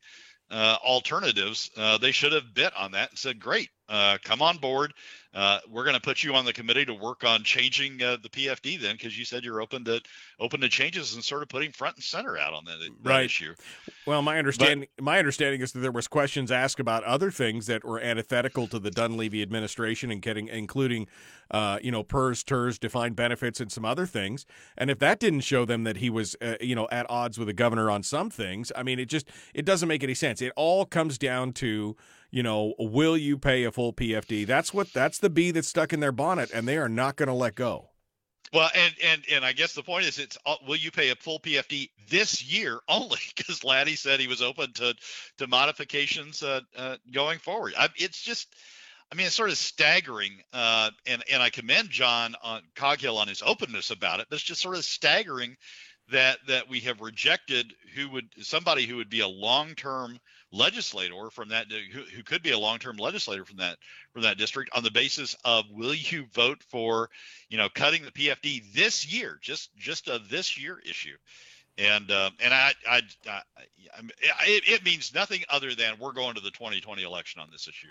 alternatives, 0.52 1.70
uh, 1.76 1.98
they 1.98 2.12
should 2.12 2.32
have 2.32 2.54
bit 2.54 2.74
on 2.76 2.92
that 2.92 3.10
and 3.10 3.18
said, 3.18 3.40
"Great, 3.40 3.70
uh, 3.90 4.18
come 4.22 4.40
on 4.40 4.56
board. 4.56 4.94
Uh, 5.32 5.60
we're 5.70 5.84
going 5.84 5.94
to 5.94 6.00
put 6.00 6.24
you 6.24 6.34
on 6.34 6.44
the 6.44 6.52
committee 6.52 6.84
to 6.84 6.94
work 6.94 7.22
on 7.22 7.44
changing 7.44 8.02
uh, 8.02 8.16
the 8.20 8.28
PFD 8.28 8.80
then, 8.80 8.96
because 8.96 9.16
you 9.16 9.24
said 9.24 9.44
you're 9.44 9.60
open 9.60 9.84
to 9.84 10.00
open 10.40 10.60
to 10.60 10.68
changes 10.68 11.14
and 11.14 11.22
sort 11.22 11.42
of 11.42 11.48
putting 11.48 11.70
front 11.70 11.94
and 11.94 12.02
center 12.02 12.36
out 12.36 12.52
on 12.52 12.64
that, 12.64 12.78
that 12.80 13.08
right. 13.08 13.24
issue." 13.26 13.54
Well, 14.06 14.22
my 14.22 14.38
understanding 14.38 14.88
but, 14.96 15.04
my 15.04 15.18
understanding 15.18 15.60
is 15.60 15.70
that 15.72 15.80
there 15.80 15.92
was 15.92 16.08
questions 16.08 16.50
asked 16.50 16.80
about 16.80 17.04
other 17.04 17.30
things 17.30 17.66
that 17.66 17.84
were 17.84 18.00
antithetical 18.00 18.66
to 18.68 18.80
the 18.80 18.90
Dunleavy 18.90 19.40
administration, 19.40 20.10
and 20.10 20.20
getting 20.20 20.48
including, 20.48 21.06
uh, 21.52 21.78
you 21.80 21.92
know, 21.92 22.02
PERS, 22.02 22.42
TERS, 22.42 22.80
defined 22.80 23.14
benefits, 23.14 23.60
and 23.60 23.70
some 23.70 23.84
other 23.84 24.06
things. 24.06 24.46
And 24.76 24.90
if 24.90 24.98
that 24.98 25.20
didn't 25.20 25.40
show 25.40 25.64
them 25.64 25.84
that 25.84 25.98
he 25.98 26.10
was, 26.10 26.34
uh, 26.42 26.56
you 26.60 26.74
know, 26.74 26.88
at 26.90 27.06
odds 27.08 27.38
with 27.38 27.46
the 27.46 27.54
governor 27.54 27.88
on 27.88 28.02
some 28.02 28.30
things, 28.30 28.72
I 28.74 28.82
mean, 28.82 28.98
it 28.98 29.06
just 29.06 29.28
it 29.54 29.64
doesn't 29.64 29.88
make 29.88 30.02
any 30.02 30.14
sense. 30.14 30.42
It 30.42 30.52
all 30.56 30.86
comes 30.86 31.18
down 31.18 31.52
to 31.54 31.96
you 32.30 32.42
know, 32.42 32.74
will 32.78 33.16
you 33.16 33.38
pay 33.38 33.64
a 33.64 33.72
full 33.72 33.92
PFD? 33.92 34.46
That's 34.46 34.72
what 34.72 34.92
that's 34.92 35.18
the 35.18 35.30
bee 35.30 35.50
that's 35.50 35.68
stuck 35.68 35.92
in 35.92 36.00
their 36.00 36.12
bonnet, 36.12 36.50
and 36.52 36.66
they 36.66 36.78
are 36.78 36.88
not 36.88 37.16
going 37.16 37.28
to 37.28 37.34
let 37.34 37.54
go. 37.54 37.90
Well, 38.52 38.70
and 38.74 38.94
and 39.04 39.24
and 39.30 39.44
I 39.44 39.52
guess 39.52 39.74
the 39.74 39.82
point 39.82 40.06
is, 40.06 40.18
it's 40.18 40.36
uh, 40.44 40.56
will 40.66 40.76
you 40.76 40.90
pay 40.90 41.10
a 41.10 41.16
full 41.16 41.38
PFD 41.38 41.90
this 42.08 42.42
year 42.42 42.80
only? 42.88 43.18
Because 43.36 43.64
Laddie 43.64 43.96
said 43.96 44.20
he 44.20 44.26
was 44.26 44.42
open 44.42 44.72
to 44.74 44.94
to 45.38 45.46
modifications 45.46 46.42
uh, 46.42 46.60
uh, 46.76 46.96
going 47.12 47.38
forward. 47.38 47.74
I, 47.78 47.88
it's 47.96 48.20
just, 48.20 48.54
I 49.12 49.14
mean, 49.14 49.26
it's 49.26 49.36
sort 49.36 49.50
of 49.50 49.58
staggering, 49.58 50.40
uh, 50.52 50.90
and 51.06 51.22
and 51.30 51.42
I 51.42 51.50
commend 51.50 51.90
John 51.90 52.34
on 52.42 52.62
Coghill 52.74 53.18
on 53.18 53.28
his 53.28 53.42
openness 53.44 53.90
about 53.90 54.20
it. 54.20 54.26
But 54.28 54.36
it's 54.36 54.44
just 54.44 54.62
sort 54.62 54.76
of 54.76 54.84
staggering 54.84 55.56
that 56.10 56.38
that 56.48 56.68
we 56.68 56.80
have 56.80 57.00
rejected 57.00 57.72
who 57.94 58.10
would 58.10 58.28
somebody 58.40 58.84
who 58.84 58.96
would 58.96 59.10
be 59.10 59.20
a 59.20 59.28
long 59.28 59.74
term 59.74 60.18
legislator 60.52 61.30
from 61.30 61.48
that 61.48 61.66
who, 61.70 62.02
who 62.14 62.22
could 62.22 62.42
be 62.42 62.50
a 62.50 62.58
long-term 62.58 62.96
legislator 62.96 63.44
from 63.44 63.58
that 63.58 63.78
from 64.12 64.22
that 64.22 64.36
district 64.36 64.70
on 64.74 64.82
the 64.82 64.90
basis 64.90 65.36
of 65.44 65.64
will 65.70 65.94
you 65.94 66.26
vote 66.32 66.62
for 66.68 67.08
you 67.48 67.56
know 67.56 67.68
cutting 67.68 68.02
the 68.02 68.10
PFD 68.10 68.72
this 68.72 69.06
year 69.06 69.38
just 69.40 69.70
just 69.76 70.08
a 70.08 70.20
this 70.28 70.60
year 70.60 70.80
issue 70.84 71.16
and 71.78 72.10
uh, 72.10 72.30
and 72.40 72.52
I, 72.52 72.72
I, 72.88 73.02
I, 73.26 73.30
I 73.30 73.42
it, 74.46 74.68
it, 74.68 74.84
means 74.84 75.14
nothing 75.14 75.42
other 75.48 75.74
than 75.74 75.94
we're 75.98 76.12
going 76.12 76.34
to 76.34 76.40
the 76.40 76.50
2020 76.50 77.02
election 77.02 77.40
on 77.40 77.48
this 77.50 77.68
issue. 77.68 77.88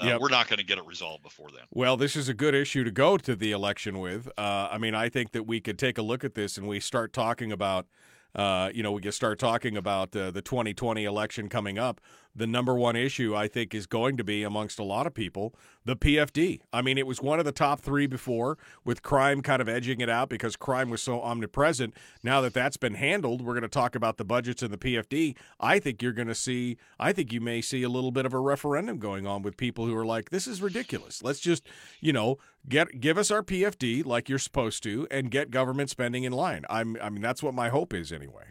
Uh, 0.00 0.06
yep. 0.06 0.20
We're 0.20 0.28
not 0.28 0.48
going 0.48 0.58
to 0.58 0.64
get 0.64 0.78
it 0.78 0.86
resolved 0.86 1.22
before 1.22 1.50
then. 1.50 1.64
Well, 1.70 1.96
this 1.96 2.16
is 2.16 2.28
a 2.28 2.34
good 2.34 2.54
issue 2.54 2.82
to 2.84 2.90
go 2.90 3.16
to 3.18 3.36
the 3.36 3.52
election 3.52 3.98
with. 4.00 4.28
Uh, 4.36 4.68
I 4.70 4.78
mean, 4.78 4.94
I 4.94 5.08
think 5.08 5.32
that 5.32 5.44
we 5.44 5.60
could 5.60 5.78
take 5.78 5.98
a 5.98 6.02
look 6.02 6.24
at 6.24 6.34
this 6.34 6.58
and 6.58 6.66
we 6.66 6.80
start 6.80 7.12
talking 7.12 7.52
about 7.52 7.86
uh, 8.34 8.70
you 8.74 8.82
know, 8.82 8.92
we 8.92 9.00
can 9.02 9.12
start 9.12 9.38
talking 9.38 9.76
about 9.76 10.14
uh, 10.14 10.30
the 10.30 10.42
2020 10.42 11.04
election 11.04 11.48
coming 11.48 11.78
up. 11.78 12.00
The 12.34 12.46
number 12.46 12.74
one 12.74 12.96
issue, 12.96 13.34
I 13.34 13.48
think, 13.48 13.74
is 13.74 13.86
going 13.86 14.16
to 14.16 14.24
be 14.24 14.42
amongst 14.42 14.78
a 14.78 14.84
lot 14.84 15.06
of 15.06 15.14
people 15.14 15.54
the 15.84 15.96
PFD. 15.96 16.60
I 16.72 16.82
mean, 16.82 16.98
it 16.98 17.06
was 17.06 17.22
one 17.22 17.38
of 17.38 17.44
the 17.44 17.52
top 17.52 17.80
three 17.80 18.06
before, 18.06 18.58
with 18.84 19.02
crime 19.02 19.40
kind 19.40 19.62
of 19.62 19.68
edging 19.68 20.00
it 20.00 20.10
out 20.10 20.28
because 20.28 20.54
crime 20.54 20.90
was 20.90 21.02
so 21.02 21.22
omnipresent. 21.22 21.94
Now 22.22 22.40
that 22.42 22.52
that's 22.52 22.76
been 22.76 22.94
handled, 22.94 23.42
we're 23.42 23.54
going 23.54 23.62
to 23.62 23.68
talk 23.68 23.94
about 23.94 24.18
the 24.18 24.24
budgets 24.24 24.62
and 24.62 24.72
the 24.72 24.78
PFD. 24.78 25.36
I 25.58 25.78
think 25.78 26.02
you're 26.02 26.12
going 26.12 26.28
to 26.28 26.34
see, 26.34 26.76
I 26.98 27.12
think 27.12 27.32
you 27.32 27.40
may 27.40 27.62
see 27.62 27.82
a 27.82 27.88
little 27.88 28.12
bit 28.12 28.26
of 28.26 28.34
a 28.34 28.38
referendum 28.38 28.98
going 28.98 29.26
on 29.26 29.42
with 29.42 29.56
people 29.56 29.86
who 29.86 29.96
are 29.96 30.06
like, 30.06 30.30
this 30.30 30.46
is 30.46 30.60
ridiculous. 30.60 31.22
Let's 31.22 31.40
just, 31.40 31.66
you 32.00 32.12
know, 32.12 32.38
get 32.68 33.00
give 33.00 33.16
us 33.16 33.30
our 33.30 33.42
PFD 33.42 34.04
like 34.04 34.28
you're 34.28 34.38
supposed 34.38 34.82
to, 34.82 35.06
and 35.10 35.30
get 35.30 35.50
government 35.50 35.88
spending 35.90 36.24
in 36.24 36.32
line. 36.32 36.64
I'm, 36.68 36.96
I 37.00 37.08
mean, 37.08 37.22
that's 37.22 37.42
what 37.42 37.54
my 37.54 37.70
hope 37.70 37.94
is 37.94 38.12
anyway. 38.12 38.44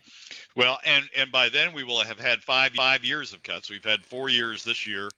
Well, 0.56 0.80
and 0.86 1.06
and 1.16 1.32
by 1.32 1.50
then 1.50 1.74
we 1.74 1.84
will 1.84 2.04
have 2.04 2.20
had 2.20 2.42
five 2.42 2.72
five 2.74 3.04
years 3.04 3.34
of 3.34 3.44
cuts. 3.44 3.69
We've 3.70 3.84
had 3.84 4.06
four 4.06 4.30
years 4.30 4.64
this 4.64 4.88
year, 4.88 5.10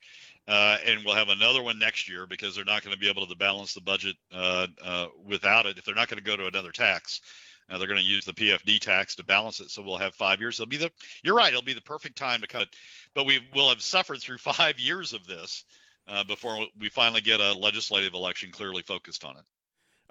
uh, 0.48 0.78
and 0.86 1.04
we'll 1.06 1.16
have 1.16 1.30
another 1.30 1.62
one 1.62 1.80
next 1.80 2.10
year 2.10 2.26
because 2.26 2.56
they're 2.56 2.66
not 2.66 2.84
going 2.84 2.94
to 2.94 3.00
be 3.00 3.10
able 3.10 3.26
to 3.26 3.36
balance 3.36 3.74
the 3.74 3.82
budget 3.82 4.16
uh, 4.34 4.68
uh, 4.84 5.08
without 5.26 5.66
it. 5.66 5.78
If 5.78 5.86
they're 5.86 5.96
not 5.96 6.08
going 6.08 6.18
to 6.18 6.24
go 6.24 6.38
to 6.38 6.48
another 6.48 6.72
tax, 6.72 7.22
uh, 7.70 7.78
they're 7.78 7.88
going 7.88 8.00
to 8.00 8.06
use 8.06 8.26
the 8.26 8.34
PFD 8.34 8.80
tax 8.80 9.16
to 9.16 9.24
balance 9.24 9.60
it. 9.60 9.70
So 9.70 9.82
we'll 9.82 9.98
have 9.98 10.14
five 10.16 10.40
years. 10.40 10.60
It'll 10.60 10.70
be 10.70 10.78
the 10.78 10.92
you're 11.24 11.36
right. 11.36 11.50
It'll 11.50 11.62
be 11.62 11.74
the 11.74 11.82
perfect 11.82 12.18
time 12.18 12.42
to 12.42 12.48
cut, 12.48 12.68
but 13.14 13.26
we 13.26 13.40
will 13.56 13.70
have 13.70 13.82
suffered 13.82 14.20
through 14.22 14.38
five 14.40 14.80
years 14.80 15.14
of 15.14 15.26
this 15.26 15.64
uh, 16.08 16.24
before 16.24 16.66
we 16.80 16.90
finally 16.90 17.22
get 17.22 17.40
a 17.40 17.54
legislative 17.54 18.14
election 18.14 18.52
clearly 18.52 18.82
focused 18.82 19.24
on 19.24 19.38
it. 19.38 19.44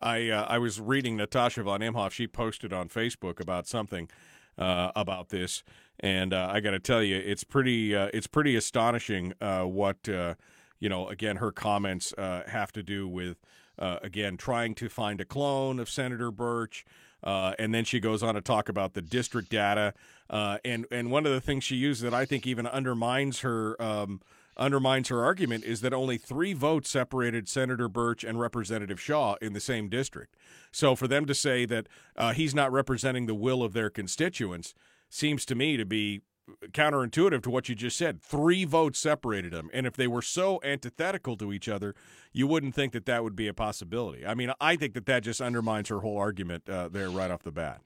I 0.00 0.31
uh, 0.31 0.46
I 0.48 0.59
was 0.59 0.81
reading 0.81 1.16
Natasha 1.16 1.62
von 1.62 1.81
Imhoff. 1.81 2.12
She 2.12 2.26
posted 2.26 2.72
on 2.72 2.88
Facebook 2.88 3.40
about 3.40 3.66
something 3.66 4.09
uh, 4.57 4.92
about 4.96 5.29
this, 5.29 5.62
and 6.00 6.32
uh, 6.32 6.48
I 6.50 6.60
got 6.60 6.70
to 6.70 6.78
tell 6.78 7.02
you, 7.02 7.16
it's 7.16 7.44
pretty 7.44 7.94
uh, 7.94 8.08
it's 8.12 8.26
pretty 8.26 8.56
astonishing 8.56 9.34
uh, 9.40 9.62
what 9.62 10.08
uh, 10.08 10.34
you 10.78 10.88
know. 10.88 11.08
Again, 11.08 11.36
her 11.36 11.52
comments 11.52 12.12
have 12.18 12.72
to 12.72 12.82
do 12.82 13.06
with 13.06 13.38
again 13.78 14.36
trying 14.36 14.74
to 14.74 14.88
find 14.88 15.20
a 15.20 15.24
clone 15.24 15.78
of 15.78 15.88
Senator 15.88 16.30
Birch. 16.30 16.84
and 17.22 17.74
then 17.74 17.84
she 17.84 18.00
goes 18.00 18.22
on 18.22 18.34
to 18.34 18.40
talk 18.40 18.68
about 18.68 18.94
the 18.94 19.02
district 19.02 19.50
data, 19.50 19.94
and 20.30 20.86
and 20.90 21.10
one 21.10 21.26
of 21.26 21.32
the 21.32 21.40
things 21.40 21.64
she 21.64 21.76
uses 21.76 22.02
that 22.02 22.14
I 22.14 22.24
think 22.24 22.46
even 22.46 22.66
undermines 22.66 23.40
her 23.40 23.80
um, 23.80 24.20
undermines 24.56 25.08
her 25.08 25.24
argument 25.24 25.64
is 25.64 25.80
that 25.80 25.92
only 25.92 26.18
three 26.18 26.52
votes 26.52 26.90
separated 26.90 27.48
Senator 27.48 27.88
Birch 27.88 28.22
and 28.22 28.38
Representative 28.38 29.00
Shaw 29.00 29.36
in 29.40 29.54
the 29.54 29.60
same 29.60 29.88
district. 29.88 30.36
So 30.70 30.94
for 30.94 31.08
them 31.08 31.24
to 31.26 31.34
say 31.34 31.64
that 31.64 31.86
uh, 32.16 32.32
he's 32.32 32.54
not 32.54 32.70
representing 32.70 33.26
the 33.26 33.34
will 33.34 33.62
of 33.62 33.72
their 33.72 33.90
constituents 33.90 34.74
seems 35.10 35.44
to 35.46 35.54
me 35.54 35.76
to 35.76 35.84
be 35.84 36.22
counterintuitive 36.68 37.42
to 37.42 37.50
what 37.50 37.68
you 37.68 37.74
just 37.74 37.96
said. 37.96 38.22
Three 38.22 38.64
votes 38.64 38.98
separated 38.98 39.52
them. 39.52 39.70
And 39.72 39.86
if 39.86 39.94
they 39.94 40.06
were 40.06 40.22
so 40.22 40.60
antithetical 40.64 41.36
to 41.36 41.52
each 41.52 41.68
other, 41.68 41.94
you 42.32 42.46
wouldn't 42.46 42.74
think 42.74 42.92
that 42.92 43.06
that 43.06 43.22
would 43.22 43.36
be 43.36 43.48
a 43.48 43.54
possibility. 43.54 44.26
I 44.26 44.34
mean, 44.34 44.52
I 44.60 44.76
think 44.76 44.94
that 44.94 45.06
that 45.06 45.22
just 45.22 45.40
undermines 45.40 45.88
her 45.88 46.00
whole 46.00 46.18
argument 46.18 46.68
uh, 46.68 46.88
there 46.88 47.10
right 47.10 47.30
off 47.30 47.42
the 47.42 47.52
bat. 47.52 47.82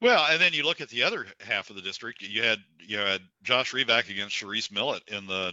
Well, 0.00 0.26
and 0.30 0.40
then 0.40 0.52
you 0.52 0.62
look 0.62 0.80
at 0.80 0.88
the 0.88 1.02
other 1.02 1.26
half 1.40 1.70
of 1.70 1.76
the 1.76 1.82
district. 1.82 2.22
You 2.22 2.42
had 2.42 2.58
you 2.78 2.98
had 2.98 3.20
Josh 3.42 3.72
Revak 3.72 4.08
against 4.08 4.36
Charisse 4.36 4.70
Millett 4.70 5.02
in 5.08 5.26
the 5.26 5.52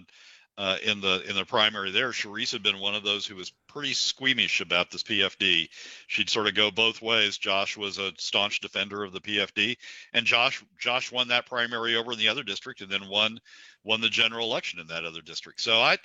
uh, 0.57 0.77
in 0.83 1.01
the 1.01 1.21
in 1.29 1.35
the 1.35 1.45
primary 1.45 1.91
there. 1.91 2.11
Charisse 2.11 2.51
had 2.51 2.63
been 2.63 2.79
one 2.79 2.95
of 2.95 3.03
those 3.03 3.25
who 3.25 3.35
was 3.35 3.51
pretty 3.67 3.93
squeamish 3.93 4.61
about 4.61 4.89
this 4.89 5.03
PFD. 5.03 5.69
She'd 6.07 6.29
sort 6.29 6.47
of 6.47 6.55
go 6.55 6.71
both 6.71 7.01
ways. 7.01 7.37
Josh 7.37 7.75
was 7.75 7.97
a 7.97 8.13
staunch 8.17 8.61
defender 8.61 9.03
of 9.03 9.11
the 9.11 9.21
PFD, 9.21 9.77
and 10.13 10.25
Josh 10.25 10.63
Josh 10.79 11.11
won 11.11 11.27
that 11.29 11.45
primary 11.45 11.95
over 11.95 12.13
in 12.13 12.19
the 12.19 12.29
other 12.29 12.43
district, 12.43 12.81
and 12.81 12.89
then 12.89 13.09
won 13.09 13.39
won 13.83 14.01
the 14.01 14.09
general 14.09 14.49
election 14.49 14.79
in 14.79 14.87
that 14.87 15.05
other 15.05 15.21
district. 15.21 15.61
So 15.61 15.79
I. 15.79 15.97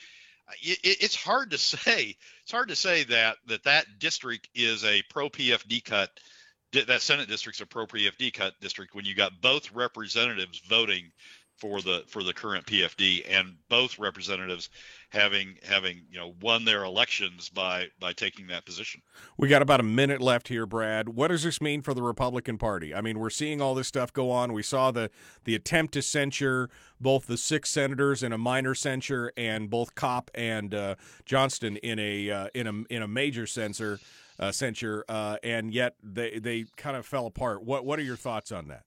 It, 0.62 0.80
it's 0.82 1.14
hard 1.14 1.53
to 1.53 1.59
say. 1.59 2.16
It's 2.42 2.53
hard 2.53 2.68
to 2.68 2.76
say 2.76 3.05
that 3.05 3.36
that 3.46 3.64
that 3.64 3.86
district 4.01 4.48
is 4.55 4.84
a 4.84 5.03
pro 5.11 5.28
PFD 5.30 5.84
cut. 5.84 6.11
That 6.72 7.03
Senate 7.03 7.28
district's 7.28 7.61
a 7.61 7.66
pro 7.66 7.86
PFD 7.86 8.32
cut 8.32 8.55
district 8.61 8.94
when 8.94 9.05
you 9.05 9.14
got 9.14 9.40
both 9.40 9.72
representatives 9.72 10.61
voting 10.68 11.11
for 11.61 11.82
the 11.82 12.04
for 12.08 12.22
the 12.22 12.32
current 12.32 12.66
PFD, 12.66 13.24
and 13.28 13.54
both 13.68 13.98
representatives 13.98 14.70
having 15.11 15.56
having 15.62 16.02
you 16.11 16.18
know 16.18 16.34
won 16.40 16.64
their 16.64 16.84
elections 16.84 17.48
by 17.50 17.88
by 18.00 18.12
taking 18.12 18.46
that 18.48 18.64
position. 18.64 19.02
We 19.36 19.48
got 19.48 19.61
about 19.61 19.80
a 19.80 19.84
minute 19.84 20.20
left 20.20 20.48
here, 20.48 20.66
Brad. 20.66 21.11
What 21.11 21.28
does 21.28 21.42
this 21.42 21.61
mean 21.61 21.82
for 21.82 21.92
the 21.92 22.02
Republican 22.02 22.56
Party? 22.56 22.94
I 22.94 23.02
mean, 23.02 23.18
we're 23.18 23.30
seeing 23.30 23.61
all 23.61 23.74
this 23.74 23.88
stuff 23.88 24.12
go 24.12 24.30
on. 24.30 24.52
We 24.52 24.62
saw 24.62 24.90
the 24.90 25.11
the 25.44 25.54
attempt 25.54 25.92
to 25.94 26.02
censure 26.02 26.70
both 27.00 27.26
the 27.26 27.36
six 27.36 27.70
senators 27.70 28.22
in 28.22 28.32
a 28.32 28.38
minor 28.38 28.74
censure, 28.74 29.32
and 29.36 29.68
both 29.68 29.94
Kopp 29.94 30.30
and 30.34 30.74
uh, 30.74 30.94
Johnston 31.26 31.76
in 31.76 31.98
a 31.98 32.30
uh, 32.30 32.48
in 32.54 32.66
a 32.66 32.94
in 32.94 33.02
a 33.02 33.08
major 33.08 33.46
censure 33.46 34.00
uh, 34.38 34.50
censure, 34.50 35.04
uh, 35.08 35.36
and 35.42 35.72
yet 35.72 35.94
they 36.02 36.38
they 36.38 36.64
kind 36.76 36.96
of 36.96 37.04
fell 37.04 37.26
apart. 37.26 37.62
What 37.62 37.84
what 37.84 37.98
are 37.98 38.02
your 38.02 38.16
thoughts 38.16 38.50
on 38.50 38.68
that? 38.68 38.84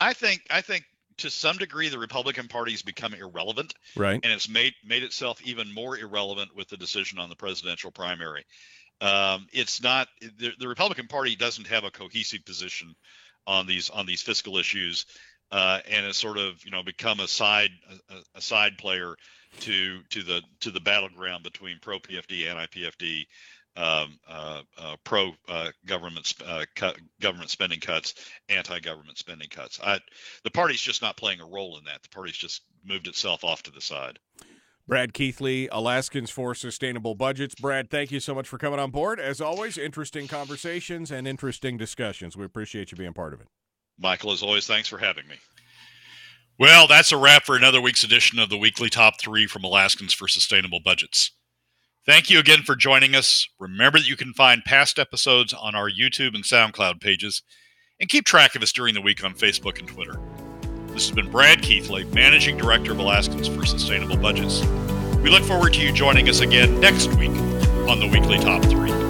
I 0.00 0.12
think 0.12 0.46
I 0.50 0.60
think 0.60 0.84
to 1.18 1.30
some 1.30 1.56
degree 1.56 1.88
the 1.88 1.98
Republican 1.98 2.48
Party 2.48 2.72
has 2.72 2.82
become 2.82 3.14
irrelevant, 3.14 3.74
right? 3.96 4.20
And 4.22 4.32
it's 4.32 4.48
made 4.48 4.74
made 4.84 5.02
itself 5.02 5.40
even 5.44 5.72
more 5.72 5.98
irrelevant 5.98 6.54
with 6.54 6.68
the 6.68 6.76
decision 6.76 7.18
on 7.18 7.28
the 7.28 7.36
presidential 7.36 7.90
primary. 7.90 8.44
Um, 9.00 9.46
it's 9.52 9.82
not 9.82 10.08
the, 10.20 10.52
the, 10.58 10.68
Republican 10.68 11.08
Party 11.08 11.34
doesn't 11.34 11.66
have 11.66 11.84
a 11.84 11.90
cohesive 11.90 12.44
position 12.44 12.94
on 13.46 13.66
these 13.66 13.90
on 13.90 14.06
these 14.06 14.22
fiscal 14.22 14.56
issues, 14.56 15.06
uh, 15.50 15.80
and 15.90 16.06
it's 16.06 16.18
sort 16.18 16.38
of 16.38 16.64
you 16.64 16.70
know 16.70 16.82
become 16.82 17.20
a 17.20 17.28
side 17.28 17.70
a, 18.10 18.38
a 18.38 18.40
side 18.40 18.78
player 18.78 19.14
to 19.60 20.00
to 20.10 20.22
the 20.22 20.42
to 20.60 20.70
the 20.70 20.80
battleground 20.80 21.44
between 21.44 21.78
pro 21.80 21.98
PFD 21.98 22.48
and 22.48 22.58
anti 22.58 22.80
PFD 22.80 23.26
um, 23.76 24.18
uh, 24.28 24.62
uh, 24.78 24.96
pro 25.04 25.32
uh, 25.48 25.70
government 25.86 26.34
uh, 26.46 26.64
cut, 26.76 26.96
government 27.20 27.50
spending 27.50 27.80
cuts, 27.80 28.14
anti 28.48 28.78
government 28.80 29.18
spending 29.18 29.48
cuts. 29.48 29.80
I, 29.82 29.98
the 30.44 30.50
party's 30.50 30.80
just 30.80 31.02
not 31.02 31.16
playing 31.16 31.40
a 31.40 31.46
role 31.46 31.76
in 31.78 31.84
that. 31.84 32.02
The 32.02 32.08
party's 32.10 32.36
just 32.36 32.62
moved 32.84 33.08
itself 33.08 33.44
off 33.44 33.62
to 33.64 33.70
the 33.70 33.80
side. 33.80 34.18
Brad 34.86 35.14
Keithley, 35.14 35.66
Alaskans 35.72 36.30
for 36.30 36.54
Sustainable 36.54 37.14
Budgets. 37.14 37.54
Brad, 37.54 37.90
thank 37.90 38.10
you 38.10 38.20
so 38.20 38.34
much 38.34 38.46
for 38.46 38.58
coming 38.58 38.78
on 38.78 38.90
board. 38.90 39.18
As 39.18 39.40
always, 39.40 39.78
interesting 39.78 40.28
conversations 40.28 41.10
and 41.10 41.26
interesting 41.26 41.78
discussions. 41.78 42.36
We 42.36 42.44
appreciate 42.44 42.92
you 42.92 42.98
being 42.98 43.14
part 43.14 43.32
of 43.32 43.40
it. 43.40 43.48
Michael, 43.98 44.32
as 44.32 44.42
always, 44.42 44.66
thanks 44.66 44.88
for 44.88 44.98
having 44.98 45.26
me. 45.26 45.36
Well, 46.58 46.86
that's 46.86 47.12
a 47.12 47.16
wrap 47.16 47.44
for 47.44 47.56
another 47.56 47.80
week's 47.80 48.04
edition 48.04 48.38
of 48.38 48.50
the 48.50 48.58
weekly 48.58 48.90
top 48.90 49.20
three 49.20 49.46
from 49.46 49.64
Alaskans 49.64 50.12
for 50.12 50.28
Sustainable 50.28 50.80
Budgets. 50.84 51.32
Thank 52.06 52.28
you 52.28 52.38
again 52.38 52.64
for 52.64 52.76
joining 52.76 53.14
us. 53.14 53.48
Remember 53.58 53.98
that 53.98 54.06
you 54.06 54.14
can 54.14 54.34
find 54.34 54.62
past 54.62 54.98
episodes 54.98 55.54
on 55.54 55.74
our 55.74 55.88
YouTube 55.88 56.34
and 56.34 56.44
SoundCloud 56.44 57.00
pages, 57.00 57.42
and 57.98 58.10
keep 58.10 58.26
track 58.26 58.54
of 58.54 58.62
us 58.62 58.72
during 58.72 58.92
the 58.92 59.00
week 59.00 59.24
on 59.24 59.32
Facebook 59.32 59.78
and 59.78 59.88
Twitter. 59.88 60.20
This 60.88 61.08
has 61.08 61.14
been 61.14 61.30
Brad 61.30 61.62
Keithley, 61.62 62.04
Managing 62.12 62.58
Director 62.58 62.92
of 62.92 62.98
Alaskans 62.98 63.48
for 63.48 63.64
Sustainable 63.64 64.18
Budgets. 64.18 64.62
We 65.22 65.30
look 65.30 65.44
forward 65.44 65.72
to 65.74 65.80
you 65.80 65.92
joining 65.92 66.28
us 66.28 66.40
again 66.40 66.78
next 66.78 67.08
week 67.14 67.30
on 67.88 68.00
the 68.00 68.08
Weekly 68.12 68.38
Top 68.38 68.62
3. 68.62 69.03